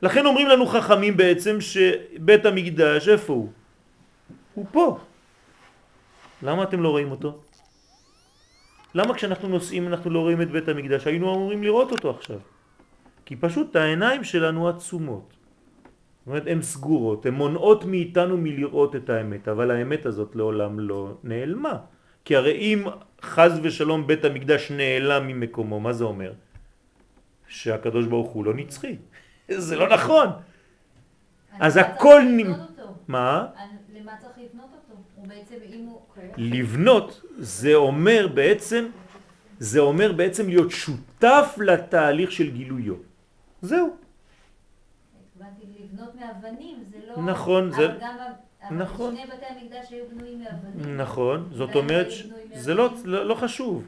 לכן 0.02 0.26
אומרים 0.26 0.46
לנו 0.48 0.66
חכמים 0.66 1.16
בעצם 1.16 1.60
שבית 1.60 2.46
המקדש, 2.46 3.08
איפה 3.08 3.32
הוא? 3.32 3.48
הוא 4.54 4.66
פה. 4.72 4.98
למה 6.42 6.62
אתם 6.62 6.82
לא 6.82 6.88
רואים 6.88 7.10
אותו? 7.10 7.40
למה 8.94 9.14
כשאנחנו 9.14 9.48
נוסעים 9.48 9.88
אנחנו 9.88 10.10
לא 10.10 10.20
רואים 10.20 10.42
את 10.42 10.50
בית 10.50 10.68
המקדש? 10.68 11.06
היינו 11.06 11.34
אמורים 11.34 11.62
לראות 11.62 11.92
אותו 11.92 12.10
עכשיו. 12.10 12.38
כי 13.24 13.36
פשוט 13.36 13.76
העיניים 13.76 14.24
שלנו 14.24 14.68
עצומות. 14.68 15.28
זאת 15.32 16.26
אומרת, 16.26 16.46
הן 16.46 16.62
סגורות, 16.62 17.26
הן 17.26 17.34
מונעות 17.34 17.84
מאיתנו 17.84 18.36
מלראות 18.36 18.96
את 18.96 19.10
האמת, 19.10 19.48
אבל 19.48 19.70
האמת 19.70 20.06
הזאת 20.06 20.36
לעולם 20.36 20.80
לא 20.80 21.14
נעלמה. 21.24 21.76
כי 22.24 22.36
הרי 22.36 22.52
אם 22.52 22.84
חז 23.22 23.60
ושלום 23.62 24.06
בית 24.06 24.24
המקדש 24.24 24.70
נעלם 24.70 25.26
ממקומו, 25.26 25.80
מה 25.80 25.92
זה 25.92 26.04
אומר? 26.04 26.32
שהקדוש 27.54 28.06
ברוך 28.06 28.30
הוא 28.30 28.44
לא 28.44 28.54
נצחי. 28.54 28.96
זה 29.48 29.76
לא 29.76 29.88
נכון. 29.88 30.28
אז 31.60 31.76
הכל 31.76 32.22
נ... 32.22 32.40
מה? 33.08 33.46
למה 33.94 34.12
צריך 34.20 34.32
לבנות 34.38 34.70
אותו? 34.74 35.00
הוא 35.14 35.28
בעצם, 35.28 35.54
אם 35.72 35.86
הוא... 35.86 36.00
לבנות 36.52 37.22
זה 37.38 37.74
אומר 37.74 38.28
בעצם, 38.34 38.84
זה 39.58 39.80
אומר 39.80 40.12
בעצם 40.12 40.48
להיות 40.48 40.70
שותף 40.70 41.58
לתהליך 41.60 42.32
של 42.32 42.50
גילויו. 42.50 42.94
זהו. 43.62 43.96
לבנות 45.80 46.14
מאבנים, 46.14 46.84
זה 46.90 46.98
לא... 47.08 47.22
נכון, 47.22 47.70
זה... 47.72 47.88
נכון. 48.70 49.16
שני 49.16 49.26
בתי 49.26 49.46
המקדש 49.46 49.92
היו 49.92 50.04
בנויים 50.14 50.40
מאבנים. 50.42 50.96
נכון, 50.96 51.48
זאת 51.52 51.74
אומרת, 51.74 52.06
זה 52.54 52.74
לא. 52.74 52.94
לא, 53.04 53.26
לא 53.26 53.34
חשוב. 53.34 53.84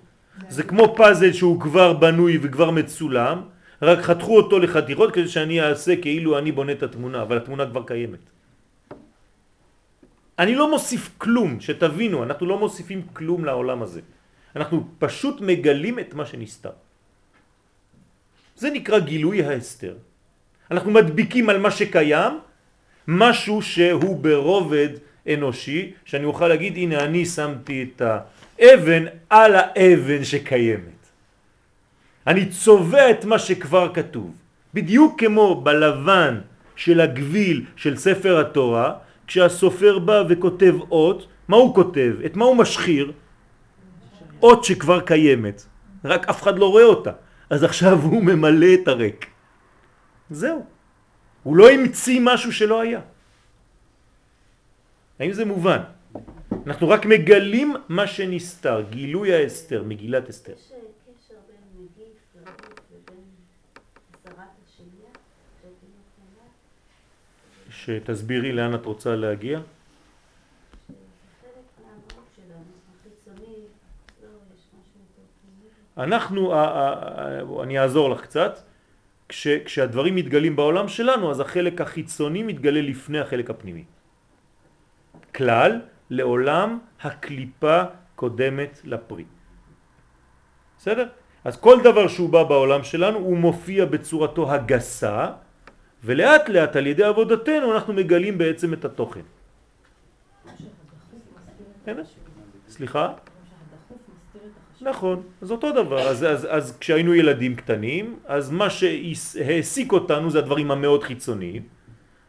זה 0.49 0.62
כמו 0.62 0.95
פאזל 0.97 1.33
שהוא 1.33 1.61
כבר 1.61 1.93
בנוי 1.93 2.39
וכבר 2.43 2.71
מצולם, 2.71 3.43
רק 3.83 3.99
חתכו 3.99 4.37
אותו 4.37 4.59
לחתיכות 4.59 5.14
כדי 5.14 5.29
שאני 5.29 5.61
אעשה 5.61 5.97
כאילו 5.97 6.39
אני 6.39 6.53
בונה 6.53 6.72
את 6.72 6.83
התמונה, 6.83 7.22
אבל 7.22 7.37
התמונה 7.37 7.66
כבר 7.66 7.83
קיימת. 7.87 8.18
אני 10.39 10.55
לא 10.55 10.70
מוסיף 10.70 11.11
כלום, 11.18 11.61
שתבינו, 11.61 12.22
אנחנו 12.22 12.47
לא 12.47 12.59
מוסיפים 12.59 13.03
כלום 13.12 13.45
לעולם 13.45 13.83
הזה. 13.83 14.01
אנחנו 14.57 14.89
פשוט 14.99 15.41
מגלים 15.41 15.99
את 15.99 16.14
מה 16.14 16.27
שנסתר. 16.27 16.70
זה 18.57 18.70
נקרא 18.70 18.99
גילוי 18.99 19.45
ההסתר. 19.45 19.95
אנחנו 20.70 20.91
מדביקים 20.91 21.49
על 21.49 21.59
מה 21.59 21.70
שקיים, 21.70 22.33
משהו 23.09 23.62
שהוא 23.62 24.16
ברובד 24.16 24.89
אנושי, 25.29 25.93
שאני 26.05 26.24
אוכל 26.24 26.49
להגיד, 26.49 26.77
הנה 26.77 27.05
אני 27.05 27.24
שמתי 27.24 27.77
את 27.83 28.03
האבן 28.59 29.05
על 29.31 29.53
האבן 29.55 30.24
שקיימת. 30.24 30.96
אני 32.27 32.49
צובע 32.49 33.11
את 33.11 33.24
מה 33.24 33.39
שכבר 33.39 33.95
כתוב. 33.95 34.35
בדיוק 34.74 35.20
כמו 35.20 35.61
בלבן 35.61 36.41
של 36.77 37.01
הגביל 37.01 37.64
של 37.77 37.97
ספר 37.97 38.41
התורה, 38.41 38.93
כשהסופר 39.27 39.99
בא 39.99 40.22
וכותב 40.29 40.74
אות, 40.91 41.27
מה 41.49 41.57
הוא 41.57 41.74
כותב? 41.74 42.14
את 42.27 42.37
מה 42.37 42.45
הוא 42.45 42.57
משחיר? 42.57 43.12
אות 44.43 44.64
שכבר 44.64 45.01
קיימת, 45.01 45.66
רק 46.05 46.29
אף 46.29 46.43
אחד 46.43 46.59
לא 46.59 46.70
רואה 46.70 46.85
אותה. 46.85 47.12
אז 47.51 47.64
עכשיו 47.64 47.99
הוא 47.99 48.22
ממלא 48.22 48.66
את 48.83 48.89
הריק. 48.89 49.27
זהו. 50.31 50.66
הוא 51.43 51.57
לא 51.57 51.70
המציא 51.70 52.20
משהו 52.22 52.53
שלא 52.53 52.81
היה. 52.81 53.01
האם 55.18 55.33
זה 55.33 55.45
מובן? 55.45 55.81
אנחנו 56.66 56.89
רק 56.89 57.07
מגלים 57.07 57.74
מה 57.89 58.07
שנסתר, 58.07 58.85
גילוי 58.91 59.35
האסתר, 59.35 59.83
מגילת 59.83 60.29
אסתר. 60.29 60.53
יש 60.53 60.72
אה, 60.72 60.79
קשר 61.07 61.35
בין 61.47 61.83
נגיף 61.83 62.18
ורעות 62.35 62.81
ובין 62.91 63.24
הסרת 64.14 64.37
השנייה? 64.66 65.11
שהייתי 65.62 65.87
מוכנה? 65.87 66.49
שתסבירי 67.87 68.53
לאן 68.53 68.74
את 68.74 68.87
רוצה 68.87 69.16
להגיע. 69.16 69.59
לא. 69.59 69.64
אנחנו, 75.99 76.55
אני 77.62 77.78
אעזור 77.78 78.11
לך 78.11 78.20
קצת, 78.20 78.59
כש, 79.28 79.49
כשהדברים 79.49 80.14
מתגלים 80.14 80.57
בעולם 80.57 80.89
שלנו, 80.89 81.30
אז 81.30 81.41
החלק 81.41 81.80
החיצוני 81.80 82.43
מתגלה 82.43 82.80
לפני 82.80 83.18
החלק 83.18 83.51
הפנימי. 83.51 83.84
כלל, 85.34 85.80
לעולם 86.11 86.78
הקליפה 87.03 87.82
קודמת 88.14 88.80
לפרי. 88.84 89.24
בסדר? 90.78 91.09
אז 91.45 91.55
כל 91.57 91.76
דבר 91.84 92.09
שהוא 92.09 92.30
בא 92.30 92.43
בעולם 92.43 92.82
שלנו 92.82 93.18
הוא 93.18 93.37
מופיע 93.37 93.84
בצורתו 93.84 94.53
הגסה, 94.53 95.46
ולאט 96.07 96.49
לאט 96.49 96.77
על 96.77 96.87
ידי 96.87 97.05
עבודתנו 97.05 97.75
אנחנו 97.75 97.93
מגלים 97.93 98.39
בעצם 98.39 98.73
את 98.73 98.85
התוכן. 98.85 99.27
בסדר? 101.83 102.03
סליחה? 102.69 103.13
נכון, 104.81 105.23
אז 105.43 105.51
אותו 105.51 105.73
דבר, 105.73 106.09
אז, 106.09 106.25
אז, 106.25 106.47
אז 106.51 106.79
כשהיינו 106.79 107.15
ילדים 107.15 107.57
קטנים, 107.57 108.17
אז 108.27 108.51
מה 108.51 108.71
שהעסיק 108.71 109.93
אותנו 109.93 110.31
זה 110.31 110.39
הדברים 110.39 110.71
המאוד 110.71 111.03
חיצוניים, 111.03 111.63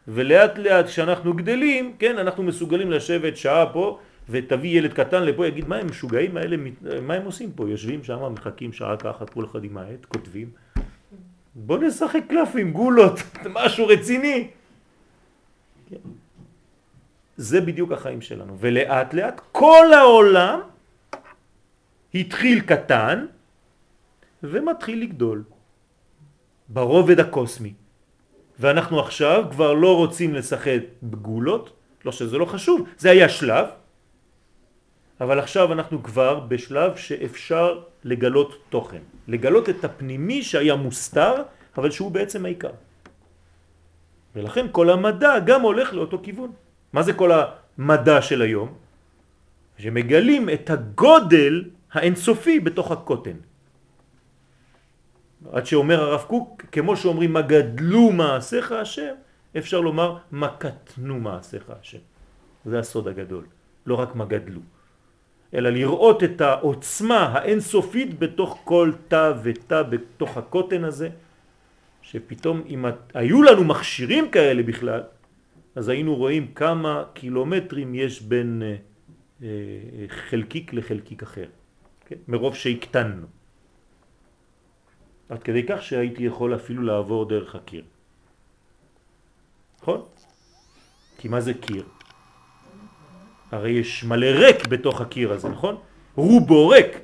ולאט 0.08 0.58
לאט 0.58 0.86
כשאנחנו 0.86 1.34
גדלים, 1.34 1.94
כן, 1.98 2.18
אנחנו 2.18 2.42
מסוגלים 2.42 2.90
לשבת 2.90 3.36
שעה 3.36 3.72
פה, 3.72 3.98
ותביא 4.28 4.78
ילד 4.78 4.92
קטן 4.92 5.22
לפה, 5.22 5.46
יגיד, 5.46 5.68
מה 5.68 5.76
הם 5.76 5.86
משוגעים 5.86 6.36
האלה, 6.36 6.56
מה 7.02 7.14
הם 7.14 7.24
עושים 7.24 7.52
פה? 7.52 7.68
יושבים 7.68 8.04
שם, 8.04 8.32
מחכים 8.32 8.72
שעה 8.72 8.96
ככה, 8.96 9.26
כל 9.26 9.44
אחד 9.44 9.64
עם 9.64 9.78
העט, 9.78 10.04
כותבים. 10.08 10.50
בוא 11.58 11.78
נשחק 11.78 12.22
קלפים, 12.28 12.72
גולות, 12.72 13.18
משהו 13.58 13.86
רציני. 13.86 14.48
זה 17.36 17.60
בדיוק 17.60 17.92
החיים 17.92 18.20
שלנו, 18.20 18.58
ולאט 18.58 19.14
לאט 19.14 19.40
כל 19.52 19.86
העולם 19.94 20.60
התחיל 22.14 22.60
קטן 22.60 23.26
ומתחיל 24.42 25.02
לגדול 25.02 25.44
ברובד 26.68 27.20
הקוסמי. 27.20 27.74
ואנחנו 28.58 29.00
עכשיו 29.00 29.44
כבר 29.50 29.72
לא 29.72 29.96
רוצים 29.96 30.34
לשחק 30.34 30.80
בגולות, 31.02 31.72
לא 32.04 32.12
שזה 32.12 32.38
לא 32.38 32.44
חשוב, 32.44 32.88
זה 32.98 33.10
היה 33.10 33.28
שלב, 33.28 33.66
אבל 35.20 35.38
עכשיו 35.38 35.72
אנחנו 35.72 36.02
כבר 36.02 36.40
בשלב 36.40 36.96
שאפשר 36.96 37.80
לגלות 38.04 38.56
תוכן, 38.68 39.02
לגלות 39.28 39.68
את 39.68 39.84
הפנימי 39.84 40.42
שהיה 40.42 40.76
מוסתר, 40.76 41.34
אבל 41.78 41.90
שהוא 41.90 42.10
בעצם 42.10 42.44
העיקר. 42.44 42.70
ולכן 44.36 44.66
כל 44.72 44.90
המדע 44.90 45.38
גם 45.38 45.60
הולך 45.62 45.94
לאותו 45.94 46.18
כיוון. 46.22 46.52
מה 46.92 47.02
זה 47.02 47.12
כל 47.12 47.30
המדע 47.32 48.22
של 48.22 48.42
היום? 48.42 48.74
שמגלים 49.78 50.50
את 50.50 50.70
הגודל 50.70 51.64
האינסופי 51.92 52.60
בתוך 52.60 52.90
הקוטן. 52.90 53.36
עד 55.52 55.66
שאומר 55.66 56.00
הרב 56.00 56.22
קוק, 56.22 56.62
כמו 56.72 56.96
שאומרים 56.96 57.32
מה 57.32 57.42
גדלו 57.42 58.12
מעשיך 58.12 58.72
השם, 58.72 59.14
אפשר 59.58 59.80
לומר 59.80 60.18
מה 60.30 60.48
קטנו 60.58 61.20
מעשיך 61.20 61.70
השם. 61.80 62.02
זה 62.64 62.78
הסוד 62.78 63.08
הגדול, 63.08 63.44
לא 63.86 63.94
רק 63.94 64.14
מה 64.14 64.24
גדלו, 64.24 64.60
אלא 65.54 65.70
לראות 65.70 66.24
את 66.24 66.40
העוצמה 66.40 67.20
האינסופית 67.24 68.18
בתוך 68.18 68.58
כל 68.64 68.92
תא 69.08 69.32
ותא 69.42 69.82
בתוך 69.82 70.36
הקוטן 70.36 70.84
הזה, 70.84 71.08
שפתאום 72.02 72.62
אם 72.68 72.84
היו 73.14 73.42
לנו 73.42 73.64
מכשירים 73.64 74.30
כאלה 74.30 74.62
בכלל, 74.62 75.02
אז 75.74 75.88
היינו 75.88 76.14
רואים 76.14 76.52
כמה 76.54 77.04
קילומטרים 77.12 77.94
יש 77.94 78.22
בין 78.22 78.62
אה, 78.62 78.76
אה, 79.42 79.48
חלקיק 80.08 80.72
לחלקיק 80.72 81.22
אחר, 81.22 81.46
כן? 82.06 82.16
מרוב 82.28 82.54
שהקטנו. 82.54 83.26
עד 85.28 85.42
כדי 85.42 85.62
כך 85.68 85.82
שהייתי 85.82 86.22
יכול 86.22 86.54
אפילו 86.54 86.82
לעבור 86.82 87.28
דרך 87.28 87.54
הקיר. 87.54 87.84
נכון? 89.82 90.02
כי 91.18 91.28
מה 91.28 91.40
זה 91.40 91.54
קיר? 91.54 91.84
הרי 93.52 93.70
יש 93.70 94.04
מלא 94.04 94.26
ריק 94.26 94.66
בתוך 94.66 95.00
הקיר 95.00 95.32
הזה, 95.32 95.48
נכון? 95.48 95.76
רובו 96.16 96.68
ריק. 96.68 96.98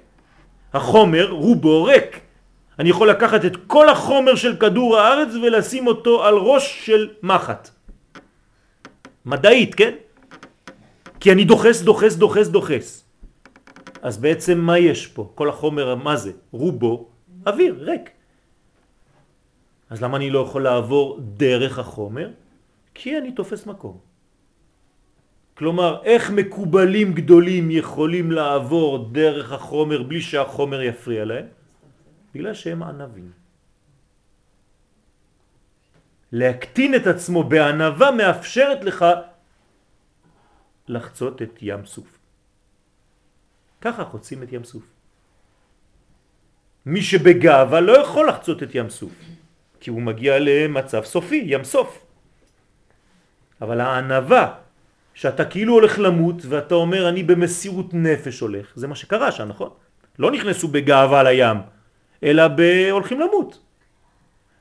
החומר 0.75 1.31
רובו 1.31 1.85
ריק. 1.85 2.21
אני 2.79 2.91
יכול 2.91 3.11
לקחת 3.11 3.45
את 3.45 3.57
כל 3.67 3.89
החומר 3.89 4.35
של 4.35 4.57
כדור 4.57 4.99
הארץ 4.99 5.29
ולשים 5.35 5.87
אותו 5.87 6.25
על 6.25 6.35
ראש 6.35 6.87
של 6.87 7.09
מחט. 7.23 7.71
מדעית, 9.27 9.75
כן? 9.75 9.95
כי 11.21 11.33
אני 11.33 11.45
דוחס, 11.45 11.83
דוחס, 11.83 12.15
דוחס, 12.17 12.49
דוחס. 12.49 13.05
אז 14.03 14.19
בעצם 14.19 14.59
מה 14.59 14.79
יש 14.79 15.07
פה? 15.07 15.33
כל 15.35 15.49
החומר, 15.49 15.95
מה 15.95 16.17
זה? 16.17 16.33
רובו 16.53 17.09
אוויר, 17.47 17.77
ריק. 17.79 18.11
אז 19.91 20.03
למה 20.03 20.17
אני 20.17 20.31
לא 20.31 20.39
יכול 20.39 20.63
לעבור 20.63 21.21
דרך 21.21 21.79
החומר? 21.79 22.31
כי 22.95 23.19
אני 23.19 23.33
תופס 23.33 23.67
מקום. 23.67 24.14
כלומר, 25.55 26.03
איך 26.03 26.31
מקובלים 26.31 27.15
גדולים 27.15 27.71
יכולים 27.71 28.33
לעבור 28.33 29.11
דרך 29.13 29.53
החומר 29.53 30.03
בלי 30.03 30.21
שהחומר 30.21 30.83
יפריע 30.83 31.25
להם? 31.25 31.47
בגלל 32.35 32.55
שהם 32.55 32.83
ענבים. 32.83 33.31
להקטין 36.33 36.95
את 36.95 37.07
עצמו 37.07 37.45
בענבה 37.45 38.11
מאפשרת 38.11 38.85
לך 38.85 39.05
לחצות 40.89 41.43
את 41.43 41.59
ים 41.63 41.87
סוף. 41.87 42.19
ככה 43.81 44.05
חוצים 44.05 44.43
את 44.43 44.53
ים 44.53 44.65
סוף. 44.65 44.85
מי 46.87 47.03
שבגאווה 47.03 47.81
לא 47.81 47.93
יכול 48.03 48.29
לחצות 48.29 48.63
את 48.63 48.75
ים 48.75 48.91
סוף, 48.91 49.13
כי 49.81 49.91
הוא 49.91 50.03
מגיע 50.03 50.39
למצב 50.41 51.05
סופי, 51.05 51.43
ים 51.47 51.65
סוף. 51.65 52.07
אבל 53.61 53.81
הענבה, 53.81 54.55
שאתה 55.15 55.45
כאילו 55.45 55.73
הולך 55.75 55.99
למות 55.99 56.43
ואתה 56.49 56.75
אומר 56.75 57.09
אני 57.09 57.23
במסירות 57.23 57.95
נפש 57.95 58.41
הולך, 58.41 58.73
זה 58.75 58.87
מה 58.87 58.95
שקרה 58.95 59.33
שם, 59.33 59.49
נכון? 59.49 59.71
לא 60.19 60.31
נכנסו 60.31 60.69
בגאווה 60.69 61.23
לים, 61.23 61.57
אלא 62.23 62.43
הולכים 62.91 63.21
למות. 63.21 63.59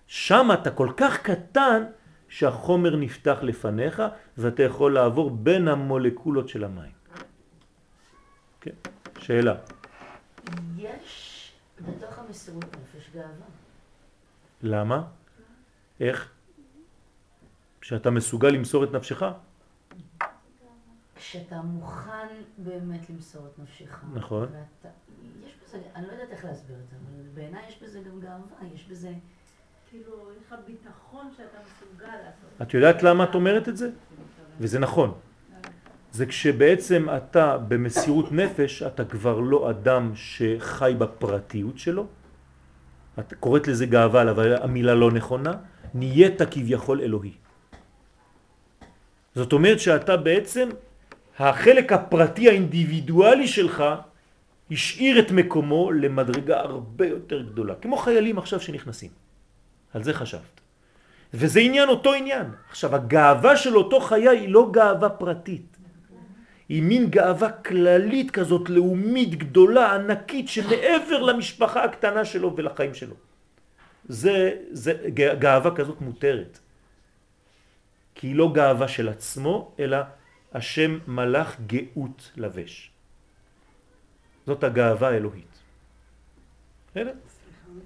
שם 0.07 0.49
אתה 0.53 0.71
כל 0.71 0.89
כך 0.97 1.21
קטן 1.21 1.83
שהחומר 2.29 2.95
נפתח 2.95 3.37
לפניך 3.41 4.01
ואתה 4.37 4.63
יכול 4.63 4.93
לעבור 4.93 5.29
בין 5.29 5.67
המולקולות 5.67 6.49
של 6.49 6.63
המים. 6.63 6.91
כן, 8.61 8.75
שאלה. 9.19 9.55
יש 10.77 11.51
בתוך 11.81 12.19
המסירות 12.19 12.65
נפש 12.65 13.09
גאווה. 13.13 13.47
למה? 14.63 15.03
איך? 15.99 16.29
שאתה 17.81 18.09
מסוגל 18.09 18.49
למסור 18.49 18.83
את 18.83 18.91
נפשך? 18.91 19.23
כשאתה 21.23 21.61
מוכן 21.61 22.27
באמת 22.57 23.09
למסור 23.09 23.47
את 23.47 23.59
נפשך. 23.59 24.03
נכון. 24.13 24.43
ואתה, 24.43 24.89
יש 25.45 25.51
בזה, 25.63 25.77
אני 25.95 26.07
לא 26.07 26.11
יודעת 26.11 26.29
איך 26.29 26.45
להסביר 26.45 26.77
את 26.83 26.89
זה, 26.89 26.95
אבל 26.95 27.23
בעיניי 27.33 27.61
יש 27.67 27.83
בזה 27.83 27.99
גם 27.99 28.19
גאווה, 28.19 28.73
יש 28.73 28.87
בזה... 28.89 29.13
כאילו, 29.89 30.13
יש 30.37 30.47
לך 30.47 30.55
ביטחון 30.67 31.31
שאתה 31.37 31.57
מסוגל 31.65 32.05
לעשות. 32.05 32.61
את 32.61 32.73
יודעת 32.73 33.03
למה 33.03 33.23
את 33.23 33.35
אומרת 33.35 33.69
את 33.69 33.77
זה? 33.77 33.89
וזה 34.59 34.79
נכון. 34.79 35.13
זה 36.11 36.25
כשבעצם 36.25 37.07
אתה 37.17 37.57
במסירות 37.57 38.31
נפש, 38.31 38.83
אתה 38.83 39.05
כבר 39.05 39.39
לא 39.39 39.69
אדם 39.69 40.11
שחי 40.15 40.93
בפרטיות 40.97 41.77
שלו. 41.79 42.07
את 43.19 43.33
קוראת 43.39 43.67
לזה 43.67 43.85
גאווה, 43.85 44.31
אבל 44.31 44.63
המילה 44.63 44.95
לא 44.95 45.11
נכונה. 45.11 45.53
נהיית 45.93 46.41
כביכול 46.41 47.01
אלוהי. 47.01 47.33
זאת 49.35 49.53
אומרת 49.53 49.79
שאתה 49.79 50.17
בעצם, 50.17 50.69
החלק 51.39 51.91
הפרטי 51.93 52.49
האינדיבידואלי 52.49 53.47
שלך 53.47 53.83
השאיר 54.71 55.19
את 55.19 55.31
מקומו 55.31 55.91
למדרגה 55.91 56.59
הרבה 56.59 57.07
יותר 57.07 57.41
גדולה. 57.41 57.75
כמו 57.75 57.97
חיילים 57.97 58.37
עכשיו 58.37 58.59
שנכנסים. 58.59 59.09
על 59.93 60.03
זה 60.03 60.13
חשבת. 60.13 60.61
וזה 61.33 61.59
עניין 61.59 61.89
אותו 61.89 62.13
עניין. 62.13 62.45
עכשיו, 62.69 62.95
הגאווה 62.95 63.57
של 63.57 63.77
אותו 63.77 63.99
חיה 63.99 64.31
היא 64.31 64.49
לא 64.49 64.69
גאווה 64.71 65.09
פרטית. 65.09 65.77
היא 66.69 66.83
מין 66.83 67.09
גאווה 67.09 67.51
כללית 67.51 68.31
כזאת, 68.31 68.69
לאומית, 68.69 69.35
גדולה, 69.35 69.95
ענקית, 69.95 70.49
שמעבר 70.49 71.21
למשפחה 71.21 71.83
הקטנה 71.83 72.25
שלו 72.25 72.55
ולחיים 72.55 72.93
שלו. 72.93 73.15
זה, 74.05 74.51
זה 74.71 74.93
גאווה 75.13 75.75
כזאת 75.75 76.01
מותרת. 76.01 76.59
כי 78.15 78.27
היא 78.27 78.35
לא 78.35 78.51
גאווה 78.53 78.87
של 78.87 79.09
עצמו, 79.09 79.71
אלא 79.79 79.97
השם 80.53 80.99
מלאך 81.07 81.61
גאות 81.67 82.31
לבש. 82.35 82.91
זאת 84.45 84.63
הגאווה 84.63 85.09
האלוהית. 85.09 85.59
בסדר? 86.91 87.13
סליחה, 87.27 87.85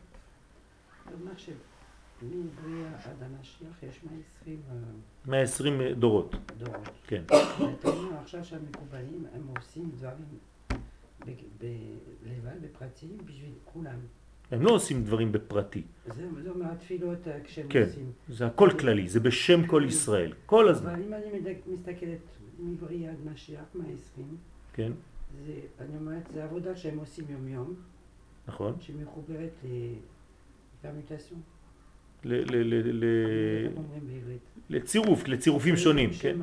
זה 1.09 1.15
אומר 1.21 1.31
שמבריאה 1.37 2.89
עד 3.05 3.23
המשיח 3.23 3.83
יש 3.83 3.99
120 4.45 4.61
אה, 4.69 4.75
120 5.25 5.81
דורות, 5.93 6.35
דורות. 6.57 6.89
כן. 7.07 7.23
ואתה 7.29 7.89
אומר 7.89 8.17
עכשיו 8.21 8.45
שהמקובלים 8.45 9.25
הם 9.33 9.47
עושים 9.57 9.91
דברים 9.97 10.25
לבד, 12.23 12.61
בפרטיים, 12.61 13.17
בשביל 13.25 13.51
כולם. 13.65 13.99
הם 14.51 14.61
לא 14.61 14.71
עושים 14.71 15.03
דברים 15.03 15.31
בפרטי. 15.31 15.81
זה 16.05 16.27
זה 16.43 16.49
אומר 16.49 16.71
התפילות 16.71 17.27
אה, 17.27 17.37
כשהם 17.43 17.67
כן, 17.69 17.83
עושים. 17.83 18.11
זה 18.29 18.45
הכל 18.45 18.69
כללי, 18.79 19.07
זה 19.07 19.19
בשם 19.19 19.67
כל 19.67 19.83
ישראל, 19.87 20.33
כל 20.45 20.69
הזמן, 20.69 20.89
אבל 20.89 21.03
אם 21.03 21.13
אני 21.13 21.53
מסתכלת 21.67 22.19
מבריאה 22.59 23.11
עד 23.11 23.17
משיח, 23.33 23.61
120, 23.75 24.37
כן, 24.73 24.91
זה, 25.45 25.53
אני 25.79 25.97
אומרת, 25.97 26.23
זה 26.33 26.43
עבודה 26.43 26.75
שהם 26.75 26.97
עושים 26.97 27.25
יום 27.29 27.47
יום, 27.47 27.73
נכון? 28.47 28.75
שמחוברת 28.79 29.51
לפרמיטציה. 30.83 31.37
ל- 32.23 32.33
ל- 32.33 32.73
ל- 32.73 33.03
ל- 33.03 33.65
איך 33.67 33.77
אומרים 33.77 34.07
בעברית? 34.07 34.41
לצירוף, 34.69 35.27
לצירופים 35.27 35.77
שונים, 35.77 36.09
כן? 36.19 36.37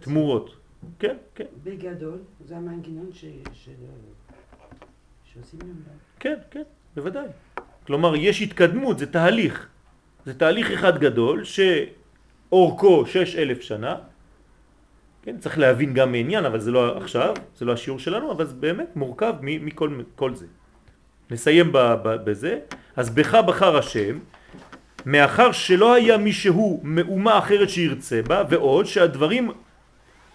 תמורות, 0.00 0.56
כן, 0.98 1.16
כן, 1.34 1.44
בגדול, 1.64 2.18
זה 2.46 2.56
המנגנון. 2.56 3.10
שעושים 3.12 3.74
יום 5.60 5.68
יום. 5.68 5.76
כן, 6.20 6.36
כן, 6.50 6.62
בוודאי. 6.96 7.26
כלומר, 7.86 8.16
יש 8.16 8.42
התקדמות, 8.42 8.98
זה 8.98 9.12
תהליך. 9.12 9.68
זה 10.26 10.38
תהליך 10.38 10.70
אחד 10.70 10.98
גדול 10.98 11.44
שאורכו 11.44 13.06
שש 13.06 13.36
אלף 13.36 13.60
שנה. 13.60 13.96
כן, 15.22 15.38
צריך 15.38 15.58
להבין 15.58 15.94
גם 15.94 16.12
מעניין, 16.12 16.44
אבל 16.44 16.60
זה 16.60 16.70
לא 16.70 16.96
עכשיו, 16.96 17.34
זה 17.56 17.64
לא 17.64 17.72
השיעור 17.72 17.98
שלנו, 17.98 18.32
אבל 18.32 18.46
זה 18.46 18.54
באמת 18.54 18.96
מורכב 18.96 19.34
מכל 19.42 20.00
כל 20.14 20.34
זה. 20.34 20.46
נסיים 21.30 21.72
ב, 21.72 21.78
ב, 21.78 22.08
בזה. 22.24 22.58
אז 22.96 23.10
בך 23.10 23.34
בחר 23.34 23.76
השם, 23.76 24.18
מאחר 25.06 25.52
שלא 25.52 25.94
היה 25.94 26.18
מישהו 26.18 26.80
מאומה 26.82 27.38
אחרת 27.38 27.70
שירצה 27.70 28.22
בה, 28.22 28.42
ועוד 28.50 28.86
שהדברים 28.86 29.50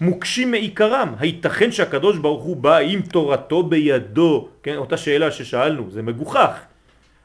מוקשים 0.01 0.51
מעיקרם. 0.51 1.15
הייתכן 1.19 1.71
שהקדוש 1.71 2.17
ברוך 2.17 2.43
הוא 2.43 2.55
בא 2.55 2.77
עם 2.77 3.01
תורתו 3.01 3.63
בידו, 3.63 4.49
כן, 4.63 4.75
אותה 4.75 4.97
שאלה 4.97 5.31
ששאלנו, 5.31 5.91
זה 5.91 6.01
מגוחך. 6.01 6.59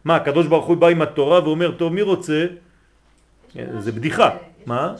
מה, 0.04 0.16
הקדוש 0.16 0.46
ברוך 0.46 0.66
הוא 0.66 0.76
בא 0.76 0.86
עם 0.86 1.02
התורה 1.02 1.44
ואומר, 1.44 1.70
טוב, 1.76 1.92
מי 1.92 2.02
רוצה? 2.02 2.46
כן, 3.52 3.80
זה 3.80 3.92
בדיחה. 3.92 4.30
מה? 4.66 4.94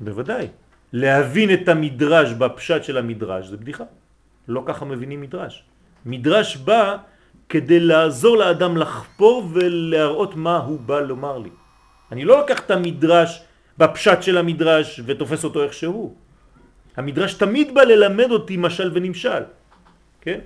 בוודאי. 0.00 0.48
להבין 0.92 1.52
את 1.54 1.68
המדרש 1.68 2.32
בפשט 2.32 2.84
של 2.84 2.98
המדרש 2.98 3.46
זה 3.46 3.56
בדיחה. 3.56 3.84
לא 4.48 4.62
ככה 4.66 4.84
מבינים 4.84 5.20
מדרש. 5.20 5.64
מדרש 6.06 6.56
בא 6.56 6.96
כדי 7.48 7.80
לעזור 7.80 8.36
לאדם 8.36 8.76
לחפור 8.76 9.48
ולהראות 9.52 10.36
מה 10.36 10.56
הוא 10.56 10.80
בא 10.80 11.00
לומר 11.00 11.38
לי. 11.38 11.50
אני 12.12 12.24
לא 12.24 12.38
לוקח 12.38 12.58
את 12.60 12.70
המדרש 12.70 13.42
בפשט 13.78 14.22
של 14.22 14.38
המדרש 14.38 15.00
ותופס 15.06 15.44
אותו 15.44 15.62
איך 15.62 15.72
שהוא. 15.72 16.14
המדרש 16.96 17.34
תמיד 17.34 17.74
בא 17.74 17.82
ללמד 17.82 18.30
אותי 18.30 18.56
משל 18.56 18.90
ונמשל, 18.94 19.42
כן? 20.20 20.38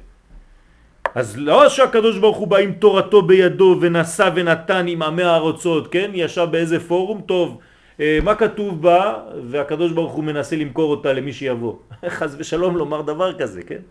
אז 1.15 1.39
לא 1.39 1.69
שהקדוש 1.69 2.19
ברוך 2.19 2.37
הוא 2.37 2.49
בא 2.49 2.57
עם 2.57 2.73
תורתו 2.73 3.23
בידו 3.23 3.79
ונשא 3.81 4.31
ונתן 4.35 4.87
עם 4.89 5.03
עמי 5.03 5.23
הארצות, 5.23 5.89
כן? 5.89 6.11
ישב 6.15 6.49
באיזה 6.51 6.81
פורום 6.81 7.21
טוב, 7.27 7.59
מה 7.99 8.35
כתוב 8.35 8.83
בה 8.83 9.23
והקדוש 9.51 9.93
ברוך 9.93 10.13
הוא 10.13 10.25
מנסה 10.25 10.57
למכור 10.57 10.91
אותה 10.91 11.13
למי 11.13 11.33
שיבוא. 11.33 11.75
חס 12.19 12.35
ושלום 12.39 12.77
לומר 12.77 13.03
דבר 13.03 13.39
כזה, 13.39 13.63
כן? 13.63 13.83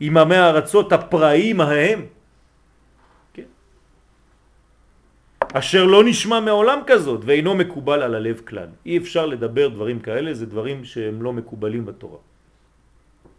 עם 0.00 0.16
עמי 0.16 0.36
הארצות 0.36 0.92
הפראיים 0.92 1.60
ההם, 1.60 2.06
כן? 3.34 3.48
אשר 5.54 5.84
לא 5.84 6.04
נשמע 6.04 6.40
מעולם 6.40 6.80
כזאת 6.86 7.20
ואינו 7.24 7.54
מקובל 7.54 8.02
על 8.02 8.14
הלב 8.14 8.40
כלל. 8.46 8.68
אי 8.86 8.98
אפשר 8.98 9.26
לדבר 9.26 9.68
דברים 9.68 10.00
כאלה, 10.00 10.34
זה 10.34 10.46
דברים 10.46 10.84
שהם 10.84 11.22
לא 11.22 11.32
מקובלים 11.32 11.86
בתורה. 11.86 12.18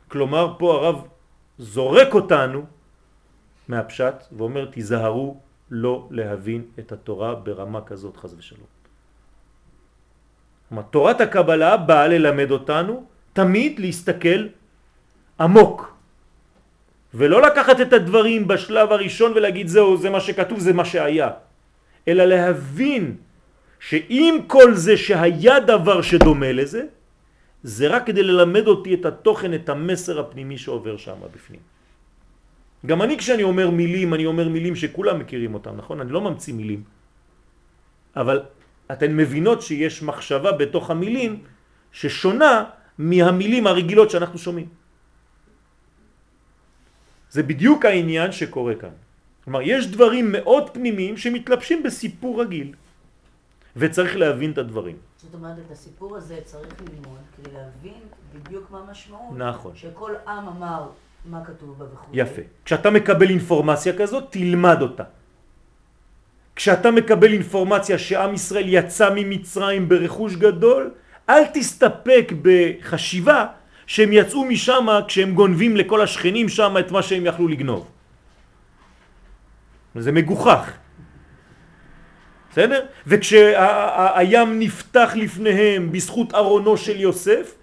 כלומר, 0.08 0.56
פה 0.58 0.74
הרב 0.74 1.08
זורק 1.60 2.14
אותנו 2.14 2.66
מהפשט 3.68 4.16
ואומר 4.32 4.66
תיזהרו 4.66 5.38
לא 5.72 6.08
להבין 6.12 6.64
את 6.80 6.92
התורה 6.92 7.36
ברמה 7.36 7.82
כזאת 7.82 8.18
חז 8.18 8.36
ושלום. 8.38 8.79
כלומר, 10.70 10.84
תורת 10.84 11.22
הקבלה 11.22 11.78
באה 11.78 12.08
ללמד 12.08 12.52
אותנו 12.52 13.04
תמיד 13.34 13.80
להסתכל 13.80 14.48
עמוק 15.40 15.94
ולא 17.14 17.42
לקחת 17.42 17.82
את 17.82 17.94
הדברים 17.94 18.48
בשלב 18.48 18.92
הראשון 18.92 19.32
ולהגיד 19.36 19.68
זהו, 19.68 19.98
זה 19.98 20.10
מה 20.10 20.20
שכתוב, 20.20 20.60
זה 20.60 20.74
מה 20.74 20.86
שהיה 20.86 21.30
אלא 22.08 22.24
להבין 22.26 23.16
שאם 23.80 24.40
כל 24.48 24.76
זה 24.76 24.98
שהיה 24.98 25.60
דבר 25.60 26.02
שדומה 26.02 26.52
לזה 26.52 26.86
זה 27.64 27.88
רק 27.88 28.06
כדי 28.06 28.24
ללמד 28.24 28.68
אותי 28.68 28.94
את 28.94 29.06
התוכן, 29.06 29.54
את 29.54 29.70
המסר 29.70 30.20
הפנימי 30.20 30.58
שעובר 30.58 30.98
שם 30.98 31.18
בפנים. 31.34 31.60
גם 32.86 33.02
אני 33.02 33.18
כשאני 33.18 33.44
אומר 33.44 33.70
מילים, 33.70 34.14
אני 34.14 34.26
אומר 34.26 34.48
מילים 34.50 34.76
שכולם 34.76 35.20
מכירים 35.20 35.54
אותם, 35.54 35.76
נכון? 35.76 36.02
אני 36.02 36.12
לא 36.12 36.22
ממציא 36.22 36.54
מילים. 36.54 36.84
אבל 38.16 38.42
אתן 38.92 39.16
מבינות 39.16 39.62
שיש 39.62 40.04
מחשבה 40.04 40.52
בתוך 40.52 40.90
המילים 40.90 41.44
ששונה 41.92 42.64
מהמילים 42.98 43.68
הרגילות 43.68 44.10
שאנחנו 44.10 44.38
שומעים. 44.38 44.68
זה 47.30 47.44
בדיוק 47.44 47.86
העניין 47.86 48.32
שקורה 48.32 48.76
כאן. 48.76 48.96
כלומר, 49.44 49.62
יש 49.62 49.88
דברים 49.88 50.32
מאוד 50.32 50.70
פנימיים 50.70 51.18
שמתלבשים 51.18 51.84
בסיפור 51.84 52.42
רגיל, 52.42 52.74
וצריך 53.76 54.16
להבין 54.18 54.52
את 54.52 54.58
הדברים. 54.58 54.98
זאת 55.18 55.34
אומרת, 55.34 55.58
את 55.66 55.72
הסיפור 55.72 56.18
הזה 56.18 56.40
צריך 56.46 56.74
ללמוד 56.82 57.20
כדי 57.38 57.52
להבין 57.54 58.02
בדיוק 58.34 58.72
מה 58.72 58.80
המשמעות. 58.88 59.38
נכון. 59.38 59.76
שכל 59.76 60.14
עם 60.28 60.48
אמר 60.48 60.90
מה 61.26 61.46
כתוב 61.46 61.80
בה 61.80 61.86
וכו'. 61.94 62.12
יפה. 62.14 62.42
כשאתה 62.66 62.90
מקבל 62.90 63.30
אינפורמציה 63.30 63.98
כזאת, 63.98 64.24
תלמד 64.30 64.82
אותה. 64.82 65.04
כשאתה 66.60 66.92
מקבל 66.92 67.34
אינפורמציה 67.34 67.98
שעם 67.98 68.34
ישראל 68.34 68.66
יצא 68.68 69.10
ממצרים 69.16 69.90
ברכוש 69.90 70.36
גדול, 70.36 70.92
אל 71.30 71.44
תסתפק 71.54 72.32
בחשיבה 72.42 73.46
שהם 73.88 74.14
יצאו 74.14 74.46
משם 74.46 74.88
כשהם 75.08 75.34
גונבים 75.34 75.78
לכל 75.78 76.02
השכנים 76.02 76.50
שם 76.50 76.76
את 76.80 76.92
מה 76.92 77.02
שהם 77.02 77.26
יכלו 77.26 77.48
לגנוב. 77.48 77.88
זה 79.96 80.12
מגוחך. 80.12 80.72
בסדר? 82.52 82.86
וכשהים 83.08 84.60
נפתח 84.60 85.12
לפניהם 85.16 85.92
בזכות 85.92 86.36
ארונו 86.36 86.78
של 86.78 87.00
יוסף, 87.00 87.56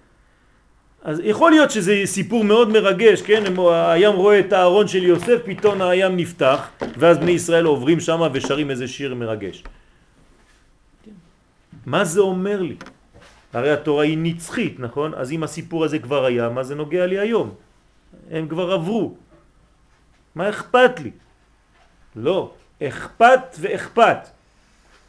אז 1.07 1.21
יכול 1.23 1.51
להיות 1.51 1.71
שזה 1.71 2.01
סיפור 2.05 2.43
מאוד 2.43 2.69
מרגש, 2.69 3.21
כן? 3.21 3.43
הים 3.69 4.13
רואה 4.15 4.39
את 4.39 4.53
הארון 4.53 4.87
של 4.87 5.03
יוסף, 5.03 5.39
פתאום 5.45 5.81
הים 5.81 6.17
נפתח, 6.17 6.69
ואז 6.97 7.17
בני 7.17 7.31
ישראל 7.31 7.65
עוברים 7.65 7.99
שם 7.99 8.21
ושרים 8.33 8.69
איזה 8.69 8.87
שיר 8.87 9.15
מרגש. 9.15 9.63
מה 11.85 12.03
זה 12.03 12.19
אומר 12.19 12.61
לי? 12.61 12.75
הרי 13.53 13.71
התורה 13.71 14.03
היא 14.03 14.17
נצחית, 14.17 14.79
נכון? 14.79 15.13
אז 15.15 15.31
אם 15.31 15.43
הסיפור 15.43 15.85
הזה 15.85 15.99
כבר 15.99 16.25
היה, 16.25 16.49
מה 16.49 16.63
זה 16.63 16.75
נוגע 16.75 17.05
לי 17.05 17.19
היום? 17.19 17.51
הם 18.31 18.47
כבר 18.47 18.71
עברו. 18.71 19.15
מה 20.35 20.49
אכפת 20.49 20.99
לי? 20.99 21.11
לא, 22.15 22.51
אכפת 22.83 23.55
ואכפת. 23.59 24.27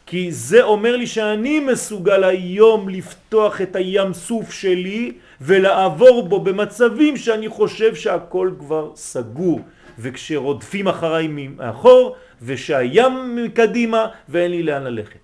כי 0.07 0.33
זה 0.33 0.63
אומר 0.63 0.97
לי 0.97 1.07
שאני 1.07 1.61
מסוגל 1.61 2.25
היום 2.25 2.89
לפתוח 2.89 3.61
את 3.61 3.77
הים 3.77 4.15
סוף 4.15 4.53
שלי 4.53 5.13
ולעבור 5.41 6.29
בו 6.29 6.41
במצבים 6.41 7.17
שאני 7.17 7.49
חושב 7.49 7.95
שהכל 7.95 8.53
כבר 8.59 8.93
סגור 8.95 9.61
וכשרודפים 9.99 10.89
אחריי 10.89 11.29
מאחור 11.29 12.17
ושהים 12.43 13.37
מקדימה 13.37 14.07
ואין 14.29 14.51
לי 14.51 14.63
לאן 14.63 14.83
ללכת. 14.83 15.19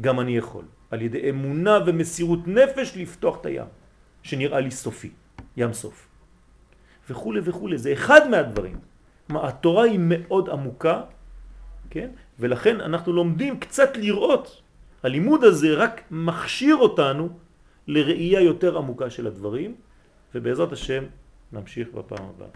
גם 0.00 0.20
אני 0.20 0.36
יכול, 0.36 0.64
על 0.90 1.02
ידי 1.02 1.30
אמונה 1.30 1.78
ומסירות 1.86 2.48
נפש 2.48 2.96
לפתוח 2.96 3.40
את 3.40 3.46
הים, 3.46 3.66
שנראה 4.22 4.60
לי 4.60 4.70
סופי, 4.70 5.10
ים 5.56 5.72
סוף. 5.72 6.08
וכו' 7.10 7.34
וכו', 7.44 7.68
זה 7.74 7.92
אחד 7.92 8.30
מהדברים. 8.30 8.76
מה, 9.28 9.48
התורה 9.48 9.84
היא 9.84 10.00
מאוד 10.02 10.48
עמוקה, 10.48 11.00
כן? 11.90 12.08
ולכן 12.38 12.80
אנחנו 12.80 13.12
לומדים 13.12 13.60
קצת 13.60 13.96
לראות, 13.96 14.62
הלימוד 15.02 15.44
הזה 15.44 15.74
רק 15.74 16.00
מכשיר 16.10 16.76
אותנו 16.76 17.28
לראייה 17.88 18.40
יותר 18.40 18.78
עמוקה 18.78 19.10
של 19.10 19.26
הדברים, 19.26 19.74
ובעזרת 20.34 20.72
השם 20.72 21.04
נמשיך 21.52 21.88
בפעם 21.94 22.24
הבאה. 22.36 22.48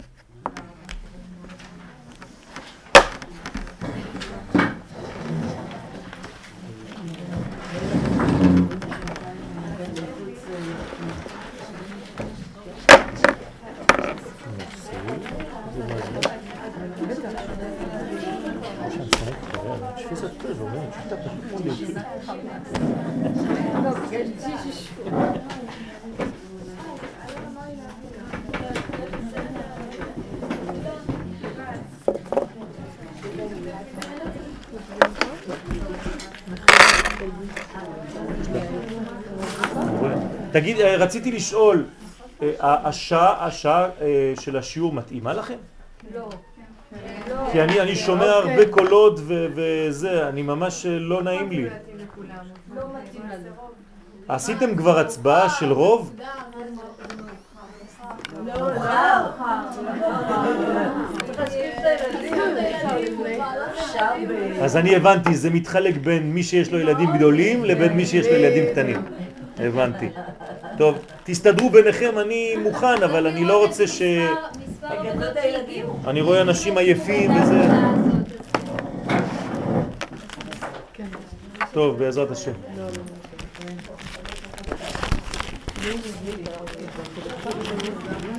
רציתי 40.84 41.32
לשאול, 41.32 41.84
אה, 42.42 42.48
השעה, 42.88 43.46
השעה 43.46 43.88
אה, 44.00 44.32
של 44.40 44.56
השיעור 44.56 44.92
מתאימה 44.92 45.32
לכם? 45.32 45.56
לא. 46.14 46.28
כי 47.52 47.62
אני, 47.62 47.80
אני 47.80 47.96
שומע 47.96 48.24
הרבה 48.24 48.70
קולות 48.70 49.20
וזה, 49.26 50.28
אני 50.28 50.42
ממש 50.42 50.86
לא 50.86 51.22
נעים 51.22 51.50
לי. 51.50 51.64
לא. 52.74 52.82
עשיתם 54.28 54.76
כבר 54.76 54.98
הצבעה 54.98 55.50
של 55.50 55.72
רוב? 55.72 56.16
אז 64.62 64.76
אני 64.76 64.96
הבנתי, 64.96 65.34
זה 65.34 65.50
מתחלק 65.50 65.96
בין 65.96 66.32
מי 66.34 66.42
שיש 66.42 66.72
לו 66.72 66.78
ילדים 66.78 67.12
גדולים 67.16 67.64
לבין 67.64 67.92
מי 67.92 68.06
שיש 68.06 68.26
לו 68.26 68.32
ילדים 68.32 68.64
קטנים. 68.72 69.02
הבנתי. 69.62 70.08
טוב, 70.78 70.98
תסתדרו 71.24 71.70
ביניכם, 71.70 72.18
אני 72.18 72.56
מוכן, 72.56 73.02
אבל 73.02 73.26
אני 73.26 73.44
לא 73.44 73.64
רוצה 73.66 73.86
ש... 73.86 74.02
אני 76.06 76.20
רואה 76.20 76.40
אנשים 76.40 76.78
עייפים 76.78 77.30
וזה... 77.36 77.60
טוב, 81.72 81.98
בעזרת 81.98 82.30
השם. 82.30 82.52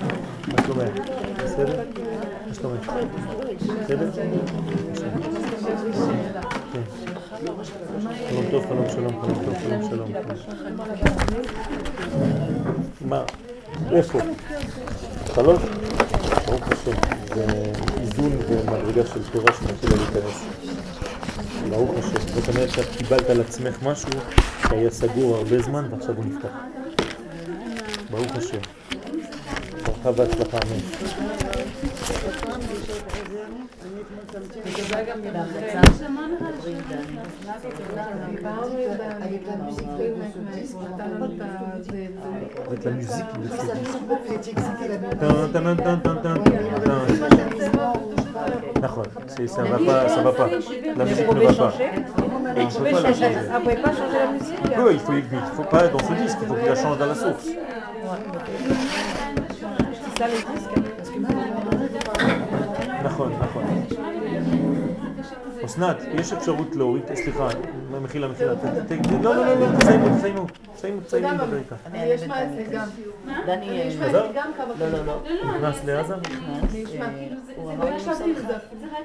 מה 0.01 0.12
שלומך? 0.65 0.89
בסדר? 1.43 1.83
מה 2.47 2.53
שלומך? 2.53 2.91
בסדר? 3.83 4.09
כן. 6.73 6.81
שלום 8.29 8.45
טוב, 8.51 8.65
חלום 8.69 8.89
שלום, 8.89 9.21
חלום 9.21 9.45
טוב, 9.45 9.55
חלום 9.63 9.89
שלום. 9.89 10.09
מה? 13.01 13.23
איפה? 13.91 14.19
שלוש? 15.35 15.61
ברוך 16.45 16.67
השם. 16.71 16.91
זה 17.35 17.45
איזון 18.01 18.31
ומדרגה 18.49 19.07
של 19.07 19.31
תורה 19.31 19.53
שמתחילה 19.53 19.95
להיכנס. 19.95 20.43
ברוך 21.69 21.91
השם. 21.97 22.27
זאת 22.33 22.55
אומרת 22.55 22.69
שאת 22.69 22.85
קיבלת 22.97 23.29
על 23.29 23.41
עצמך 23.41 23.83
משהו 23.83 24.09
שהיה 24.69 24.89
סגור 24.89 25.35
הרבה 25.35 25.61
זמן 25.61 25.87
ועכשיו 25.91 26.15
הוא 26.15 26.25
נפתח. 26.25 26.49
ברוך 28.11 28.35
השם. 28.35 28.82
ברכה 30.02 30.10
והצלחה, 30.16 30.58
אמן. 30.58 30.80
Avec 42.68 42.84
la 42.84 42.90
musique, 42.90 43.24
נכון, 48.82 49.04
ça 49.46 49.62
va 49.62 49.78
pas, 49.78 50.08
ça 50.08 50.22
va 50.22 50.32
pas. 50.32 50.48
La 50.96 51.04
musique 51.04 51.32
ne 51.32 51.40
va 51.40 51.52
pas. 51.52 51.72
Et 52.56 52.62
il 52.62 52.68
peut 52.68 52.84
pas 52.84 53.00
la 53.00 53.12
changer. 53.12 53.26
Ah, 53.52 53.58
vous 53.58 53.62
pouvez 53.62 53.76
pas 53.76 53.92
changer 53.92 54.18
la 54.18 54.32
musique 54.32 54.56
Oui, 54.78 54.92
il 54.92 55.00
faut, 55.00 55.12
il 55.12 55.24
faut 55.56 55.62
pas 55.64 55.88
dans 55.88 55.98
ce 55.98 56.12
disque, 56.22 56.38
il 56.42 56.48
faut 56.48 56.54
qu'il 56.54 56.66
la 56.66 56.74
change 56.74 56.98
dans 56.98 57.06
la 57.06 57.14
source. 57.14 57.46
נכון. 63.03 63.31
אסנת, 65.65 65.97
יש 66.13 66.33
אפשרות 66.33 66.75
להוריד, 66.75 67.03
סליחה, 67.15 67.47
מחילה, 68.01 68.27
מחילה, 68.27 68.53
לא, 69.21 69.35
לא, 69.35 69.45
לא, 69.45 69.59
לא, 69.59 69.79
תסיימו, 69.79 70.17
תסיימו, 70.17 70.45
תסיימו, 70.75 71.01
תסיימו 71.01 71.27
לדבר 71.27 71.57
איתה. 71.57 71.75
יש 71.93 72.23
מה 72.23 72.43
אצלי 72.43 72.63
גם. 72.71 72.87
דני, 73.45 73.65
יש 73.65 73.95
גם 74.35 74.51
כמה 74.57 74.73
לא, 74.79 74.89
לא, 74.89 75.05
לא, 75.05 75.21
נכנס 75.55 75.85
לעזה? 75.85 76.15
נשמע. 76.73 77.07
הוא 77.55 77.71
לא 77.71 77.75
אמר 77.75 77.85
לי 77.85 77.95
הקשבתי 77.95 78.33
לזה. 78.33 78.53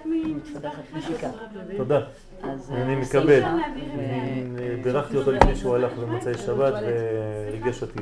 מצטדקת 0.07 0.97
נשיקה. 0.97 1.29
תודה. 1.77 2.01
אני 2.45 2.95
אה, 2.95 3.01
מקבל. 3.01 3.43
בירכתי 4.83 5.17
אותו 5.17 5.33
לפני 5.33 5.57
שהוא 5.57 5.75
הלך 5.75 5.93
במוצאי 5.93 6.35
שבת 6.35 6.75
וריגש 6.83 7.83
אותי. 7.83 7.99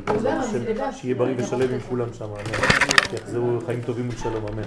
שיהיה 0.92 1.14
בריא 1.14 1.34
ושלם 1.38 1.74
עם 1.74 1.80
כולם 1.80 2.12
שם, 2.12 2.24
אמן. 2.24 2.68
שיחזרו 3.11 3.61
חיים 3.66 3.80
טובים 3.80 4.09
ושלום, 4.09 4.44
אמן. 4.52 4.62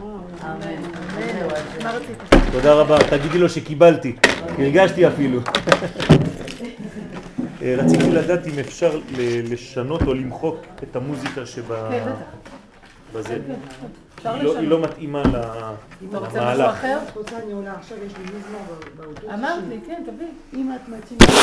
תודה 2.52 2.74
רבה, 2.74 2.98
תגידי 3.10 3.38
לו 3.38 3.50
שקיבלתי, 3.50 4.16
הרגשתי 4.58 5.08
אפילו. 5.08 5.40
אה, 7.62 7.76
רציתי 7.78 8.12
לדעת 8.12 8.48
אם 8.48 8.60
אפשר 8.60 8.96
ל- 9.18 9.54
לשנות 9.54 10.02
או 10.02 10.14
למחוק 10.14 10.56
את 10.84 10.96
המוזיקה 10.96 11.46
שבה... 11.46 11.90
בזה. 13.14 13.38
אפשר 14.16 14.34
היא 14.34 14.44
לא-. 14.44 14.62
לא 14.62 14.82
מתאימה 14.82 15.24
ל- 15.24 15.28
אתה 15.30 15.38
רוצה 16.18 16.28
משהו 16.28 16.38
למהלך. 16.40 16.70
אחר? 16.74 17.00
את 17.10 17.18
רוצה, 17.18 17.38
אני 17.44 17.52
עולה 17.52 17.74
עכשיו, 17.80 17.98
יש 18.06 18.14
לי 18.18 18.24
מזמור 18.24 18.62
באוטו. 18.98 19.34
אמרת 19.34 19.64
לי, 19.70 19.80
כן, 19.88 20.04
תביא. 20.06 20.28
אם 20.54 20.72
את 20.76 20.90
מתאימה... 20.90 21.34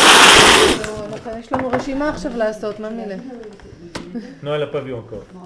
לא, 0.86 1.06
אנחנו- 1.12 1.30
יש 1.40 1.52
לנו 1.52 1.68
רשימה 1.68 2.08
עכשיו 2.08 2.32
לעשות, 2.36 2.80
מה 2.80 2.90
מילה? 2.90 3.14
נועה 4.42 4.58
לפביון 4.58 5.02
encore. 5.10 5.36